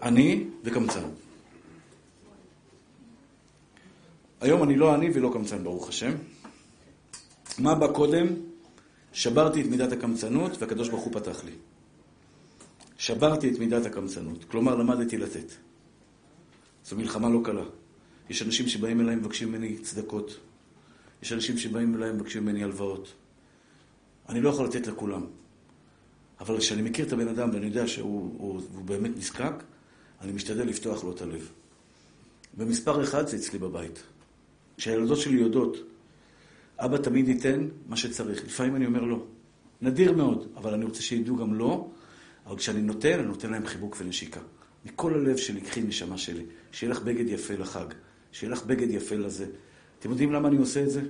עני 0.01 0.43
וקמצן. 0.63 1.09
היום 4.41 4.63
אני 4.63 4.75
לא 4.75 4.93
עני 4.93 5.09
ולא 5.13 5.29
קמצן, 5.33 5.63
ברוך 5.63 5.89
השם. 5.89 6.11
מה 7.59 7.75
בא 7.75 7.87
קודם? 7.93 8.27
שברתי 9.13 9.61
את 9.61 9.65
מידת 9.65 9.91
הקמצנות 9.91 10.61
והקדוש 10.61 10.89
ברוך 10.89 11.03
הוא 11.03 11.13
פתח 11.13 11.43
לי. 11.43 11.51
שברתי 12.97 13.49
את 13.49 13.59
מידת 13.59 13.85
הקמצנות, 13.85 14.43
כלומר 14.43 14.75
למדתי 14.75 15.17
לתת. 15.17 15.51
זו 16.85 16.95
מלחמה 16.95 17.29
לא 17.29 17.39
קלה. 17.43 17.63
יש 18.29 18.41
אנשים 18.41 18.67
שבאים 18.67 19.01
אליי 19.01 19.15
ומבקשים 19.15 19.49
ממני 19.49 19.77
צדקות. 19.77 20.37
יש 21.23 21.33
אנשים 21.33 21.57
שבאים 21.57 21.95
אליי 21.95 22.09
ומבקשים 22.09 22.43
ממני 22.43 22.63
הלוואות. 22.63 23.13
אני 24.29 24.41
לא 24.41 24.49
יכול 24.49 24.65
לתת 24.65 24.87
לכולם. 24.87 25.25
אבל 26.41 26.57
כשאני 26.57 26.81
מכיר 26.81 27.05
את 27.05 27.13
הבן 27.13 27.27
אדם 27.27 27.49
ואני 27.53 27.65
יודע 27.65 27.87
שהוא 27.87 28.35
הוא, 28.37 28.61
הוא 28.75 28.85
באמת 28.85 29.17
נזקק, 29.17 29.53
אני 30.21 30.31
משתדל 30.31 30.63
לפתוח 30.63 31.03
לו 31.03 31.11
את 31.11 31.21
הלב. 31.21 31.51
ומספר 32.57 33.03
אחד 33.03 33.27
זה 33.27 33.37
אצלי 33.37 33.59
בבית. 33.59 34.03
כשהילדות 34.77 35.17
שלי 35.17 35.39
יודעות, 35.39 35.77
אבא 36.77 36.97
תמיד 36.97 37.27
ייתן 37.27 37.67
מה 37.87 37.97
שצריך. 37.97 38.45
לפעמים 38.45 38.75
אני 38.75 38.85
אומר 38.85 39.01
לא. 39.01 39.25
נדיר 39.81 40.11
מאוד, 40.11 40.47
אבל 40.55 40.73
אני 40.73 40.85
רוצה 40.85 41.01
שידעו 41.01 41.35
גם 41.35 41.53
לא. 41.53 41.87
אבל 42.45 42.57
כשאני 42.57 42.81
נותן, 42.81 43.19
אני 43.19 43.27
נותן 43.27 43.51
להם 43.51 43.65
חיבוק 43.65 43.97
ונשיקה. 43.99 44.39
מכל 44.85 45.13
הלב 45.13 45.37
שלי, 45.37 45.61
קחי 45.61 45.81
נשמה 45.81 46.17
שלי. 46.17 46.43
שיהיה 46.71 46.91
לך 46.91 47.01
בגד 47.01 47.29
יפה 47.29 47.53
לחג. 47.53 47.85
שיהיה 48.31 48.53
לך 48.53 48.65
בגד 48.65 48.89
יפה 48.89 49.15
לזה. 49.15 49.45
אתם 49.99 50.09
יודעים 50.09 50.33
למה 50.33 50.47
אני 50.47 50.57
עושה 50.57 50.83
את 50.83 50.89
זה? 50.89 51.01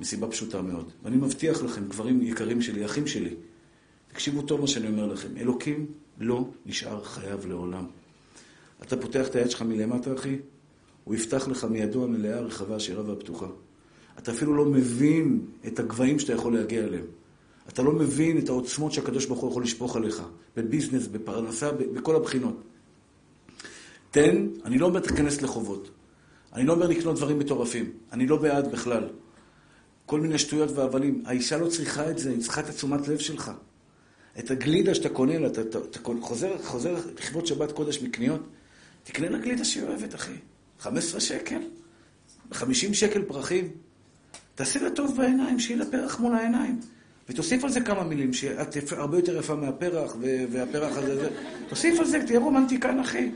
מסיבה 0.00 0.28
פשוטה 0.28 0.62
מאוד. 0.62 0.92
ואני 1.02 1.16
מבטיח 1.16 1.62
לכם, 1.62 1.88
גברים 1.88 2.22
יקרים 2.22 2.62
שלי, 2.62 2.84
אחים 2.84 3.06
שלי, 3.06 3.34
תקשיבו 4.14 4.42
טוב 4.42 4.60
מה 4.60 4.66
שאני 4.66 4.88
אומר 4.88 5.06
לכם. 5.06 5.28
אלוקים 5.36 5.86
לא 6.18 6.48
נשאר 6.66 7.04
חייב 7.04 7.46
לעולם. 7.46 7.84
אתה 8.82 8.96
פותח 8.96 9.28
את 9.28 9.34
היד 9.34 9.50
שלך 9.50 9.62
מלמטה, 9.62 10.14
אחי, 10.14 10.36
הוא 11.04 11.14
יפתח 11.14 11.48
לך 11.48 11.64
מידו 11.64 12.04
המלאה, 12.04 12.38
הרחבה, 12.38 12.76
השירה 12.76 13.10
והפתוחה. 13.10 13.46
אתה 14.18 14.32
אפילו 14.32 14.54
לא 14.54 14.64
מבין 14.64 15.40
את 15.66 15.78
הגבהים 15.78 16.18
שאתה 16.18 16.32
יכול 16.32 16.56
להגיע 16.56 16.84
אליהם. 16.84 17.04
אתה 17.68 17.82
לא 17.82 17.92
מבין 17.92 18.38
את 18.38 18.48
העוצמות 18.48 18.92
שהקדוש 18.92 19.26
ברוך 19.26 19.40
הוא 19.40 19.50
יכול 19.50 19.62
לשפוך 19.62 19.96
עליך, 19.96 20.22
בביזנס, 20.56 21.06
בפרנסה, 21.06 21.72
בכל 21.72 22.16
הבחינות. 22.16 22.62
תן, 24.10 24.46
אני 24.64 24.78
לא 24.78 24.86
אומר 24.86 25.00
תיכנס 25.00 25.42
לחובות. 25.42 25.90
אני 26.52 26.66
לא 26.66 26.72
אומר 26.72 26.86
לקנות 26.86 27.16
דברים 27.16 27.38
מטורפים. 27.38 27.90
אני 28.12 28.26
לא 28.26 28.36
בעד 28.36 28.72
בכלל. 28.72 29.08
כל 30.06 30.20
מיני 30.20 30.38
שטויות 30.38 30.70
והבלים. 30.70 31.22
האישה 31.26 31.58
לא 31.58 31.68
צריכה 31.68 32.10
את 32.10 32.18
זה, 32.18 32.30
היא 32.30 32.40
צריכה 32.40 32.60
את 32.60 32.68
התשומת 32.68 33.08
לב 33.08 33.18
שלך. 33.18 33.52
את 34.38 34.50
הגלידה 34.50 34.94
שאתה 34.94 35.08
קונה 35.08 35.38
לה, 35.38 35.46
אתה, 35.46 35.60
אתה, 35.60 35.78
אתה 35.78 35.98
חוזר, 36.20 36.58
חוזר 36.64 36.96
לכבוד 37.16 37.46
שבת 37.46 37.72
קודש 37.72 38.02
מקניות, 38.02 38.40
תקנה 39.04 39.28
לה 39.28 39.38
גלידה 39.38 39.64
שהיא 39.64 39.84
אוהבת, 39.84 40.14
אחי. 40.14 40.32
15 40.80 41.20
שקל, 41.20 41.60
50 42.52 42.94
שקל 42.94 43.22
פרחים. 43.22 43.68
תעשה 44.54 44.82
לה 44.82 44.90
טוב 44.90 45.16
בעיניים, 45.16 45.60
שיהיה 45.60 45.78
לה 45.78 45.84
פרח 45.90 46.20
מול 46.20 46.34
העיניים. 46.34 46.80
ותוסיף 47.28 47.64
על 47.64 47.70
זה 47.70 47.80
כמה 47.80 48.04
מילים, 48.04 48.32
שאת 48.32 48.92
הרבה 48.92 49.18
יותר 49.18 49.36
יפה 49.36 49.54
מהפרח, 49.54 50.16
והפרח 50.50 50.96
הזה, 50.96 51.16
זה. 51.16 51.28
תוסיף 51.68 52.00
על 52.00 52.06
זה, 52.06 52.22
תהיה 52.26 52.38
רומנטיקן, 52.38 53.00
אחי. 53.00 53.30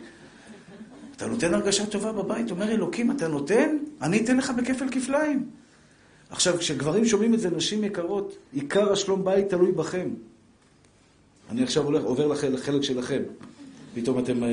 אתה 1.16 1.26
נותן 1.26 1.54
הרגשה 1.54 1.86
טובה 1.86 2.12
בבית, 2.12 2.50
אומר 2.50 2.70
אלוקים, 2.70 3.10
אתה 3.10 3.28
נותן? 3.28 3.76
אני 4.02 4.24
אתן 4.24 4.36
לך 4.36 4.50
בכפל 4.50 4.86
כפליים. 4.90 5.50
עכשיו, 6.30 6.58
כשגברים 6.58 7.04
שומעים 7.04 7.34
את 7.34 7.40
זה, 7.40 7.50
נשים 7.50 7.84
יקרות, 7.84 8.36
עיקר 8.52 8.92
השלום 8.92 9.24
בית 9.24 9.48
תלוי 9.48 9.72
בכם. 9.72 10.08
אני 11.50 11.62
עכשיו 11.62 11.84
הולך, 11.84 12.04
עובר 12.04 12.26
לחלק 12.26 12.82
שלכם. 12.82 13.22
פתאום 13.94 14.18
אתם... 14.18 14.44
אה, 14.44 14.48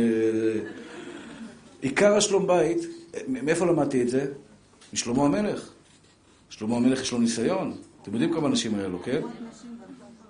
עיקר 1.81 2.15
השלום 2.15 2.47
בית, 2.47 2.77
מאיפה 3.27 3.65
למדתי 3.65 4.01
את 4.01 4.09
זה? 4.09 4.25
משלמה 4.93 5.25
המלך. 5.25 5.69
שלמה 6.49 6.75
המלך 6.75 7.01
יש 7.01 7.11
לו 7.11 7.17
ניסיון. 7.17 7.73
אתם 8.01 8.13
יודעים 8.13 8.33
כמה 8.33 8.49
נשים 8.49 8.75
היה 8.75 8.87
לו, 8.87 9.03
כן? 9.03 9.21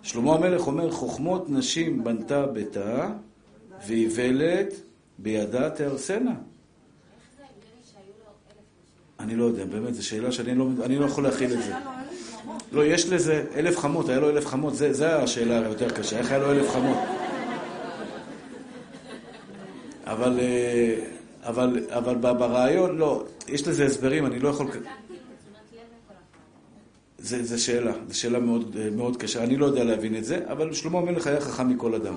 שלמה 0.03 0.35
המלך 0.35 0.67
אומר, 0.67 0.91
חוכמות 0.91 1.49
נשים 1.49 2.03
בנתה 2.03 2.45
ביתה, 2.45 3.09
ואיוולת 3.87 4.73
בידה 5.19 5.69
תהרסנה. 5.69 6.33
אני 9.19 9.35
לא 9.35 9.43
יודע, 9.43 9.65
באמת, 9.65 9.93
זו 9.93 10.07
שאלה 10.07 10.31
שאני 10.31 10.55
לא, 10.55 10.67
אני 10.83 10.99
לא 10.99 11.05
יכול 11.05 11.23
להכיל 11.23 11.53
את 11.53 11.63
זה. 11.63 11.73
לא, 12.71 12.85
יש 12.85 13.09
לזה 13.09 13.43
אלף 13.55 13.77
חמות, 13.77 14.09
היה 14.09 14.19
לו 14.19 14.29
אלף 14.29 14.45
חמות, 14.45 14.75
זו 14.75 15.05
השאלה 15.05 15.59
היותר 15.59 15.89
קשה, 15.89 16.17
איך 16.17 16.31
היה 16.31 16.39
לו 16.39 16.51
אלף 16.51 16.69
חמות? 16.69 16.97
אבל, 20.03 20.39
אה, 20.39 20.95
אבל, 21.43 21.79
אבל 21.89 22.15
ברעיון, 22.15 22.97
לא, 22.97 23.23
יש 23.47 23.67
לזה 23.67 23.85
הסברים, 23.85 24.25
אני 24.25 24.39
לא 24.39 24.49
יכול... 24.49 24.67
זו 27.19 27.63
שאלה, 27.63 27.93
זו 28.07 28.19
שאלה 28.19 28.39
מאוד, 28.39 28.75
מאוד 28.95 29.17
קשה. 29.17 29.43
אני 29.43 29.57
לא 29.57 29.65
יודע 29.65 29.83
להבין 29.83 30.15
את 30.15 30.25
זה, 30.25 30.39
אבל 30.51 30.73
שלמה 30.73 30.99
המלך 30.99 31.27
היה 31.27 31.41
חכם 31.41 31.69
מכל 31.69 31.95
אדם. 31.95 32.15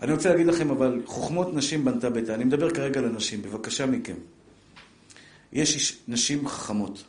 אני 0.00 0.12
רוצה 0.12 0.30
להגיד 0.30 0.46
לכם, 0.46 0.70
אבל 0.70 1.02
חוכמות 1.04 1.54
נשים 1.54 1.84
בנתה 1.84 2.10
ביתה. 2.10 2.34
אני 2.34 2.44
מדבר 2.44 2.70
כרגע 2.70 3.00
לנשים, 3.00 3.42
בבקשה 3.42 3.86
מכם. 3.86 4.14
יש 5.52 5.98
נשים 6.08 6.48
חכמות. 6.48 7.04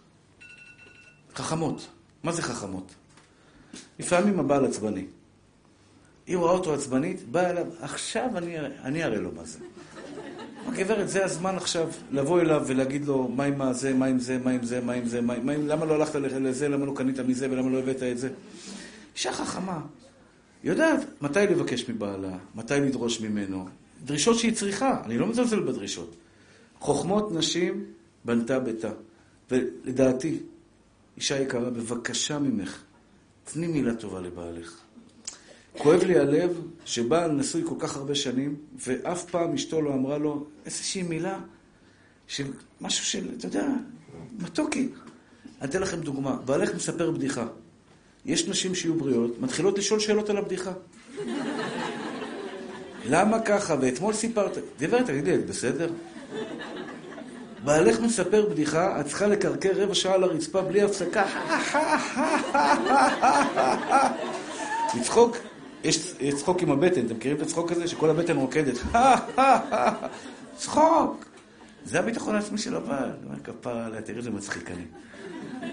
חכמות. 1.36 1.88
מה 2.24 2.32
זה 2.32 2.42
חכמות? 2.42 2.96
לפעמים 4.00 4.40
הבעל 4.40 4.66
עצבני. 4.66 5.06
היא 6.28 6.38
רואה 6.38 6.52
אותו 6.52 6.74
עצבנית, 6.74 7.24
באה 7.32 7.50
אליו, 7.50 7.66
עכשיו 7.82 8.30
אני, 8.38 8.60
אני 8.60 9.04
אראה 9.04 9.20
לו 9.20 9.32
מה 9.36 9.46
זה. 9.46 9.60
גברת, 10.78 11.10
זה 11.10 11.26
הזמן 11.26 11.56
עכשיו 11.56 11.90
לבוא 12.12 12.42
אליו 12.42 12.64
ולהגיד 12.68 13.06
לו, 13.06 13.28
מה 13.28 13.44
עם 13.44 13.74
זה, 13.74 13.94
מה 13.94 14.06
עם 14.06 14.20
זה, 14.20 14.38
מה 14.44 14.52
עם 14.52 14.64
זה, 14.64 14.82
מה 14.82 14.94
עם 14.94 15.06
זה, 15.06 15.22
מה 15.22 15.34
עם... 15.34 15.50
למה 15.50 15.86
לא 15.86 15.94
הלכת 15.94 16.16
לזה, 16.16 16.70
למה 16.70 16.86
לא 16.86 16.94
קנית 16.96 17.20
מזה 17.20 17.52
ולמה 17.52 17.70
לא 17.70 17.80
הבאת 17.80 18.04
את 18.04 18.18
זה? 18.18 18.30
אישה 19.16 19.34
חכמה. 19.34 19.82
יודעת 20.64 21.00
מתי 21.22 21.40
לבקש 21.40 21.90
מבעלה, 21.90 22.38
מתי 22.56 22.80
לדרוש 22.80 23.22
ממנו. 23.22 23.66
דרישות 24.06 24.40
שהיא 24.40 24.54
צריכה, 24.54 25.02
אני 25.06 25.18
לא 25.18 25.28
מזלזל 25.28 25.60
בדרישות. 25.60 26.16
חוכמות 26.80 27.32
נשים 27.32 27.86
בנתה 28.26 28.60
ביתה. 28.60 28.92
ולדעתי, 29.52 30.38
אישה 31.18 31.40
יקרה, 31.40 31.70
בבקשה 31.70 32.40
ממך, 32.40 32.84
תני 33.44 33.68
מילה 33.68 33.96
טובה 33.96 34.22
לבעלך. 34.22 34.78
כואב 35.78 36.04
לי 36.04 36.20
הלב 36.20 36.62
שבעל 36.86 37.32
נשוי 37.32 37.64
כל 37.66 37.76
כך 37.80 37.96
הרבה 37.96 38.16
שנים, 38.16 38.56
ואף 38.86 39.26
פעם 39.26 39.54
אשתו 39.54 39.82
לא 39.82 39.94
אמרה 39.94 40.18
לו 40.18 40.46
איזושהי 40.66 41.04
מילה 41.04 41.40
של 42.28 42.52
משהו 42.82 43.06
של, 43.06 43.28
אתה 43.38 43.46
יודע, 43.46 43.68
מתוקי. 44.40 44.90
אני 45.62 45.70
אתן 45.70 45.82
לכם 45.82 46.02
דוגמה. 46.02 46.36
בעלך 46.46 46.76
מספר 46.76 47.12
בדיחה. 47.12 47.48
יש 48.26 48.48
נשים 48.48 48.76
שיהיו 48.76 48.94
בריאות, 48.94 49.42
מתחילות 49.42 49.78
לשאול 49.78 50.00
שאלות 50.00 50.30
על 50.30 50.38
הבדיחה. 50.38 50.72
למה 53.10 53.40
ככה? 53.40 53.76
ואתמול 53.82 54.14
סיפרת... 54.14 54.58
גברת, 54.80 55.06
תגידי, 55.06 55.36
את 55.36 55.46
בסדר? 55.46 55.90
בעלך 57.64 58.00
מספר 58.00 58.46
בדיחה, 58.50 59.00
את 59.00 59.06
צריכה 59.06 59.28
לקרקר 59.28 59.72
רבע 59.76 59.96
שעה 59.96 60.14
על 60.14 60.24
הרצפה 60.24 60.62
בלי 60.62 60.82
הפסקה. 60.82 61.26
לצחוק 65.00 65.38
יש, 65.84 66.14
צחוק 66.36 66.62
עם 66.62 66.72
הבטן, 66.72 67.06
אתם 67.06 67.16
מכירים 67.16 67.38
את 67.38 67.42
הצחוק 67.42 67.72
הזה? 67.72 67.88
שכל 67.88 68.10
הבטן 68.10 68.38
רוקדת. 68.38 68.78
צחוק! 70.58 71.26
זה 71.86 72.00
הביטחון 72.00 72.36
העצמי 72.36 72.58
של 72.58 72.76
הבעל. 72.76 73.12
אומר, 73.26 73.40
כפרה 73.44 73.86
עליה, 73.86 74.02
תראה 74.02 74.18
איזה 74.18 74.32
מצחיק 74.32 74.72
אני. 74.72 74.84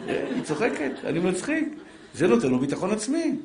היא 0.35 0.43
צוחקת, 0.43 0.93
אני 1.05 1.19
מצחיק. 1.19 1.69
זה 2.15 2.29
נותן 2.29 2.49
לו 2.49 2.59
ביטחון 2.59 2.91
עצמי. 2.91 3.37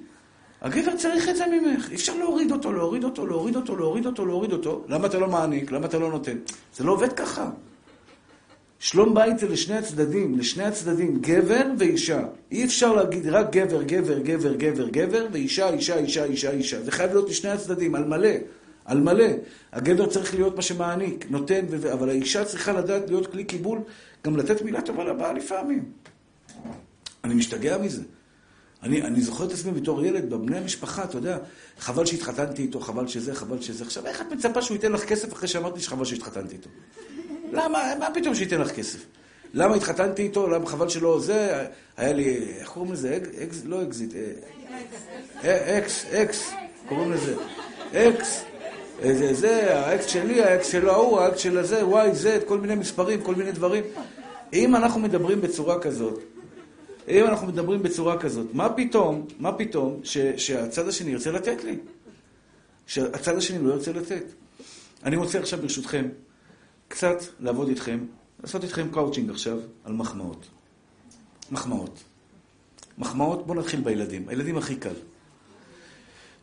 הגבר 0.61 0.95
צריך 0.97 1.29
את 1.29 1.35
זה 1.35 1.45
ממך. 1.47 1.89
אי 1.89 1.95
אפשר 1.95 2.17
להוריד 2.17 2.51
אותו, 2.51 2.73
להוריד 2.73 3.03
אותו, 3.03 3.27
להוריד 3.27 3.55
אותו, 3.55 3.75
להוריד 3.75 4.05
אותו, 4.05 4.25
להוריד 4.25 4.51
אותו. 4.51 4.83
למה 4.87 5.07
אתה 5.07 5.19
לא 5.19 5.27
מעניק? 5.27 5.71
למה 5.71 5.85
אתה 5.85 5.99
לא 5.99 6.09
נותן? 6.09 6.37
זה 6.75 6.83
לא 6.83 6.91
עובד 6.91 7.13
ככה. 7.13 7.49
שלום 8.85 9.13
בית 9.13 9.39
זה 9.39 9.47
לשני 9.47 9.77
הצדדים, 9.77 10.39
לשני 10.39 10.63
הצדדים, 10.63 11.19
גבר 11.21 11.63
ואישה. 11.79 12.19
אי 12.51 12.65
אפשר 12.65 12.93
להגיד 12.93 13.27
רק 13.27 13.51
גבר, 13.51 13.83
גבר, 13.83 14.19
גבר, 14.19 14.53
גבר, 14.55 14.89
גבר, 14.89 15.27
ואישה, 15.31 15.69
אישה, 15.69 15.97
אישה, 15.97 16.25
אישה, 16.25 16.51
אישה. 16.51 16.83
זה 16.83 16.91
חייב 16.91 17.11
להיות 17.11 17.29
לשני 17.29 17.49
הצדדים, 17.49 17.95
על 17.95 18.05
מלא. 18.05 18.29
על 18.85 19.01
מלא. 19.01 19.25
הגבר 19.71 20.05
צריך 20.05 20.33
להיות 20.33 20.55
מה 20.55 20.61
שמעניק, 20.61 21.25
נותן. 21.29 21.65
אבל 21.93 22.09
האישה 22.09 22.45
צריכה 22.45 22.73
לדעת 22.73 23.09
להיות 23.09 23.27
כלי 23.27 23.43
קיבול, 23.43 23.79
גם 24.25 24.37
לתת 24.37 24.61
מילה 24.61 24.81
טובה 24.81 25.03
לבעל 25.03 25.35
לפעמים. 25.35 25.85
אני 27.23 27.33
משתגע 27.33 27.77
מזה. 27.77 28.03
אני, 28.83 29.01
אני 29.01 29.21
זוכר 29.21 29.45
את 29.45 29.51
עצמי 29.51 29.71
בתור 29.71 30.05
ילד, 30.05 30.29
בבני 30.29 30.57
המשפחה, 30.57 31.03
אתה 31.03 31.17
יודע, 31.17 31.37
חבל 31.79 32.05
שהתחתנתי 32.05 32.61
איתו, 32.61 32.79
חבל 32.79 33.07
שזה, 33.07 33.35
חבל 33.35 33.61
שזה. 33.61 33.83
עכשיו, 33.83 34.05
איך 34.05 34.21
את 34.21 34.31
מצפה 34.31 34.61
שהוא 34.61 34.75
ייתן 34.75 34.91
לך 34.91 35.05
כסף 35.05 35.33
אחרי 35.33 35.47
שאמרתי 35.47 35.79
שחבל 35.79 36.05
שהתחתנתי 36.05 36.55
איתו? 36.55 36.69
למה, 37.55 37.93
מה 37.99 38.07
פתאום 38.13 38.35
שייתן 38.35 38.61
לך 38.61 38.71
כסף? 38.71 39.05
למה 39.53 39.75
התחתנתי 39.75 40.21
איתו? 40.21 40.47
למה 40.47 40.65
חבל 40.65 40.89
שלא 40.89 41.19
זה? 41.19 41.65
היה 41.97 42.13
לי, 42.13 42.37
איך 42.59 42.69
קוראים 42.69 42.93
לזה? 42.93 43.19
אקס, 43.43 43.61
לא 43.65 43.83
אקזיט, 43.83 44.15
אה, 44.15 44.21
אה, 45.43 45.77
אקס, 45.77 46.05
אקס, 46.05 46.51
קוראים 46.89 47.11
לזה. 47.11 47.35
אקס. 47.93 48.43
זה, 49.01 49.33
זה, 49.33 49.79
האקס 49.79 50.05
שלי, 50.05 50.43
האקס 50.43 50.71
שלו 50.71 50.91
ההוא, 50.91 51.19
האקס 51.19 51.39
של 51.39 51.57
הזה, 51.57 51.85
וואי, 51.85 52.15
זה, 52.15 52.39
כל 52.45 52.57
מיני 52.57 52.75
מספרים, 52.75 53.21
כל 53.21 53.35
מיני 53.35 53.51
דברים. 53.51 53.83
אם 54.53 54.75
אנחנו 54.75 54.99
מדברים 54.99 55.41
בצורה 55.41 55.79
כזאת, 55.79 56.19
אם 57.07 57.25
אנחנו 57.25 57.47
מדברים 57.47 57.83
בצורה 57.83 58.17
כזאת, 58.19 58.47
מה 58.53 58.69
פתאום, 58.69 59.25
מה 59.39 59.51
פתאום 59.51 59.99
ש, 60.03 60.17
שהצד 60.17 60.87
השני 60.87 61.11
ירצה 61.11 61.31
לתת 61.31 61.63
לי? 61.63 61.75
שהצד 62.87 63.37
השני 63.37 63.67
לא 63.67 63.73
ירצה 63.73 63.91
לתת. 63.93 64.23
אני 65.03 65.15
רוצה 65.15 65.39
עכשיו, 65.39 65.59
ברשותכם, 65.61 66.07
קצת 66.87 67.17
לעבוד 67.39 67.67
איתכם, 67.67 67.99
לעשות 68.43 68.63
איתכם 68.63 68.87
קואוצ'ינג 68.91 69.29
עכשיו 69.29 69.57
על 69.83 69.93
מחמאות. 69.93 70.47
מחמאות. 71.51 72.03
מחמאות, 72.97 73.47
בואו 73.47 73.59
נתחיל 73.59 73.81
בילדים. 73.81 74.29
הילדים 74.29 74.57
הכי 74.57 74.75
קל. 74.75 74.93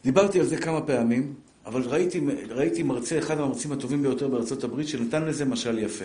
דיברתי 0.05 0.41
על 0.41 0.47
זה 0.47 0.57
כמה 0.57 0.81
פעמים, 0.81 1.35
אבל 1.67 1.83
ראיתי, 1.83 2.21
ראיתי 2.49 2.83
מרצה, 2.83 3.19
אחד 3.19 3.39
המרצים 3.39 3.73
הטובים 3.73 4.03
ביותר 4.03 4.29
בארצות 4.29 4.65
הברית, 4.65 4.89
שנתן 4.89 5.25
לזה 5.25 5.45
משל 5.45 5.79
יפה. 5.79 6.05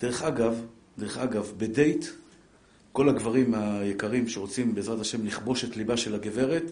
דרך 0.00 0.22
אגב, 0.22 0.60
דרך 0.98 1.18
אגב, 1.18 1.52
בדייט, 1.56 2.06
כל 2.92 3.08
הגברים 3.08 3.54
היקרים 3.54 4.28
שרוצים 4.28 4.74
בעזרת 4.74 5.00
השם 5.00 5.26
לכבוש 5.26 5.64
את 5.64 5.76
ליבה 5.76 5.96
של 5.96 6.14
הגברת, 6.14 6.62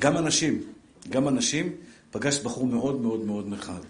גם 0.00 0.16
אנשים, 0.16 0.62
גם 1.10 1.28
אנשים, 1.28 1.72
פגשת 2.10 2.44
בחור 2.44 2.66
מאוד 2.66 3.00
מאוד 3.00 3.24
מאוד 3.24 3.48
נחמד. 3.48 3.80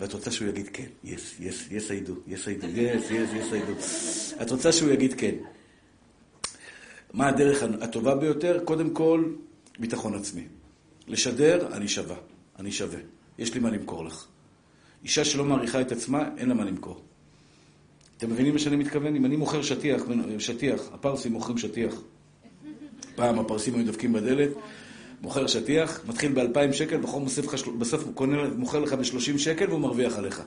ואת 0.00 0.12
רוצה 0.12 0.30
שהוא 0.30 0.48
יגיד 0.48 0.68
כן, 0.72 0.86
yes, 1.04 1.34
yes, 1.40 1.68
yes 1.70 1.90
I 1.90 2.08
do, 2.08 2.12
yes 2.26 2.48
I 2.48 2.50
yes, 2.50 3.10
yes, 3.10 3.30
yes 3.34 3.52
I. 3.52 4.42
את 4.42 4.50
רוצה 4.50 4.72
שהוא 4.72 4.90
יגיד 4.90 5.14
כן. 5.14 5.34
מה 7.12 7.28
הדרך 7.28 7.62
הטובה 7.80 8.14
ביותר? 8.14 8.60
קודם 8.64 8.90
כל, 8.90 9.24
ביטחון 9.78 10.14
עצמי. 10.14 10.44
לשדר, 11.08 11.68
אני 11.72 11.88
שווה, 11.88 12.16
אני 12.58 12.72
שווה. 12.72 12.98
יש 13.38 13.54
לי 13.54 13.60
מה 13.60 13.70
למכור 13.70 14.04
לך. 14.04 14.26
אישה 15.04 15.24
שלא 15.24 15.44
מעריכה 15.44 15.80
את 15.80 15.92
עצמה, 15.92 16.28
אין 16.36 16.48
לה 16.48 16.54
מה 16.54 16.64
למכור. 16.64 17.00
אתם 18.16 18.30
מבינים 18.30 18.52
מה 18.52 18.58
שאני 18.58 18.76
מתכוון? 18.76 19.16
אם 19.16 19.24
אני 19.24 19.36
מוכר 19.36 19.62
שטיח, 19.62 20.02
שטיח, 20.38 20.80
הפרסים 20.92 21.32
מוכרים 21.32 21.58
שטיח. 21.58 21.94
פעם 23.14 23.38
הפרסים 23.38 23.74
היו 23.74 23.86
דופקים 23.86 24.12
בדלת, 24.12 24.50
מוכר 25.22 25.46
שטיח, 25.46 26.00
מתחיל 26.08 26.32
ב-2,000 26.32 26.72
שקל, 26.72 26.96
בחור 26.96 27.20
מוסיף 27.20 27.44
לך, 27.44 27.68
בסוף 27.68 28.04
הוא 28.04 28.14
קונה, 28.14 28.48
מוכר 28.56 28.80
לך 28.80 28.92
ב-30 28.92 29.38
שקל 29.38 29.68
והוא 29.68 29.80
מרוויח 29.80 30.18
עליך. 30.18 30.42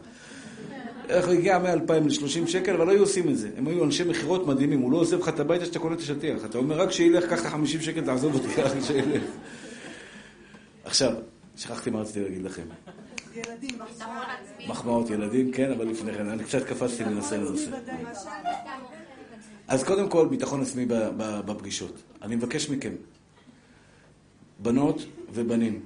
איך 1.09 1.25
הוא 1.25 1.33
הגיע 1.33 1.59
מ-2,000 1.59 1.93
ל-30 1.93 2.47
שקל, 2.47 2.75
אבל 2.75 2.85
לא 2.85 2.91
היו 2.91 2.99
עושים 2.99 3.29
את 3.29 3.37
זה. 3.37 3.49
הם 3.57 3.67
היו 3.67 3.83
אנשי 3.83 4.03
מכירות 4.03 4.47
מדהימים, 4.47 4.79
הוא 4.79 4.91
לא 4.91 4.97
עוזב 4.97 5.19
לך 5.19 5.29
את 5.29 5.39
הביתה 5.39 5.65
שאתה 5.65 5.79
קונה 5.79 5.95
את 5.95 5.99
השטיח. 5.99 6.45
אתה 6.45 6.57
אומר, 6.57 6.81
רק 6.81 6.91
שילך, 6.91 7.25
קח 7.25 7.45
לך 7.45 7.47
50 7.47 7.81
שקל, 7.81 8.01
תעזוב 8.01 8.33
אותי, 8.33 8.61
רק 8.61 8.71
שילך. 8.87 9.23
עכשיו, 10.83 11.13
שכחתי 11.55 11.89
מה 11.89 12.01
רציתי 12.01 12.19
להגיד 12.19 12.43
לכם. 12.43 12.63
ילדים, 13.35 13.79
מחמאות 14.67 15.09
ילדים, 15.09 15.51
כן, 15.51 15.71
אבל 15.71 15.87
לפני 15.87 16.13
כן, 16.13 16.29
אני 16.29 16.43
קצת 16.43 16.63
קפצתי 16.63 17.03
לנושא 17.03 17.35
לנושא. 17.35 17.71
אז 19.67 19.83
קודם 19.83 20.09
כל, 20.09 20.27
ביטחון 20.27 20.61
עצמי 20.61 20.85
בפגישות. 21.17 22.01
אני 22.21 22.35
מבקש 22.35 22.69
מכם, 22.69 22.91
בנות 24.59 25.01
ובנים, 25.33 25.81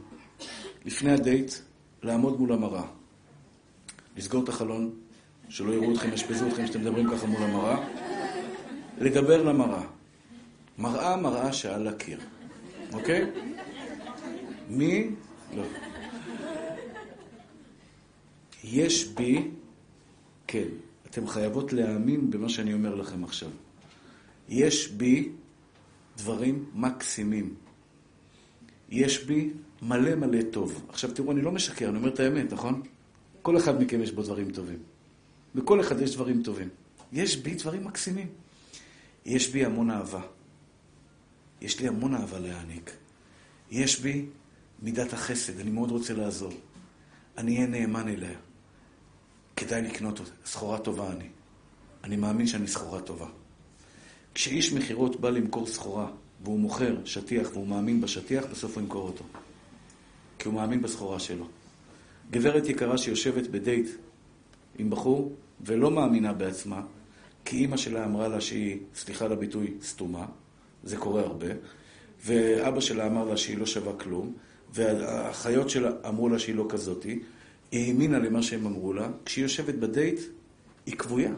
לפני 0.86 1.11
הדייט, 1.11 1.51
לעמוד 2.03 2.39
מול 2.39 2.53
המראה. 2.53 2.86
לסגור 4.17 4.43
את 4.43 4.49
החלון, 4.49 4.91
שלא 5.49 5.74
יראו 5.74 5.93
אתכם, 5.93 6.13
ישפזו 6.13 6.47
אתכם 6.47 6.67
שאתם 6.67 6.82
מדברים 6.82 7.09
ככה 7.11 7.28
מול 7.28 7.43
המראה. 7.43 7.88
לדבר 8.97 9.43
למראה. 9.43 9.84
מראה, 10.78 11.15
מראה 11.17 11.53
שעל 11.53 11.88
הקיר. 11.88 12.19
אוקיי? 12.93 13.32
מי? 14.69 15.09
לא. 15.55 15.63
יש 18.63 19.07
בי, 19.07 19.47
כן, 20.47 20.67
אתם 21.09 21.28
חייבות 21.28 21.74
להאמין 21.74 22.32
במה 22.32 22.49
שאני 22.49 22.74
אומר 22.74 22.95
לכם 22.95 23.24
עכשיו. 23.24 23.49
יש 24.49 24.91
בי 24.91 25.30
דברים 26.17 26.65
מקסימים. 26.74 27.55
יש 28.93 29.23
בי 29.23 29.49
מלא 29.81 30.15
מלא 30.15 30.41
טוב. 30.51 30.85
עכשיו 30.89 31.11
תראו, 31.13 31.31
אני 31.31 31.41
לא 31.41 31.51
משקר, 31.51 31.89
אני 31.89 31.97
אומר 31.97 32.09
את 32.09 32.19
האמת, 32.19 32.53
נכון? 32.53 32.81
כל 33.41 33.57
אחד 33.57 33.81
מכם 33.81 34.01
יש 34.01 34.11
בו 34.11 34.21
דברים 34.21 34.51
טובים. 34.51 34.79
בכל 35.55 35.81
אחד 35.81 36.01
יש 36.01 36.15
דברים 36.15 36.43
טובים. 36.43 36.69
יש 37.11 37.37
בי 37.37 37.55
דברים 37.55 37.83
מקסימים. 37.83 38.27
יש 39.25 39.49
בי 39.49 39.65
המון 39.65 39.91
אהבה. 39.91 40.21
יש 41.61 41.79
לי 41.79 41.87
המון 41.87 42.15
אהבה 42.15 42.39
להעניק. 42.39 42.91
יש 43.71 43.99
בי 43.99 44.25
מידת 44.81 45.13
החסד, 45.13 45.59
אני 45.59 45.71
מאוד 45.71 45.91
רוצה 45.91 46.13
לעזור. 46.13 46.53
אני 47.37 47.55
אהיה 47.55 47.67
נאמן 47.67 48.07
אליה. 48.07 48.37
כדאי 49.55 49.81
לקנות 49.81 50.19
אותה. 50.19 50.31
סחורה 50.45 50.79
טובה 50.79 51.11
אני. 51.11 51.27
אני 52.03 52.15
מאמין 52.15 52.47
שאני 52.47 52.67
סחורה 52.67 53.01
טובה. 53.01 53.27
כשאיש 54.33 54.73
מכירות 54.73 55.21
בא 55.21 55.29
למכור 55.29 55.67
סחורה, 55.67 56.11
והוא 56.43 56.59
מוכר 56.59 56.95
שטיח 57.05 57.49
והוא 57.53 57.67
מאמין 57.67 58.01
בשטיח, 58.01 58.45
בסוף 58.51 58.75
הוא 58.75 58.83
ימכור 58.83 59.07
אותו. 59.07 59.23
כי 60.39 60.47
הוא 60.47 60.55
מאמין 60.55 60.81
בסחורה 60.81 61.19
שלו. 61.19 61.47
גברת 62.31 62.69
יקרה 62.69 62.97
שיושבת 62.97 63.47
בדייט 63.47 63.87
עם 64.77 64.89
בחור 64.89 65.35
ולא 65.61 65.91
מאמינה 65.91 66.33
בעצמה, 66.33 66.81
כי 67.45 67.57
אימא 67.57 67.77
שלה 67.77 68.05
אמרה 68.05 68.27
לה 68.27 68.41
שהיא, 68.41 68.79
סליחה 68.95 69.25
על 69.25 69.31
הביטוי, 69.31 69.73
סתומה, 69.81 70.25
זה 70.83 70.97
קורה 70.97 71.21
הרבה, 71.21 71.47
ואבא 72.25 72.79
שלה 72.79 73.07
אמר 73.07 73.25
לה 73.25 73.37
שהיא 73.37 73.57
לא 73.57 73.65
שווה 73.65 73.93
כלום, 73.93 74.33
והאחיות 74.73 75.69
שלה 75.69 75.91
אמרו 76.07 76.29
לה 76.29 76.39
שהיא 76.39 76.55
לא 76.55 76.65
כזאתי, 76.69 77.19
היא 77.71 77.87
האמינה 77.87 78.19
למה 78.19 78.43
שהם 78.43 78.65
אמרו 78.65 78.93
לה, 78.93 79.09
כשהיא 79.25 79.45
יושבת 79.45 79.75
בדייט, 79.75 80.19
היא 80.85 80.95
כבויה. 80.95 81.33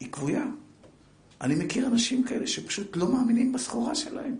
היא 0.00 0.12
כבויה. 0.12 0.44
אני 1.44 1.54
מכיר 1.54 1.86
אנשים 1.86 2.24
כאלה 2.24 2.46
שפשוט 2.46 2.96
לא 2.96 3.12
מאמינים 3.12 3.52
בסחורה 3.52 3.94
שלהם. 3.94 4.36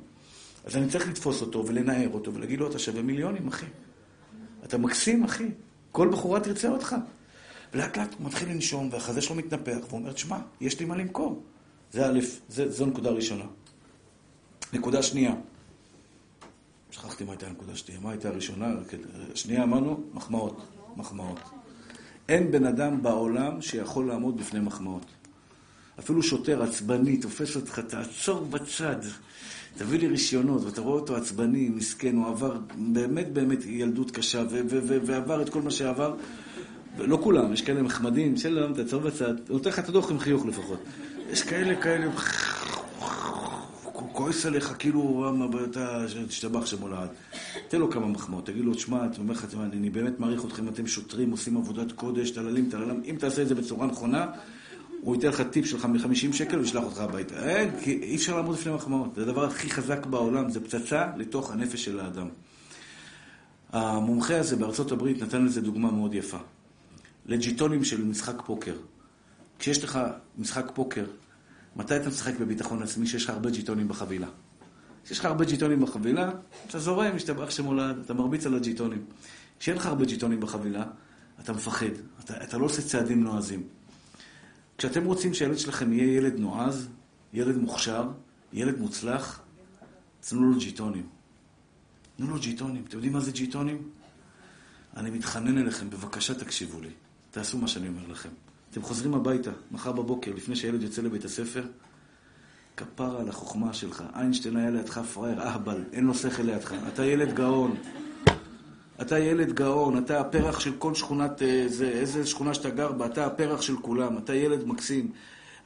אז 0.64 0.76
אני 0.76 0.88
צריך 0.88 1.08
לתפוס 1.08 1.40
אותו 1.40 1.66
ולנער 1.66 2.08
אותו 2.08 2.34
ולהגיד 2.34 2.60
לו, 2.60 2.70
אתה 2.70 2.78
שווה 2.78 3.02
מיליונים, 3.02 3.48
אחי. 3.48 3.66
אתה 4.64 4.78
מקסים, 4.78 5.24
אחי. 5.24 5.48
כל 5.92 6.08
בחורה 6.08 6.40
תרצה 6.40 6.68
אותך. 6.68 6.96
ולאט 7.74 7.96
לאט 7.96 8.14
הוא 8.18 8.26
מתחיל 8.26 8.48
לנשום, 8.48 8.88
והחזה 8.92 9.20
שלו 9.20 9.34
מתנפח, 9.34 9.76
והוא 9.88 10.00
אומר, 10.00 10.12
תשמע, 10.12 10.38
יש 10.60 10.80
לי 10.80 10.86
מה 10.86 10.96
למכור. 10.96 11.42
זה 11.92 12.06
א', 12.06 12.20
זו 12.48 12.86
נקודה 12.86 13.10
ראשונה. 13.10 13.44
נקודה 14.72 15.02
שנייה. 15.02 15.34
שכחתי 16.90 17.24
מה 17.24 17.32
הייתה 17.32 17.46
הנקודה 17.46 17.76
שנייה. 17.76 18.00
מה 18.00 18.10
הייתה 18.10 18.28
הראשונה? 18.28 18.74
שנייה 19.34 19.62
אמרנו, 19.62 20.00
מחמאות. 20.14 20.66
מחמאות. 20.96 21.40
אין 22.28 22.50
בן 22.50 22.64
אדם 22.66 23.02
בעולם 23.02 23.62
שיכול 23.62 24.08
לעמוד 24.08 24.36
בפני 24.36 24.60
מחמאות. 24.60 25.06
אפילו 25.98 26.22
שוטר 26.22 26.62
עצבני 26.62 27.16
תופס 27.16 27.56
אותך, 27.56 27.78
תעצור 27.78 28.44
בצד, 28.44 28.96
תביא 29.76 29.98
לי 29.98 30.08
רישיונות, 30.08 30.64
ואתה 30.64 30.80
רואה 30.80 31.00
אותו 31.00 31.16
עצבני, 31.16 31.68
מסכן, 31.68 32.16
הוא 32.16 32.26
עבר 32.26 32.56
באמת 32.76 33.32
באמת 33.32 33.58
ילדות 33.66 34.10
קשה, 34.10 34.44
ועבר 35.04 35.42
את 35.42 35.48
כל 35.48 35.62
מה 35.62 35.70
שעבר. 35.70 36.14
לא 36.98 37.18
כולם, 37.22 37.52
יש 37.52 37.62
כאלה 37.62 37.82
מחמדים, 37.82 38.36
שלום, 38.36 38.74
תעצור 38.74 39.00
בצד, 39.00 39.34
נותן 39.48 39.70
לך 39.70 39.78
את 39.78 39.88
הדוח 39.88 40.10
עם 40.10 40.18
חיוך 40.18 40.46
לפחות. 40.46 40.78
יש 41.30 41.42
כאלה, 41.42 41.76
כאלה, 41.82 42.04
הוא 42.04 42.12
כועס 44.12 44.46
עליך 44.46 44.74
כאילו 44.78 45.32
אתה 45.70 46.04
תשתבח 46.28 46.66
שמולד. 46.66 47.08
תן 47.68 47.78
לו 47.78 47.90
כמה 47.90 48.06
מחמאות, 48.06 48.46
תגיד 48.46 48.64
לו, 48.64 48.74
תשמע, 48.74 49.04
אני 49.04 49.16
אומר 49.18 49.32
לך, 49.32 49.46
אני 49.72 49.90
באמת 49.90 50.20
מעריך 50.20 50.44
אתכם, 50.44 50.68
אתם 50.68 50.86
שוטרים, 50.86 51.30
עושים 51.30 51.56
עבודת 51.56 51.92
קודש, 51.92 52.30
טללים, 52.30 52.68
טללים, 52.70 53.02
אם 53.04 53.16
תעשה 53.18 53.42
את 53.42 53.48
זה 53.48 53.54
בצורה 53.54 53.86
נכונה, 53.86 54.26
הוא 55.04 55.14
ייתן 55.14 55.28
לך 55.28 55.40
טיפ 55.40 55.66
שלך 55.66 55.84
מ-50 55.84 56.32
שקל 56.32 56.58
וישלח 56.58 56.84
אותך 56.84 57.00
הביתה. 57.00 57.48
אין, 57.48 57.70
כי 57.80 57.98
אי 58.02 58.16
אפשר 58.16 58.36
לעמוד 58.36 58.54
לפני 58.58 58.72
מחמאות. 58.72 59.14
זה 59.14 59.22
הדבר 59.22 59.44
הכי 59.44 59.70
חזק 59.70 60.06
בעולם, 60.06 60.50
זה 60.50 60.60
פצצה 60.60 61.06
לתוך 61.16 61.50
הנפש 61.50 61.84
של 61.84 62.00
האדם. 62.00 62.28
המומחה 63.72 64.38
הזה 64.38 64.56
בארצות 64.56 64.92
הברית 64.92 65.22
נתן 65.22 65.44
לזה 65.44 65.60
דוגמה 65.60 65.90
מאוד 65.90 66.14
יפה. 66.14 66.38
לג'יטונים 67.26 67.84
של 67.84 68.04
משחק 68.04 68.42
פוקר. 68.46 68.76
כשיש 69.58 69.84
לך 69.84 69.98
משחק 70.38 70.70
פוקר, 70.74 71.04
מתי 71.76 71.96
אתה 71.96 72.08
משחק 72.08 72.38
בביטחון 72.40 72.82
עצמי 72.82 73.06
שיש 73.06 73.24
לך 73.24 73.30
הרבה 73.30 73.50
ג'יטונים 73.50 73.88
בחבילה? 73.88 74.28
כשיש 75.04 75.18
לך 75.18 75.24
הרבה 75.24 75.44
ג'יטונים 75.44 75.80
בחבילה, 75.80 76.30
אתה 76.66 76.78
זורם, 76.78 77.16
משתבח 77.16 77.50
שמולד, 77.50 77.98
אתה 78.04 78.14
מרביץ 78.14 78.46
על 78.46 78.54
הג'יטונים. 78.54 79.04
כשאין 79.60 79.76
לך 79.76 79.86
הרבה 79.86 80.04
ג'יטונים 80.04 80.40
בחבילה, 80.40 80.84
אתה 81.40 81.52
מפחד, 81.52 81.86
אתה, 82.24 82.44
אתה 82.44 82.58
לא 82.58 82.64
עושה 82.64 82.82
צעדים 82.82 83.24
נועזים. 83.24 83.62
כשאתם 84.78 85.04
רוצים 85.04 85.34
שהילד 85.34 85.58
שלכם 85.58 85.92
יהיה 85.92 86.16
ילד 86.16 86.38
נועז, 86.38 86.88
ילד 87.32 87.56
מוכשר, 87.56 88.08
ילד 88.52 88.78
מוצלח, 88.78 89.40
תנו 90.28 90.50
לו 90.50 90.58
ג'יטונים. 90.58 91.06
תנו 92.16 92.26
לו 92.30 92.38
ג'יטונים. 92.38 92.84
אתם 92.88 92.96
יודעים 92.96 93.12
מה 93.12 93.20
זה 93.20 93.32
ג'יטונים? 93.32 93.82
אני 94.96 95.10
מתחנן 95.10 95.58
אליכם, 95.58 95.90
בבקשה 95.90 96.34
תקשיבו 96.34 96.80
לי. 96.80 96.90
תעשו 97.30 97.58
מה 97.58 97.68
שאני 97.68 97.88
אומר 97.88 98.06
לכם. 98.08 98.28
אתם 98.70 98.82
חוזרים 98.82 99.14
הביתה, 99.14 99.50
מחר 99.70 99.92
בבוקר, 99.92 100.32
לפני 100.34 100.56
שהילד 100.56 100.82
יוצא 100.82 101.02
לבית 101.02 101.24
הספר, 101.24 101.66
כפרה 102.76 103.20
על 103.20 103.28
החוכמה 103.28 103.72
שלך. 103.72 104.04
איינשטיין 104.14 104.56
היה 104.56 104.70
לידך 104.70 104.98
פראייר, 104.98 105.42
אהבל, 105.42 105.84
אין 105.92 106.04
לו 106.04 106.14
שכל 106.14 106.42
לידך. 106.42 106.74
אתה 106.88 107.04
ילד 107.04 107.34
גאון. 107.34 107.76
אתה 109.00 109.18
ילד 109.18 109.52
גאון, 109.52 109.98
אתה 109.98 110.20
הפרח 110.20 110.60
של 110.60 110.72
כל 110.78 110.94
שכונת, 110.94 111.42
אה, 111.42 111.64
זה, 111.66 111.88
איזה 111.88 112.26
שכונה 112.26 112.54
שאתה 112.54 112.70
גר 112.70 112.92
בה, 112.92 113.06
אתה 113.06 113.26
הפרח 113.26 113.62
של 113.62 113.76
כולם, 113.76 114.18
אתה 114.18 114.34
ילד 114.34 114.66
מקסים. 114.66 115.10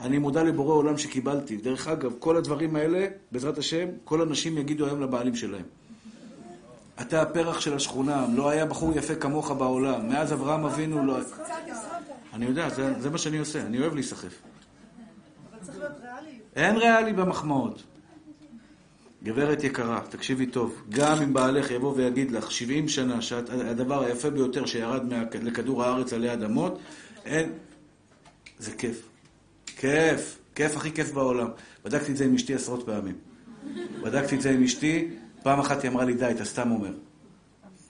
אני 0.01 0.19
מודה 0.19 0.43
לבורא 0.43 0.75
עולם 0.75 0.99
שקיבלתי. 0.99 1.57
דרך 1.57 1.89
אגב, 1.89 2.13
כל 2.19 2.37
הדברים 2.37 2.77
האלה, 2.77 3.07
בעזרת 3.33 3.59
השם, 3.59 3.89
כל 4.05 4.23
הנשים 4.23 4.59
יגידו 4.59 4.87
היום 4.87 5.01
לבעלים 5.01 5.35
שלהם. 5.35 5.65
אתה 7.01 7.23
הפרח 7.23 7.61
של 7.61 7.75
השכונה, 7.75 8.27
לא 8.35 8.49
היה 8.49 8.67
בחור 8.67 8.93
יפה 8.97 9.15
כמוך 9.15 9.51
בעולם. 9.51 10.09
מאז 10.09 10.33
אברהם 10.33 10.65
אבינו 10.65 11.07
לא... 11.07 11.19
אני 12.33 12.45
יודע, 12.45 12.69
זה, 12.69 13.01
זה 13.01 13.11
מה 13.11 13.19
שאני 13.19 13.39
עושה, 13.39 13.63
אני 13.63 13.79
אוהב 13.81 13.95
להיסחף. 13.95 14.33
אבל 15.51 15.65
צריך 15.65 15.79
להיות 15.79 15.93
ריאלי. 16.03 16.39
אין 16.57 16.77
ריאלי 16.77 17.13
במחמאות. 17.13 17.83
גברת 19.25 19.65
יקרה, 19.65 20.01
תקשיבי 20.09 20.47
טוב, 20.47 20.83
גם 20.89 21.23
אם 21.23 21.33
בעלך 21.33 21.71
יבוא 21.71 21.95
ויגיד 21.97 22.31
לך 22.31 22.53
70 22.53 22.89
שנה 22.89 23.23
שהדבר 23.23 24.05
היפה 24.05 24.31
ביותר 24.31 24.67
שירד 24.67 25.05
מה... 25.05 25.23
לכדור 25.43 25.85
הארץ 25.85 26.13
עלי 26.13 26.33
אדמות, 26.33 26.79
אין... 27.25 27.53
זה 28.59 28.71
כיף. 28.71 29.09
כיף. 29.67 30.39
כיף 30.55 30.77
הכי 30.77 30.93
כיף 30.93 31.13
בעולם. 31.13 31.49
בדקתי 31.85 32.13
את 32.13 32.17
זה 32.17 32.25
עם 32.25 32.35
אשתי 32.35 32.55
עשרות 32.55 32.87
פעמים. 32.87 33.15
בדקתי 34.03 34.37
את 34.37 34.41
זה 34.41 34.51
עם 34.51 34.63
אשתי, 34.63 35.09
פעם 35.43 35.61
אחת 35.61 35.83
היא 35.83 35.91
אמרה 35.91 36.05
לי, 36.05 36.15
די, 36.15 36.31
אתה 36.31 36.45
סתם 36.45 36.71
אומר. 36.71 36.93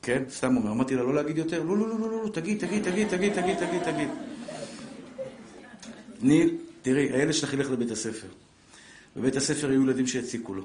כן? 0.03 0.23
סתם 0.31 0.57
אומר. 0.57 0.71
אמרתי 0.71 0.95
לה, 0.95 1.03
לא 1.03 1.15
להגיד 1.15 1.39
יותר? 1.39 1.63
לא, 1.63 1.79
לא, 1.79 1.89
לא, 1.89 1.99
לא, 2.01 2.25
לא, 2.25 2.29
תגיד, 2.29 2.59
תגיד, 2.59 2.83
תגיד, 2.83 3.09
תגיד, 3.09 3.33
תגיד, 3.33 3.57
תגיד, 3.57 3.83
תגיד. 3.83 4.09
ניל, 6.23 6.57
תראי, 6.83 7.13
הילד 7.13 7.33
שלך 7.33 7.53
ילך 7.53 7.71
לבית 7.71 7.91
הספר. 7.91 8.29
בבית 9.17 9.37
הספר 9.37 9.71
יהיו 9.71 9.83
ילדים 9.83 10.07
שיציקו 10.07 10.55
לו. 10.55 10.65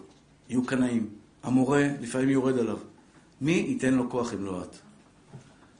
יהיו 0.50 0.66
קנאים. 0.66 1.10
המורה 1.44 1.88
לפעמים 2.02 2.30
יורד 2.30 2.58
עליו. 2.58 2.78
מי 3.42 3.52
ייתן 3.52 3.94
לו 3.94 4.10
כוח 4.10 4.34
אם 4.34 4.46
לא 4.46 4.64
את? 4.64 4.76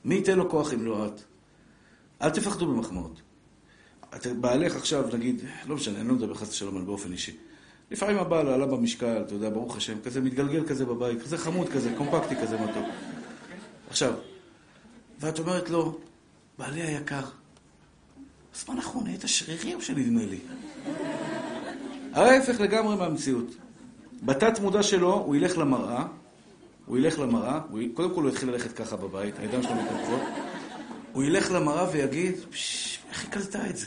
מי 0.04 0.14
ייתן 0.14 0.38
לו 0.38 0.50
כוח 0.50 0.72
אם 0.74 0.84
לא 0.84 1.06
את? 1.06 1.20
אל 2.22 2.30
תפחדו 2.30 2.66
במחמאות. 2.66 3.20
את 4.16 4.26
בעלך 4.26 4.76
עכשיו, 4.76 5.04
נגיד, 5.12 5.42
לא 5.66 5.76
משנה, 5.76 6.00
אני 6.00 6.08
לא 6.08 6.14
מדבר 6.14 6.34
חס 6.34 6.50
ושלום 6.50 6.76
על 6.76 6.82
באופן 6.82 7.12
אישי. 7.12 7.36
לפעמים 7.90 8.18
הבעל 8.18 8.48
עלה 8.48 8.66
במשקל, 8.66 9.22
אתה 9.26 9.34
יודע, 9.34 9.50
ברוך 9.50 9.76
השם, 9.76 10.00
כזה 10.04 10.20
מתגלגל 10.20 10.66
כזה 10.66 10.84
בבית, 10.86 11.22
כזה 11.22 11.38
חמוד 11.38 11.68
כזה, 11.68 11.94
קומפקטי 11.96 12.36
כזה 12.36 12.58
מתוק. 12.60 12.86
עכשיו, 13.88 14.14
ואת 15.20 15.38
אומרת 15.38 15.70
לו, 15.70 15.98
בעלי 16.58 16.82
היקר, 16.82 17.24
בזמן 18.54 18.76
האחרון 18.76 19.04
נהיית 19.04 19.22
שרירים 19.26 19.80
שנדמה 19.80 20.26
לי. 20.26 20.38
ההפך 22.12 22.60
לגמרי 22.60 22.96
מהמציאות. 22.96 23.56
בתת 24.24 24.60
מודע 24.60 24.82
שלו, 24.82 25.14
הוא 25.14 25.36
ילך 25.36 25.58
למראה, 25.58 26.06
הוא 26.86 26.98
ילך 26.98 27.18
למראה, 27.18 27.60
הוא... 27.70 27.80
קודם 27.94 28.14
כל 28.14 28.22
הוא 28.22 28.30
יתחיל 28.30 28.50
ללכת 28.50 28.72
ככה 28.72 28.96
בבית, 28.96 29.38
הידיים 29.38 29.62
שלו 29.62 29.74
מתנפחות, 29.74 30.20
הוא 31.12 31.24
ילך 31.24 31.52
למראה 31.52 31.90
ויגיד, 31.92 32.34
איך 33.10 33.22
היא 33.22 33.30
קלטה 33.30 33.70
את 33.70 33.76
זה? 33.76 33.86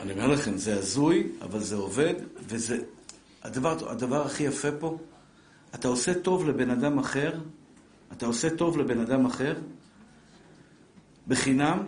אני 0.00 0.12
אומר 0.12 0.26
לכם, 0.26 0.56
זה 0.56 0.78
הזוי, 0.78 1.26
אבל 1.42 1.60
זה 1.60 1.76
עובד, 1.76 2.14
וזה... 2.48 2.78
הדבר, 3.42 3.90
הדבר 3.90 4.26
הכי 4.26 4.42
יפה 4.42 4.68
פה, 4.72 4.98
אתה 5.74 5.88
עושה 5.88 6.14
טוב 6.14 6.48
לבן 6.48 6.70
אדם 6.70 6.98
אחר, 6.98 7.32
אתה 8.12 8.26
עושה 8.26 8.50
טוב 8.50 8.78
לבן 8.78 9.00
אדם 9.00 9.26
אחר, 9.26 9.54
בחינם, 11.28 11.78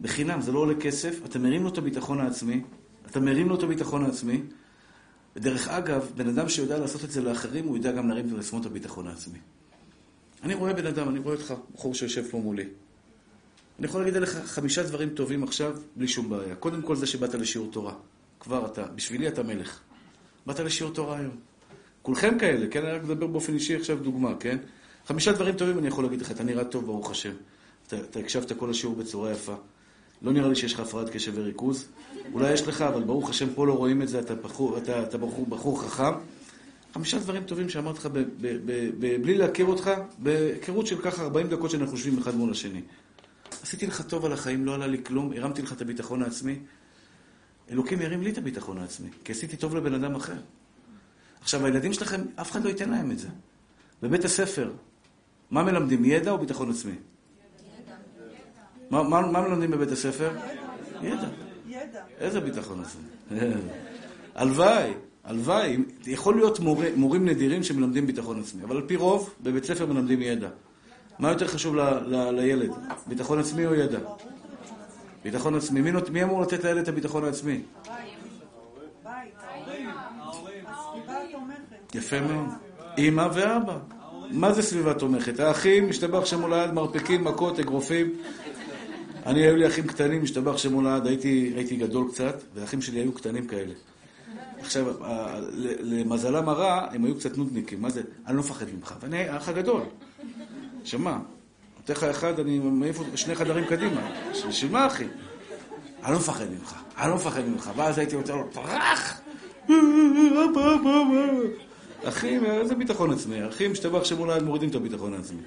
בחינם, 0.00 0.40
זה 0.40 0.52
לא 0.52 0.58
עולה 0.58 0.74
כסף, 0.74 1.18
אתה 1.24 1.38
מרים 1.38 1.62
לו 1.62 1.68
את 1.68 1.78
הביטחון 1.78 2.20
העצמי, 2.20 2.62
אתה 3.06 3.20
מרים 3.20 3.48
לו 3.48 3.54
את 3.54 3.62
הביטחון 3.62 4.04
העצמי, 4.04 4.42
ודרך 5.36 5.68
אגב, 5.68 6.10
בן 6.16 6.28
אדם 6.28 6.48
שיודע 6.48 6.78
לעשות 6.78 7.04
את 7.04 7.10
זה 7.10 7.22
לאחרים, 7.22 7.64
הוא 7.64 7.76
יודע 7.76 7.92
גם 7.92 8.08
להרים 8.08 8.36
לעצמו 8.36 8.60
את 8.60 8.66
הביטחון 8.66 9.06
העצמי. 9.06 9.38
אני 10.42 10.54
רואה 10.54 10.72
בן 10.72 10.86
אדם, 10.86 11.08
אני 11.08 11.18
רואה 11.18 11.34
אותך, 11.34 11.54
בחור 11.74 11.94
שיושב 11.94 12.24
פה 12.30 12.38
מולי. 12.38 12.64
אני 13.78 13.86
יכול 13.86 14.00
להגיד 14.00 14.16
עליך 14.16 14.38
חמישה 14.44 14.82
דברים 14.82 15.08
טובים 15.08 15.42
עכשיו, 15.42 15.76
בלי 15.96 16.08
שום 16.08 16.30
בעיה. 16.30 16.54
קודם 16.54 16.82
כל 16.82 16.96
זה 16.96 17.06
שבאת 17.06 17.34
לשיעור 17.34 17.70
תורה. 17.72 17.94
כבר 18.40 18.66
אתה, 18.66 18.82
בשבילי 18.82 19.28
אתה 19.28 19.42
מלך. 19.42 19.80
באת 20.46 20.60
לשיעור 20.60 20.92
תורה 20.92 21.18
היום. 21.18 21.36
כולכם 22.02 22.38
כאלה, 22.38 22.66
כן? 22.70 22.84
אני 22.84 22.92
רק 22.92 23.02
מדבר 23.02 23.26
באופן 23.26 23.54
אישי 23.54 23.76
עכשיו 23.76 23.98
דוגמה, 23.98 24.34
כן? 24.40 24.58
חמישה 25.06 25.32
דברים 25.32 25.54
טובים 25.54 25.78
אני 25.78 25.88
יכול 25.88 26.04
להגיד 26.04 26.20
לך, 26.20 26.30
אתה 26.30 26.44
נראה 26.44 26.64
טוב, 26.64 26.84
ברוך 26.86 27.10
השם. 27.10 27.32
אתה, 27.86 27.96
אתה 27.96 28.20
הקשבת 28.20 28.52
כל 28.52 28.70
השיעור 28.70 28.96
בצורה 28.96 29.32
יפה. 29.32 29.54
לא 30.24 30.32
נראה 30.32 30.48
לי 30.48 30.54
שיש 30.54 30.74
לך 30.74 30.80
הפרעת 30.80 31.08
קשב 31.08 31.32
וריכוז. 31.34 31.88
אולי 32.32 32.52
יש 32.52 32.68
לך, 32.68 32.82
אבל 32.82 33.02
ברוך 33.02 33.30
השם 33.30 33.46
פה 33.54 33.66
לא 33.66 33.72
רואים 33.72 34.02
את 34.02 34.08
זה, 34.08 34.20
אתה 34.20 34.34
בחור, 34.34 34.78
אתה, 34.78 35.02
אתה 35.02 35.18
בחור, 35.18 35.46
בחור 35.46 35.82
חכם. 35.82 36.12
חמישה 36.94 37.18
דברים 37.18 37.42
טובים 37.42 37.68
שאמרתי 37.68 37.98
לך, 37.98 38.08
בלי 38.98 39.38
להכיר 39.38 39.66
אותך, 39.66 39.90
בהיכרות 40.18 40.86
של 40.86 41.02
ככה 41.02 41.22
40 41.22 41.48
דקות 41.48 41.70
שאנחנו 41.70 41.92
יושבים 41.92 42.18
אחד 42.18 42.34
מול 42.34 42.50
השני. 42.50 42.80
עשיתי 43.62 43.86
לך 43.86 44.02
טוב 44.02 44.24
על 44.24 44.32
החיים, 44.32 44.64
לא 44.64 44.74
עלה 44.74 44.86
לי 44.86 45.04
כלום, 45.04 45.32
הרמתי 45.32 45.62
לך 45.62 45.72
את 45.72 45.82
הביטחון 45.82 46.22
העצמי. 46.22 46.58
אלוקים 47.70 48.02
ירים 48.02 48.22
לי 48.22 48.30
את 48.30 48.38
הביטחון 48.38 48.78
העצמי, 48.78 49.08
כי 49.24 49.32
עשיתי 49.32 49.56
טוב 49.56 49.76
לבן 49.76 49.94
אדם 49.94 50.14
אחר. 50.14 50.36
עכשיו, 51.40 51.66
הילדים 51.66 51.92
שלכם, 51.92 52.20
אף 52.36 52.50
אחד 52.50 52.64
לא 52.64 52.68
ייתן 52.68 52.90
להם 52.90 53.10
את 53.10 53.18
זה. 53.18 53.28
בבית 54.02 54.24
הספר, 54.24 54.72
מה 55.50 55.62
מלמדים, 55.62 56.04
ידע 56.04 56.30
או 56.30 56.38
ביטחון 56.38 56.70
עצמי? 56.70 56.94
מה, 59.02 59.40
מלמדים 59.40 59.70
בבית 59.70 59.92
הספר? 59.92 60.30
ידע. 61.02 61.28
ידע. 61.68 62.00
איזה 62.18 62.40
ביטחון 62.40 62.82
עצמי? 62.82 63.02
הלוואי, 64.34 64.92
הלוואי. 65.24 65.78
יכול 66.06 66.36
להיות 66.36 66.60
מורים 66.96 67.28
נדירים 67.28 67.62
שמלמדים 67.62 68.06
ביטחון 68.06 68.40
עצמי, 68.40 68.64
אבל 68.64 68.76
על 68.76 68.82
פי 68.86 68.96
רוב, 68.96 69.34
בבית 69.42 69.64
ספר 69.64 69.86
מלמדים 69.86 70.22
ידע. 70.22 70.48
מה 71.18 71.30
יותר 71.30 71.46
חשוב 71.46 71.76
ל, 71.76 71.80
ל, 71.80 72.30
לילד? 72.30 72.70
ביטחון 73.06 73.38
עצמי 73.38 73.66
או 73.66 73.74
ידע? 73.74 73.98
ביטחון 75.24 75.54
עצמי. 75.54 75.80
מי, 75.80 75.90
מי 76.10 76.22
אמור 76.22 76.42
לתת 76.42 76.64
לילד 76.64 76.82
את 76.82 76.88
הביטחון 76.88 77.24
העצמי? 77.24 77.62
יפה 81.94 82.20
מאוד. 82.20 82.48
אימא 82.98 83.28
ואבא. 83.34 83.78
מה 84.30 84.52
זה 84.52 84.62
סביבה 84.62 84.94
תומכת? 84.94 85.40
האחים, 85.40 85.88
משתבח 85.88 86.24
שם 86.24 86.42
הולד, 86.42 86.72
מרפקים, 86.72 87.24
מכות, 87.24 87.60
אגרופים. 87.60 88.12
אני, 89.26 89.40
היו 89.40 89.56
לי 89.56 89.66
אחים 89.66 89.86
קטנים, 89.86 90.22
משתבח 90.22 90.56
שם 90.56 90.72
הולד, 90.72 91.06
הייתי, 91.06 91.52
הייתי 91.56 91.76
גדול 91.76 92.08
קצת, 92.12 92.42
והאחים 92.54 92.82
שלי 92.82 93.00
היו 93.00 93.12
קטנים 93.12 93.46
כאלה. 93.46 93.72
עכשיו, 94.60 94.86
למזלם 95.80 96.48
הרע, 96.48 96.86
הם 96.92 97.04
היו 97.04 97.14
קצת 97.14 97.36
נודניקים. 97.38 97.82
מה 97.82 97.90
זה? 97.90 98.02
אני 98.26 98.36
לא 98.36 98.40
מפחד 98.42 98.66
ממך. 98.76 98.94
ואני 99.00 99.28
האח 99.28 99.48
הגדול. 99.48 99.82
שמע, 100.84 101.16
נותן 101.76 101.92
לך 101.92 102.04
אחד, 102.04 102.40
אני 102.40 102.58
מעיף 102.58 102.98
שני 103.14 103.34
חדרים 103.34 103.64
קדימה. 103.66 104.10
בשביל 104.48 104.72
מה, 104.72 104.86
אחי? 104.86 105.04
אני 106.04 106.12
לא 106.12 106.18
מפחד 106.18 106.44
ממך, 106.50 106.74
אני 106.98 107.10
לא 107.10 107.16
מפחד 107.16 107.40
ממך. 107.48 107.70
ואז 107.76 107.98
הייתי 107.98 108.16
רוצה 108.16 108.32
לו, 108.32 108.52
פרח! 108.52 109.20
אחים, 112.04 112.44
איזה 112.44 112.74
ביטחון 112.74 113.12
עצמי? 113.12 113.48
אחים, 113.48 113.72
משתבח 113.72 114.04
שמולד 114.04 114.42
מורידים 114.42 114.68
את 114.68 114.74
הביטחון 114.74 115.14
העצמי. 115.14 115.40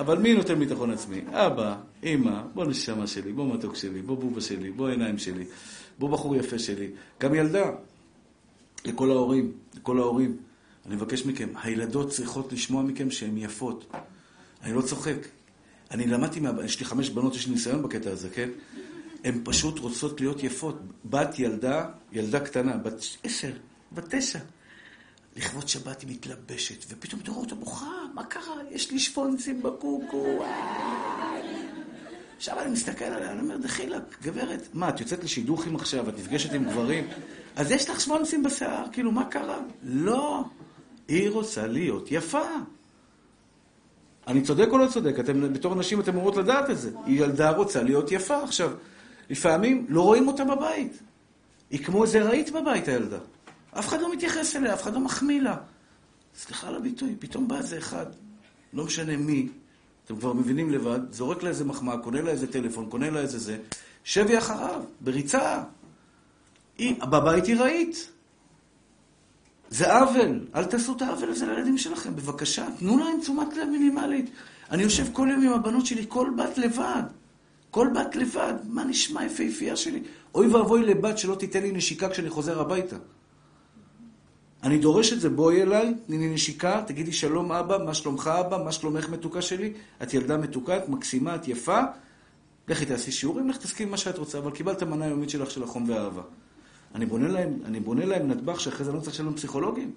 אבל 0.00 0.18
מי 0.18 0.34
נותן 0.34 0.58
ביטחון 0.58 0.90
עצמי? 0.90 1.20
אבא, 1.32 1.76
אמא, 2.04 2.42
בוא 2.54 2.64
נשמה 2.64 3.06
שלי, 3.06 3.32
בוא 3.32 3.54
מתוק 3.54 3.76
שלי, 3.76 4.02
בוא 4.02 4.16
בובה 4.16 4.40
שלי, 4.40 4.70
בוא 4.70 4.88
עיניים 4.88 5.18
שלי, 5.18 5.44
בוא 5.98 6.10
בחור 6.10 6.36
יפה 6.36 6.58
שלי. 6.58 6.90
גם 7.20 7.34
ילדה, 7.34 7.70
לכל 8.84 9.10
ההורים, 9.10 9.52
לכל 9.76 9.98
ההורים. 9.98 10.36
אני 10.86 10.96
מבקש 10.96 11.26
מכם, 11.26 11.48
הילדות 11.62 12.10
צריכות 12.10 12.52
לשמוע 12.52 12.82
מכם 12.82 13.10
שהן 13.10 13.38
יפות. 13.38 13.92
אני 14.62 14.72
לא 14.72 14.82
צוחק. 14.82 15.16
אני 15.90 16.06
למדתי, 16.06 16.40
מה... 16.40 16.50
יש 16.64 16.80
לי 16.80 16.86
חמש 16.86 17.10
בנות, 17.10 17.34
יש 17.34 17.46
לי 17.46 17.52
ניסיון 17.52 17.82
בקטע 17.82 18.10
הזה, 18.10 18.28
כן? 18.30 18.48
הן 19.24 19.40
פשוט 19.44 19.78
רוצות 19.78 20.20
להיות 20.20 20.42
יפות. 20.42 20.80
בת 21.04 21.38
ילדה, 21.38 21.88
ילדה 22.12 22.40
קטנה, 22.40 22.76
בת 22.76 22.94
עשר, 23.24 23.52
בת 23.92 24.14
תשע. 24.14 24.38
לכבוד 25.36 25.68
שבת 25.68 26.00
היא 26.00 26.10
מתלבשת, 26.10 26.84
ופתאום 26.88 27.20
תראו 27.20 27.40
אותה 27.40 27.54
בוכה, 27.54 27.92
מה 28.14 28.24
קרה? 28.24 28.54
יש 28.70 28.90
לי 28.90 28.98
שפונסים 28.98 29.62
בקוקו, 29.62 30.44
עכשיו 32.36 32.60
אני 32.60 32.70
מסתכל 32.70 33.04
עליה, 33.04 33.32
אני 33.32 33.40
אומר, 33.40 33.56
דחילק, 33.56 34.02
גברת, 34.22 34.68
מה, 34.74 34.88
את 34.88 35.00
יוצאת 35.00 35.24
לשידוכים 35.24 35.76
עכשיו, 35.76 36.08
את 36.08 36.18
נפגשת 36.18 36.52
עם 36.52 36.64
גברים, 36.64 37.08
אז 37.56 37.70
יש 37.70 37.90
לך 37.90 38.00
שפונסים 38.00 38.42
בשיער, 38.42 38.84
כאילו, 38.92 39.12
מה 39.12 39.24
קרה? 39.24 39.58
לא, 39.82 40.44
היא 41.08 41.30
רוצה 41.30 41.66
להיות 41.66 42.12
יפה. 42.12 42.46
אני 44.26 44.42
צודק 44.42 44.68
או 44.70 44.78
לא 44.78 44.86
צודק? 44.92 45.20
אתם, 45.20 45.52
בתור 45.52 45.74
נשים 45.74 46.00
אתם 46.00 46.12
אמורות 46.12 46.36
לדעת 46.36 46.70
את 46.70 46.78
זה. 46.78 46.90
היא 47.06 47.22
ילדה 47.22 47.50
רוצה 47.50 47.82
להיות 47.82 48.12
יפה. 48.12 48.42
עכשיו, 48.42 48.72
לפעמים 49.30 49.86
לא 49.88 50.02
רואים 50.02 50.28
אותה 50.28 50.44
בבית. 50.44 50.98
היא 51.70 51.84
כמו 51.84 52.02
איזה 52.02 52.22
רהיט 52.22 52.50
בבית, 52.50 52.88
הילדה. 52.88 53.18
אף 53.78 53.88
אחד 53.88 54.00
לא 54.00 54.12
מתייחס 54.12 54.56
אליה, 54.56 54.74
אף 54.74 54.82
אחד 54.82 54.94
לא 54.94 55.00
מחמיא 55.00 55.40
לה. 55.40 55.56
סליחה 56.38 56.68
על 56.68 56.76
הביטוי, 56.76 57.14
פתאום 57.18 57.48
בא 57.48 57.56
איזה 57.56 57.78
אחד, 57.78 58.06
לא 58.72 58.84
משנה 58.84 59.16
מי, 59.16 59.48
אתם 60.04 60.16
כבר 60.16 60.32
מבינים 60.32 60.70
לבד, 60.70 61.00
זורק 61.10 61.42
לה 61.42 61.48
איזה 61.48 61.64
מחמאה, 61.64 61.98
קונה 61.98 62.20
לה 62.20 62.30
איזה 62.30 62.52
טלפון, 62.52 62.90
קונה 62.90 63.10
לה 63.10 63.20
איזה 63.20 63.38
זה, 63.38 63.58
שבי 64.04 64.38
אחריו, 64.38 64.82
בריצה. 65.00 65.62
היא, 66.78 67.00
בבית 67.00 67.46
היא 67.46 67.56
רהיט. 67.56 67.96
זה 69.70 69.94
עוול. 69.94 70.46
אל 70.54 70.64
תעשו 70.64 70.96
את 70.96 71.02
העוול 71.02 71.30
הזה 71.30 71.46
לילדים 71.46 71.78
שלכם, 71.78 72.16
בבקשה. 72.16 72.66
תנו 72.78 72.98
להם 72.98 73.20
תשומת 73.20 73.56
לב 73.56 73.68
מינימלית. 73.68 74.30
אני 74.70 74.82
יושב 74.82 75.04
כל 75.12 75.28
יום 75.30 75.42
עם 75.42 75.52
הבנות 75.52 75.86
שלי, 75.86 76.04
כל 76.08 76.30
בת 76.36 76.58
לבד. 76.58 77.02
כל 77.70 77.88
בת 77.94 78.16
לבד. 78.16 78.54
מה 78.64 78.84
נשמע 78.84 79.24
יפהפייה 79.24 79.76
שלי? 79.76 80.02
אוי 80.34 80.46
ואבוי 80.46 80.84
לבת 80.84 81.18
שלא 81.18 81.34
תיתן 81.34 81.62
לי 81.62 81.72
נשיקה 81.72 82.08
כשאני 82.08 82.30
חוזר 82.30 82.60
הביתה. 82.60 82.96
אני 84.62 84.78
דורש 84.78 85.12
את 85.12 85.20
זה, 85.20 85.30
בואי 85.30 85.62
אליי, 85.62 85.94
תני 86.06 86.18
לי 86.18 86.34
נשיקה, 86.34 86.82
תגידי 86.86 87.12
שלום 87.12 87.52
אבא, 87.52 87.84
מה 87.84 87.94
שלומך 87.94 88.30
אבא, 88.40 88.64
מה 88.64 88.72
שלומך 88.72 89.08
מתוקה 89.08 89.42
שלי? 89.42 89.72
את 90.02 90.14
ילדה 90.14 90.36
מתוקה, 90.36 90.76
את 90.76 90.88
מקסימה, 90.88 91.34
את 91.34 91.48
יפה. 91.48 91.80
לכי 92.68 92.86
תעשי 92.86 93.12
שיעורים, 93.12 93.48
לך 93.48 93.56
תסכימי 93.56 93.90
מה 93.90 93.96
שאת 93.96 94.18
רוצה, 94.18 94.38
אבל 94.38 94.50
קיבלת 94.50 94.82
מנה 94.82 95.06
יומית 95.06 95.30
שלך 95.30 95.50
של 95.50 95.62
החום 95.62 95.88
והאהבה. 95.88 96.22
אני 96.94 97.06
בונה 97.06 97.28
להם, 97.28 97.58
אני 97.64 97.80
בונה 97.80 98.04
להם 98.04 98.28
נדבך 98.28 98.60
שאחרי 98.60 98.84
זה 98.84 98.90
אני 98.90 98.98
לא 98.98 99.02
צריך 99.02 99.14
לשלם 99.14 99.34
פסיכולוגים. 99.34 99.90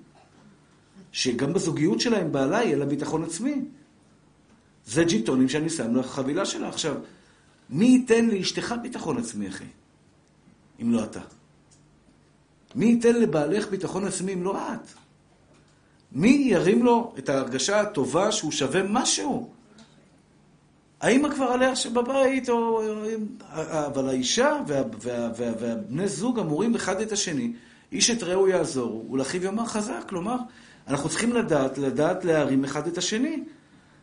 שגם 1.12 1.54
בזוגיות 1.54 2.00
שלהם, 2.00 2.32
בעלה 2.32 2.64
יהיה 2.64 2.78
לה 2.78 2.86
ביטחון 2.86 3.24
עצמי. 3.24 3.62
זה 4.86 5.04
ג'יטונים 5.04 5.50
שאני 5.50 5.70
שם 5.70 5.96
לחבילה 5.96 6.46
שלה. 6.46 6.70
עכשיו, 6.70 6.96
מי 7.70 7.86
ייתן 7.86 8.28
לאשתך 8.28 8.76
ביטחון 8.82 9.18
עצמי, 9.18 9.48
אחי? 9.48 9.66
אם 10.82 10.94
לא 10.94 11.04
אתה. 11.04 11.39
מי 12.76 12.86
ייתן 12.86 13.16
לבעלך 13.16 13.70
ביטחון 13.70 14.08
עצמי 14.08 14.34
אם 14.34 14.44
לא 14.44 14.58
את? 14.58 14.88
מי 16.12 16.48
ירים 16.52 16.84
לו 16.84 17.14
את 17.18 17.30
ההרגשה 17.30 17.82
הטובה 17.82 18.32
שהוא 18.32 18.52
שווה 18.52 18.84
משהו? 18.84 19.50
האמא 21.02 21.30
כבר 21.30 21.46
עליה 21.46 21.76
שבבית, 21.76 22.50
או... 22.50 22.82
אבל 23.86 24.10
האישה 24.10 24.60
וה... 24.68 24.82
וה... 25.02 25.30
וה... 25.38 25.52
והבני 25.60 26.08
זוג 26.08 26.40
אמורים 26.40 26.76
אחד 26.76 27.02
את 27.02 27.12
השני, 27.12 27.54
איש 27.92 28.12
את 28.12 28.24
רעהו 28.24 28.48
יעזור, 28.48 29.12
ולאחיו 29.12 29.44
יאמר 29.44 29.66
חזק. 29.66 30.04
כלומר, 30.10 30.36
אנחנו 30.88 31.10
צריכים 31.10 31.34
לדעת, 31.34 31.78
לדעת 31.78 32.26
להרים 32.26 32.64
אחד 32.64 32.88
את 32.88 32.98
השני. 32.98 33.44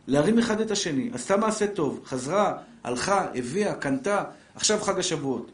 להרים 0.07 0.39
אחד 0.39 0.61
את 0.61 0.71
השני. 0.71 1.09
עשתה 1.13 1.37
מעשה 1.37 1.67
טוב, 1.67 2.01
חזרה, 2.05 2.57
הלכה, 2.83 3.25
הביאה, 3.35 3.73
קנתה, 3.73 4.23
עכשיו 4.55 4.79
חג 4.81 4.99
השבועות. 4.99 5.51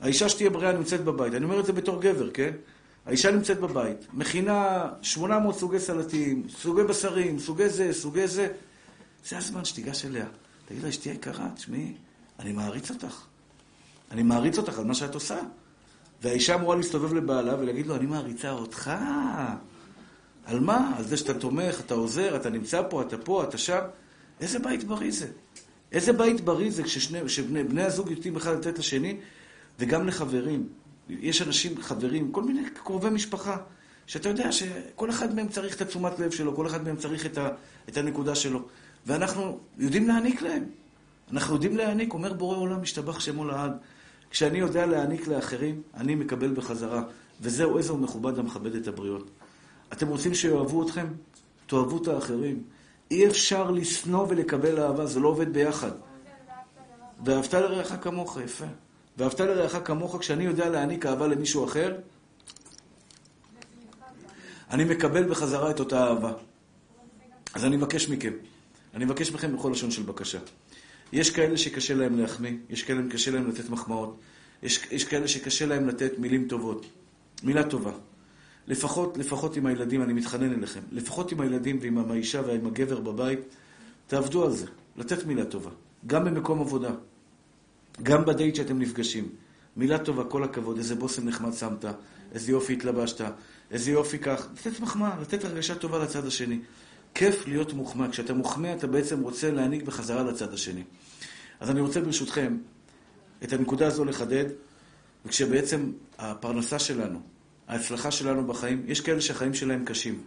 האישה 0.00 0.28
שתהיה 0.28 0.50
בריאה 0.50 0.72
נמצאת 0.72 1.04
בבית. 1.04 1.34
אני 1.34 1.44
אומר 1.44 1.60
את 1.60 1.66
זה 1.66 1.72
בתור 1.72 2.02
גבר, 2.02 2.30
כן? 2.30 2.50
האישה 3.06 3.30
נמצאת 3.30 3.60
בבית, 3.60 4.06
מכינה 4.12 4.88
800 5.02 5.58
סוגי 5.58 5.80
סלטים, 5.80 6.46
סוגי 6.48 6.82
בשרים, 6.82 7.38
סוגי 7.38 7.68
זה, 7.68 7.92
סוגי 7.92 8.28
זה. 8.28 8.48
זה 9.24 9.38
הזמן 9.38 9.64
שתיגש 9.64 10.04
אליה. 10.04 10.26
תגיד 10.68 10.82
לה, 10.82 10.88
אשתי 10.88 11.08
יקרה, 11.08 11.48
תשמעי, 11.54 11.94
אני 12.38 12.52
מעריץ 12.52 12.90
אותך. 12.90 13.24
אני 14.10 14.22
מעריץ 14.22 14.58
אותך 14.58 14.78
על 14.78 14.84
מה 14.84 14.94
שאת 14.94 15.14
עושה. 15.14 15.38
והאישה 16.22 16.54
אמורה 16.54 16.76
להסתובב 16.76 17.14
לבעלה 17.14 17.54
ולהגיד 17.58 17.86
לו, 17.86 17.96
אני 17.96 18.06
מעריצה 18.06 18.50
אותך. 18.50 18.90
על 20.46 20.60
מה? 20.60 20.92
על 20.96 21.04
זה 21.04 21.16
שאתה 21.16 21.34
תומך, 21.34 21.80
אתה 21.80 21.94
עוזר, 21.94 22.36
אתה 22.36 22.50
נמצא 22.50 22.82
פה, 22.90 23.02
אתה 23.02 23.18
פה, 23.18 23.44
אתה 23.44 23.58
שם. 23.58 23.80
איזה 24.40 24.58
בית 24.58 24.84
בריא 24.84 25.10
זה? 25.10 25.26
איזה 25.92 26.12
בית 26.12 26.40
בריא 26.40 26.70
זה 26.70 26.82
כשבני 26.82 27.82
הזוג 27.82 28.10
יוצאים 28.10 28.36
אחד 28.36 28.54
לתת 28.54 28.78
לשני, 28.78 29.16
וגם 29.78 30.06
לחברים. 30.06 30.68
יש 31.08 31.42
אנשים, 31.42 31.82
חברים, 31.82 32.32
כל 32.32 32.42
מיני 32.42 32.70
קרובי 32.70 33.10
משפחה, 33.10 33.56
שאתה 34.06 34.28
יודע 34.28 34.52
שכל 34.52 35.10
אחד 35.10 35.34
מהם 35.34 35.48
צריך 35.48 35.76
את 35.76 35.80
התשומת 35.80 36.18
לב 36.18 36.30
שלו, 36.30 36.56
כל 36.56 36.66
אחד 36.66 36.84
מהם 36.84 36.96
צריך 36.96 37.26
את, 37.26 37.38
ה, 37.38 37.48
את 37.88 37.96
הנקודה 37.96 38.34
שלו. 38.34 38.62
ואנחנו 39.06 39.58
יודעים 39.78 40.08
להעניק 40.08 40.42
להם. 40.42 40.64
אנחנו 41.32 41.54
יודעים 41.54 41.76
להעניק, 41.76 42.12
אומר 42.12 42.32
בורא 42.32 42.56
עולם, 42.56 42.82
משתבח 42.82 43.20
שמו 43.20 43.44
לעד. 43.44 43.72
כשאני 44.30 44.58
יודע 44.58 44.86
להעניק 44.86 45.28
לאחרים, 45.28 45.82
אני 45.94 46.14
מקבל 46.14 46.54
בחזרה. 46.54 47.02
וזהו 47.40 47.78
איזה 47.78 47.92
הוא 47.92 47.98
מכובד 47.98 48.38
המכבד 48.38 48.74
את 48.74 48.88
הבריות. 48.88 49.30
אתם 49.92 50.08
רוצים 50.08 50.34
שיאהבו 50.34 50.86
אתכם? 50.86 51.06
תאהבו 51.66 52.02
את 52.02 52.08
האחרים. 52.08 52.62
אי 53.10 53.26
אפשר 53.26 53.70
לשנוא 53.70 54.26
ולקבל 54.28 54.80
אהבה, 54.80 55.06
זה 55.06 55.20
לא 55.20 55.28
עובד 55.28 55.52
ביחד. 55.52 55.90
ואהבת 57.24 57.54
לרעך 57.54 57.92
כמוך, 58.00 58.38
יפה. 58.44 58.66
ואהבת 59.18 59.40
לרעך 59.40 59.76
כמוך, 59.84 60.16
כשאני 60.20 60.44
יודע 60.44 60.68
להעניק 60.68 61.06
אהבה 61.06 61.26
למישהו 61.26 61.64
אחר, 61.64 61.96
אני 64.70 64.84
מקבל 64.84 65.30
בחזרה 65.30 65.70
את 65.70 65.80
אותה 65.80 66.06
אהבה. 66.06 66.32
אז 67.54 67.64
אני 67.64 67.76
מבקש 67.76 68.08
מכם, 68.08 68.32
אני 68.94 69.04
מבקש 69.04 69.32
מכם 69.32 69.56
בכל 69.56 69.70
לשון 69.72 69.90
של 69.90 70.02
בקשה. 70.02 70.38
יש 71.12 71.30
כאלה 71.30 71.56
שקשה 71.56 71.94
להם 71.94 72.18
להחמיא, 72.18 72.52
יש 72.70 72.82
כאלה 72.82 73.02
שקשה 73.10 73.30
להם 73.30 73.48
לתת 73.48 73.70
מחמאות, 73.70 74.18
יש, 74.62 74.80
יש 74.90 75.04
כאלה 75.04 75.28
שקשה 75.28 75.66
להם 75.66 75.88
לתת 75.88 76.18
מילים 76.18 76.48
טובות. 76.48 76.86
מילה 77.42 77.64
טובה. 77.64 77.92
לפחות, 78.66 79.18
לפחות 79.18 79.56
עם 79.56 79.66
הילדים, 79.66 80.02
אני 80.02 80.12
מתחנן 80.12 80.52
אליכם, 80.52 80.80
לפחות 80.92 81.32
עם 81.32 81.40
הילדים 81.40 81.78
ועם 81.80 82.10
האישה 82.10 82.42
ועם 82.46 82.66
הגבר 82.66 83.00
בבית, 83.00 83.40
תעבדו 84.06 84.44
על 84.44 84.52
זה, 84.52 84.66
לתת 84.96 85.26
מילה 85.26 85.44
טובה. 85.44 85.70
גם 86.06 86.24
במקום 86.24 86.60
עבודה, 86.60 86.90
גם 88.02 88.24
בדייט 88.24 88.54
שאתם 88.54 88.78
נפגשים. 88.78 89.28
מילה 89.76 89.98
טובה, 89.98 90.24
כל 90.24 90.44
הכבוד, 90.44 90.78
איזה 90.78 90.94
בושם 90.94 91.28
נחמד 91.28 91.52
שמת, 91.52 91.84
איזה 92.32 92.52
יופי 92.52 92.72
התלבשת, 92.72 93.24
איזה 93.70 93.90
יופי 93.90 94.18
כך. 94.18 94.48
לתת 94.52 94.80
מחמאה, 94.80 95.20
לתת 95.20 95.44
הרגשה 95.44 95.74
טובה 95.74 95.98
לצד 95.98 96.26
השני. 96.26 96.60
כיף 97.14 97.46
להיות 97.46 97.72
מוחמא. 97.72 98.08
כשאתה 98.08 98.34
מוחמא, 98.34 98.74
אתה 98.78 98.86
בעצם 98.86 99.20
רוצה 99.20 99.50
להעניק 99.50 99.82
בחזרה 99.82 100.22
לצד 100.22 100.52
השני. 100.52 100.82
אז 101.60 101.70
אני 101.70 101.80
רוצה 101.80 102.00
ברשותכם 102.00 102.56
את 103.44 103.52
הנקודה 103.52 103.86
הזו 103.86 104.04
לחדד, 104.04 104.44
וכשבעצם 105.26 105.92
הפרנסה 106.18 106.78
שלנו, 106.78 107.20
ההצלחה 107.68 108.10
שלנו 108.10 108.46
בחיים, 108.46 108.82
יש 108.86 109.00
כאלה 109.00 109.20
שהחיים 109.20 109.54
שלהם 109.54 109.84
קשים. 109.84 110.20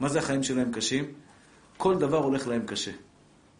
מה 0.00 0.08
זה 0.08 0.18
החיים 0.18 0.42
שלהם 0.42 0.72
קשים? 0.72 1.04
כל 1.76 1.98
דבר 1.98 2.16
הולך 2.16 2.46
להם 2.46 2.66
קשה. 2.66 2.90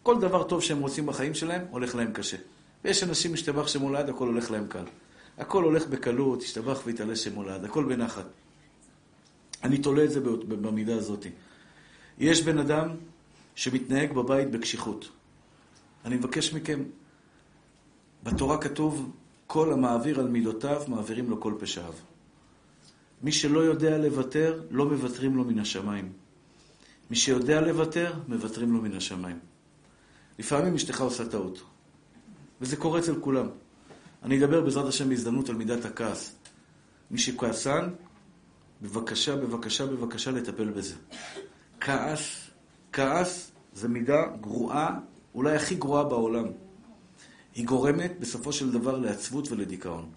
כל 0.03 0.21
דבר 0.21 0.43
טוב 0.43 0.61
שהם 0.61 0.79
רוצים 0.79 1.05
בחיים 1.05 1.33
שלהם, 1.33 1.61
הולך 1.69 1.95
להם 1.95 2.13
קשה. 2.13 2.37
ויש 2.83 3.03
אנשים, 3.03 3.33
משתבח 3.33 3.67
שמולד, 3.67 4.09
הכל 4.09 4.27
הולך 4.27 4.51
להם 4.51 4.67
קל. 4.67 4.85
הכל 5.37 5.63
הולך 5.63 5.87
בקלות, 5.87 6.41
השתבח 6.41 6.81
והתעלה 6.85 7.15
שמולד, 7.15 7.65
הכל 7.65 7.83
בנחת. 7.83 8.25
אני 9.63 9.77
תולה 9.77 10.03
את 10.03 10.11
זה 10.11 10.19
במידה 10.47 10.95
הזאת. 10.95 11.25
יש 12.19 12.41
בן 12.41 12.57
אדם 12.57 12.89
שמתנהג 13.55 14.13
בבית 14.13 14.51
בקשיחות. 14.51 15.09
אני 16.05 16.15
מבקש 16.15 16.53
מכם, 16.53 16.83
בתורה 18.23 18.57
כתוב, 18.57 19.11
כל 19.47 19.73
המעביר 19.73 20.19
על 20.19 20.27
מידותיו, 20.27 20.83
מעבירים 20.87 21.29
לו 21.29 21.41
כל 21.41 21.53
פשעיו. 21.59 21.93
מי 23.23 23.31
שלא 23.31 23.59
יודע 23.59 23.97
לוותר, 23.97 24.61
לא 24.71 24.85
מוותרים 24.85 25.35
לו 25.35 25.43
מן 25.43 25.59
השמיים. 25.59 26.11
מי 27.09 27.15
שיודע 27.15 27.61
לוותר, 27.61 28.13
מוותרים 28.27 28.73
לו 28.73 28.81
מן 28.81 28.93
השמיים. 28.93 29.39
לפעמים 30.39 30.75
אשתך 30.75 31.01
עושה 31.01 31.25
טעות, 31.25 31.63
וזה 32.63 32.77
קורה 32.77 32.99
אצל 32.99 33.15
כולם. 33.19 33.47
אני 34.23 34.39
אדבר 34.39 34.61
בעזרת 34.61 34.87
השם 34.87 35.09
בהזדמנות 35.09 35.49
על 35.49 35.55
מידת 35.55 35.85
הכעס. 35.85 36.35
מי 37.11 37.17
שכעסן, 37.17 37.89
בבקשה, 38.81 39.35
בבקשה, 39.35 39.85
בבקשה 39.85 40.31
לטפל 40.31 40.69
בזה. 40.69 40.95
כעס, 41.79 42.49
כעס 42.93 43.51
זה 43.73 43.87
מידה 43.87 44.23
גרועה, 44.41 44.99
אולי 45.35 45.55
הכי 45.55 45.75
גרועה 45.75 46.03
בעולם. 46.03 46.45
היא 47.55 47.65
גורמת 47.65 48.11
בסופו 48.19 48.53
של 48.53 48.71
דבר 48.71 48.97
לעצבות 48.97 49.51
ולדיכאון. 49.51 50.09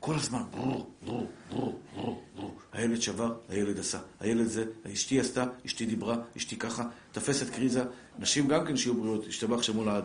כל 0.00 0.14
הזמן, 0.14 0.42
ברור, 0.50 0.90
ברור, 1.04 1.26
ברור, 1.50 1.80
ברור, 1.94 2.22
ברור. 2.36 2.56
הילד 2.72 3.02
שבר, 3.02 3.34
הילד 3.48 3.78
עשה. 3.78 3.98
הילד 4.20 4.46
זה, 4.46 4.64
אשתי 4.92 5.20
עשתה, 5.20 5.44
אשתי 5.66 5.86
דיברה, 5.86 6.16
אשתי 6.36 6.56
ככה, 6.56 6.88
תפסת 7.12 7.50
קריזה. 7.50 7.84
נשים 8.18 8.48
גם 8.48 8.66
כן 8.66 8.76
שיהיו 8.76 8.94
בריאות, 8.94 9.26
השתבח 9.26 9.62
שמו 9.62 9.84
לעד. 9.84 10.04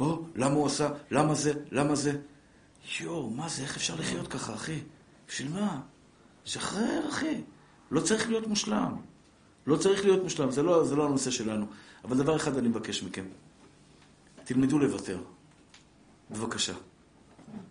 או, 0.00 0.22
למה 0.34 0.54
הוא 0.54 0.66
עשה? 0.66 0.88
למה 1.10 1.34
זה? 1.34 1.52
למה 1.70 1.94
זה? 1.94 2.18
יואו, 3.00 3.30
מה 3.30 3.48
זה? 3.48 3.62
איך 3.62 3.76
אפשר 3.76 3.94
לחיות 3.94 4.28
ככה, 4.28 4.54
אחי? 4.54 4.80
בשביל 5.28 5.52
מה? 5.52 5.80
שחרר, 6.44 7.08
אחי. 7.08 7.40
לא 7.90 8.00
צריך 8.00 8.28
להיות 8.28 8.46
מושלם. 8.46 8.96
לא 9.66 9.76
צריך 9.76 10.04
להיות 10.04 10.22
מושלם, 10.22 10.50
זה 10.50 10.62
לא, 10.62 10.84
זה 10.84 10.96
לא 10.96 11.06
הנושא 11.06 11.30
שלנו. 11.30 11.66
אבל 12.04 12.16
דבר 12.16 12.36
אחד 12.36 12.56
אני 12.56 12.68
מבקש 12.68 13.02
מכם. 13.02 13.24
תלמדו 14.44 14.78
לוותר. 14.78 15.18
בבקשה. 16.30 16.72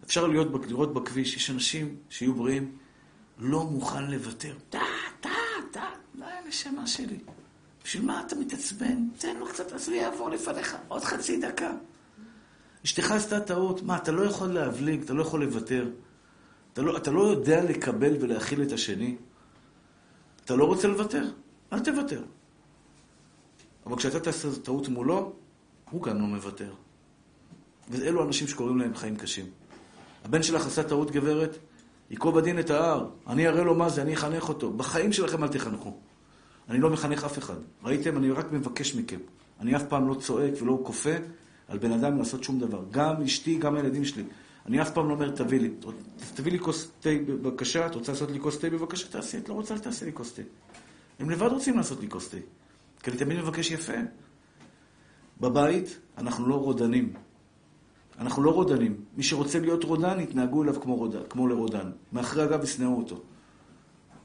אפשר 0.04 0.28
להיות, 0.28 0.48
לראות 0.68 0.94
בכביש, 0.94 1.36
יש 1.36 1.50
אנשים 1.50 1.96
שיהיו 2.10 2.34
בריאים, 2.34 2.78
לא 3.38 3.64
מוכן 3.64 4.12
לוותר. 4.12 4.56
טה, 4.70 4.80
טה, 5.20 5.30
טה, 5.72 5.90
לא 6.16 6.26
היה 6.26 6.42
נשמה 6.48 6.88
שלי. 6.88 7.20
בשביל 7.84 8.06
מה 8.06 8.24
אתה 8.28 8.36
מתעצבן? 8.36 9.08
תן 9.18 9.38
לו 9.38 9.48
קצת, 9.48 9.72
עזבי 9.72 9.96
יעבור 9.96 10.30
לפניך, 10.30 10.78
עוד 10.88 11.04
חצי 11.04 11.38
דקה. 11.38 11.72
אשתך 12.86 13.12
עשתה 13.12 13.40
טעות, 13.40 13.84
מה, 13.84 13.98
אתה 13.98 14.12
לא 14.12 14.22
יכול 14.22 14.48
להבליג, 14.48 15.02
אתה 15.02 15.14
לא 15.14 15.22
יכול 15.22 15.44
לוותר. 15.44 15.90
אתה 16.74 16.82
לא, 16.82 16.98
אתה 16.98 17.12
לא 17.12 17.22
יודע 17.22 17.64
לקבל 17.64 18.14
ולהכיל 18.20 18.62
את 18.62 18.72
השני. 18.72 19.16
אתה 20.46 20.56
לא 20.56 20.66
רוצה 20.66 20.88
לוותר, 20.88 21.26
אל 21.74 21.80
תוותר. 21.80 22.24
אבל 23.86 23.98
כשאתה 23.98 24.20
תעשה 24.20 24.48
טעות 24.64 24.88
מולו, 24.88 25.34
הוא 25.90 26.04
גם 26.04 26.22
לא 26.22 26.26
מוותר. 26.26 26.74
ואלו 27.90 28.24
אנשים 28.24 28.48
שקוראים 28.48 28.78
להם 28.78 28.96
חיים 28.96 29.16
קשים. 29.16 29.46
הבן 30.26 30.44
שלך 30.44 30.66
עשה 30.66 30.84
טעות 30.84 31.12
גברת, 31.12 31.58
ייקוב 32.10 32.38
הדין 32.38 32.60
את 32.60 32.70
ההר, 32.70 33.10
אני 33.28 33.48
אראה 33.48 33.64
לו 33.64 33.76
מה 33.76 33.90
זה, 33.90 34.02
אני 34.02 34.14
אחנך 34.14 34.50
אותו. 34.50 34.74
בחיים 34.74 35.14
שלכם 35.14 35.44
אל 35.44 35.48
תחנכו. 35.48 35.98
אני 36.70 36.80
לא 36.80 36.90
מחנך 36.90 37.24
אף 37.24 37.38
אחד. 37.38 37.56
ראיתם? 37.84 38.18
אני 38.18 38.32
רק 38.32 38.52
מבקש 38.52 38.96
מכם. 38.96 39.20
אני 39.60 39.76
אף 39.76 39.84
פעם 39.84 40.08
לא 40.08 40.14
צועק 40.14 40.54
ולא 40.62 40.80
כופה 40.84 41.16
על 41.72 41.78
בן 41.78 41.92
אדם 41.92 42.18
לעשות 42.18 42.44
שום 42.44 42.60
דבר. 42.60 42.84
גם 42.92 43.22
אשתי, 43.22 43.58
גם 43.58 43.76
הילדים 43.76 44.06
שלי. 44.06 44.24
אני 44.66 44.82
אף 44.82 44.92
פעם 44.92 45.10
לא 45.10 45.14
אומר, 45.14 45.30
תביא 45.32 45.60
לי. 45.60 45.72
תביא 46.34 46.52
לי 46.52 46.60
כוס 46.60 46.92
תה 47.00 47.10
בבקשה, 47.28 47.86
את 47.86 47.96
רוצה 47.96 48.12
לעשות 48.12 48.32
לי 48.32 48.40
כוס 48.40 48.60
תה 48.60 48.70
בבקשה? 48.70 49.08
תעשי, 49.08 49.38
את 49.38 49.50
לא 49.50 49.54
רוצה, 49.54 49.74
אל 49.74 49.80
תעשי 49.80 50.06
לי 50.06 50.14
כוס 50.14 50.34
תה. 50.34 50.42
הם 51.20 51.30
לבד 51.30 51.48
רוצים 51.48 51.78
לעשות 51.78 52.02
לי 52.02 52.10
כוס 52.10 52.30
תה. 52.30 52.38
כי 53.04 53.12
אני 53.12 53.20
תמיד 53.20 53.38
מבקש 53.38 53.72
יפה. 53.72 53.94
בבית 55.42 56.00
אנחנו 56.18 56.48
לא 56.48 56.56
רודנים. 56.56 57.14
אנחנו 58.20 58.44
לא 58.44 58.52
רודנים. 58.52 59.04
מי 59.18 59.24
שרוצה 59.24 59.60
להיות 59.60 59.84
רודן, 59.84 60.20
יתנהגו 60.20 60.64
אליו 60.64 60.82
כמו, 60.82 60.96
רודן, 60.96 61.20
כמו 61.30 61.48
לרודן. 61.48 61.92
מאחרי 62.14 62.44
הגב 62.44 62.64
ישנאו 62.64 62.98
אותו. 62.98 63.22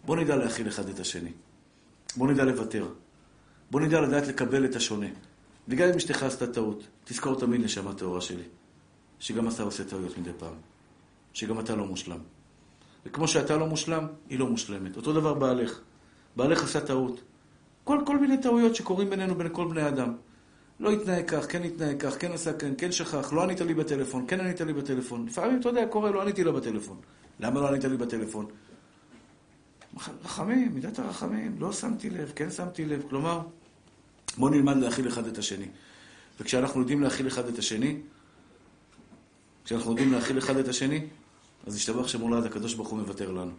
בואו 0.05 0.21
נדע 0.21 0.37
להכיל 0.37 0.69
אחד 0.69 0.89
את 0.89 1.01
השני. 1.01 1.33
בואו 2.17 2.31
נדע 2.31 2.45
לוותר. 2.45 2.89
בואו 3.71 3.85
נדע 3.85 4.01
לדעת 4.01 4.27
לקבל 4.27 4.65
את 4.65 4.77
השונה. 4.77 5.07
וגם 5.69 5.89
אם 5.89 5.95
אשתך 5.95 6.23
עשתה 6.23 6.47
טעות, 6.47 6.87
תזכור 7.05 7.41
תמיד 7.41 7.61
נשמה 7.61 7.95
טהורה 7.95 8.21
שלי. 8.21 8.43
שגם 9.19 9.49
אתה 9.49 9.63
עושה 9.63 9.85
טעויות 9.85 10.19
מדי 10.19 10.31
פעם. 10.39 10.55
שגם 11.33 11.61
אתה 11.61 11.77
לא 11.77 11.87
מושלם. 11.87 12.19
וכמו 13.07 13.29
שאתה 13.29 13.57
לא 13.57 13.67
מושלם, 13.67 14.07
היא 14.29 14.39
לא 14.39 14.47
מושלמת. 14.47 14.97
אותו 14.97 15.13
דבר 15.13 15.35
בעלך. 15.35 15.81
בעלך 16.37 16.65
עשה 16.65 16.81
טעות. 16.81 17.21
כל, 17.85 18.01
כל 18.07 18.19
מיני 18.19 18.39
טעויות 18.39 18.77
שקורים 18.77 19.11
בינינו, 19.11 19.35
בין 19.35 19.49
כל 19.53 19.69
בני 19.69 19.89
אדם. 19.89 20.15
לא 20.81 20.91
התנהג 20.91 21.25
כך, 21.29 21.53
כן 21.53 21.63
התנהג 21.63 22.03
כך, 22.03 22.17
כן 22.19 22.33
עשה 22.33 22.53
כן, 22.53 22.73
כן 22.79 22.93
שכח, 22.93 23.33
לא 23.33 23.43
ענית 23.43 23.61
לי 23.61 23.75
בטלפון, 23.75 24.25
כן 24.29 24.41
ענית 24.41 24.61
לי 24.61 24.73
בטלפון. 24.73 25.27
לפעמים, 25.27 25.61
אתה 25.61 25.69
יודע, 25.69 25.87
קורה, 25.87 26.11
לא 26.11 26.23
עניתי 26.23 26.45
לה 26.45 26.53
בטלפון. 26.53 26.97
למה 27.41 27.61
לא 27.61 27.69
ענית 27.69 27.85
לי 27.85 27.97
בטלפון? 27.97 28.47
רחמים, 30.25 30.75
מידת 30.75 30.99
הרחמים, 30.99 31.57
לא 31.59 31.73
שמתי 31.73 32.11
לב, 32.11 32.33
כן 32.37 32.51
שמתי 32.51 32.85
לב. 32.85 33.03
כלומר, 33.09 33.41
בואו 34.39 34.51
נלמד 34.51 34.77
להכיל 34.77 35.09
אחד 35.09 35.27
את 35.27 35.39
השני. 35.39 35.67
וכשאנחנו 36.41 36.81
יודעים 36.81 37.03
להכיל 37.03 37.27
אחד 37.27 37.49
את 37.49 37.59
השני, 37.59 37.97
כשאנחנו 39.65 39.91
יודעים 39.91 40.13
להכיל 40.13 40.39
אחד 40.39 40.57
את 40.57 40.69
השני, 40.69 41.07
אז 41.67 41.77
ישתבח 41.77 42.09
שמולד, 42.09 42.45
הקדוש 42.45 42.75
ברוך 42.75 42.89
הוא 42.89 42.99
מוותר 42.99 43.33
לנו. 43.33 43.53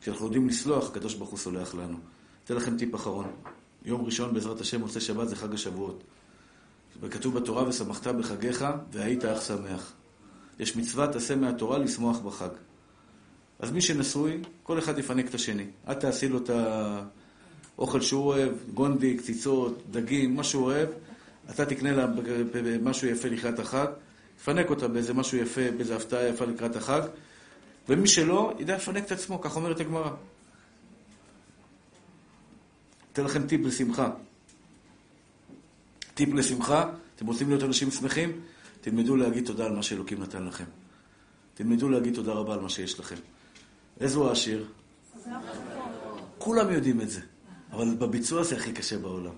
כשאנחנו 0.00 0.24
יודעים 0.24 0.48
לסלוח, 0.48 0.90
הקדוש 0.90 1.14
ברוך 1.14 1.30
הוא 1.30 1.38
סולח 1.38 1.74
לנו. 1.74 1.98
אתן 2.44 2.54
לכם 2.54 2.76
טיפ 2.78 2.94
אחרון. 2.94 3.26
יום 3.84 4.04
ראשון, 4.04 4.34
בעזרת 4.34 4.60
השם, 4.60 4.80
מוצאי 4.80 5.00
שבת 5.00 5.28
זה 5.28 5.36
חג 5.36 5.54
השבועות. 5.54 6.04
וכתוב 7.00 7.38
בתורה, 7.38 7.68
ושמחת 7.68 8.06
בחגיך, 8.06 8.64
והיית 8.92 9.24
אך 9.24 9.42
שמח. 9.42 9.92
יש 10.58 10.76
מצווה, 10.76 11.06
תעשה 11.06 11.36
מהתורה 11.36 11.78
לשמוח 11.78 12.18
בחג. 12.18 12.48
אז 13.58 13.72
מי 13.72 13.80
שנשוי, 13.80 14.42
כל 14.62 14.78
אחד 14.78 14.98
יפנק 14.98 15.28
את 15.28 15.34
השני. 15.34 15.66
את 15.90 16.00
תעשי 16.00 16.28
לו 16.28 16.38
את 16.38 16.50
האוכל 17.78 18.00
שהוא 18.00 18.24
אוהב, 18.24 18.52
גונדי, 18.74 19.16
קציצות, 19.16 19.82
דגים, 19.90 20.36
מה 20.36 20.44
שהוא 20.44 20.64
אוהב. 20.64 20.88
אתה 21.50 21.66
תקנה 21.66 21.92
לה 21.92 22.06
משהו 22.82 23.08
יפה 23.08 23.28
לקראת 23.28 23.58
החג, 23.58 23.86
תפנק 24.36 24.70
אותה 24.70 24.88
באיזה 24.88 25.14
משהו 25.14 25.38
יפה, 25.38 25.70
באיזה 25.76 25.96
הפתעה 25.96 26.24
יפה 26.28 26.44
לקראת 26.44 26.76
החג, 26.76 27.02
ומי 27.88 28.08
שלא, 28.08 28.52
ידע 28.58 28.76
לפנק 28.76 29.06
את 29.06 29.12
עצמו, 29.12 29.40
כך 29.40 29.56
אומרת 29.56 29.80
הגמרא. 29.80 30.10
אתן 33.12 33.24
לכם 33.24 33.46
טיפ 33.46 33.60
לשמחה. 33.66 34.10
טיפ 36.14 36.34
לשמחה, 36.34 36.90
אתם 37.16 37.26
רוצים 37.26 37.48
להיות 37.48 37.62
אנשים 37.62 37.90
שמחים? 37.90 38.40
תלמדו 38.80 39.16
להגיד 39.16 39.46
תודה 39.46 39.64
על 39.64 39.72
מה 39.72 39.82
שאלוקים 39.82 40.22
נתן 40.22 40.44
לכם. 40.44 40.64
תלמדו 41.54 41.88
להגיד 41.88 42.14
תודה 42.14 42.32
רבה 42.32 42.54
על 42.54 42.60
מה 42.60 42.68
שיש 42.68 43.00
לכם. 43.00 43.16
איזו 44.00 44.28
העשיר? 44.28 44.66
כולם 46.38 46.72
יודעים 46.72 47.00
את 47.00 47.10
זה, 47.10 47.20
אבל 47.74 47.94
בביצוע 47.94 48.42
זה 48.42 48.56
הכי 48.56 48.72
קשה 48.72 48.98
בעולם. 48.98 49.34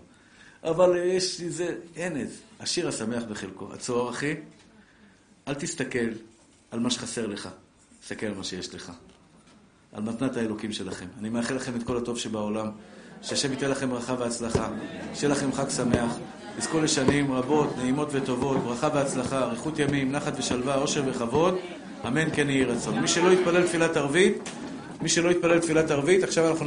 אבל 0.64 0.96
יש 0.96 1.40
לי 1.40 1.50
זה, 1.50 1.74
אין 1.96 2.20
את 2.20 2.28
זה. 2.28 2.36
השיר 2.60 2.88
השמח 2.88 3.22
בחלקו. 3.22 3.72
הצוהר, 3.72 4.10
אחי, 4.10 4.34
אל 5.48 5.54
תסתכל 5.54 6.08
על 6.70 6.80
מה 6.80 6.90
שחסר 6.90 7.26
לך, 7.26 7.48
תסתכל 8.00 8.26
על 8.26 8.34
מה 8.34 8.44
שיש 8.44 8.74
לך. 8.74 8.92
על 9.92 10.02
מתנת 10.02 10.36
האלוקים 10.36 10.72
שלכם. 10.72 11.06
אני 11.18 11.28
מאחל 11.28 11.54
לכם 11.54 11.76
את 11.76 11.82
כל 11.82 11.96
הטוב 11.96 12.18
שבעולם. 12.18 12.70
שהשם 13.22 13.50
ייתן 13.50 13.70
לכם 13.70 13.90
ברכה 13.90 14.14
והצלחה. 14.18 14.68
שיהיה 15.14 15.32
לכם 15.32 15.52
חג 15.52 15.68
שמח. 15.70 16.16
תזכו 16.58 16.80
לשנים 16.80 17.32
רבות, 17.32 17.76
נעימות 17.78 18.08
וטובות, 18.12 18.56
ברכה 18.56 18.88
והצלחה, 18.94 19.42
אריכות 19.42 19.78
ימים, 19.78 20.12
נחת 20.12 20.32
ושלווה, 20.38 20.74
עושר 20.74 21.02
וכבוד. 21.06 21.54
אמן 22.06 22.30
כן 22.34 22.50
יהי 22.50 22.64
רצון. 22.64 22.98
מי 22.98 23.08
שלא 23.08 23.32
יתפלל 23.32 23.66
תפילת 23.66 23.96
ערבית, 23.96 24.50
מי 25.00 25.08
שלא 25.08 25.30
יתפלל 25.30 25.58
תפילת 25.58 25.90
ערבית, 25.90 26.24
עכשיו 26.24 26.48
אנחנו 26.48 26.64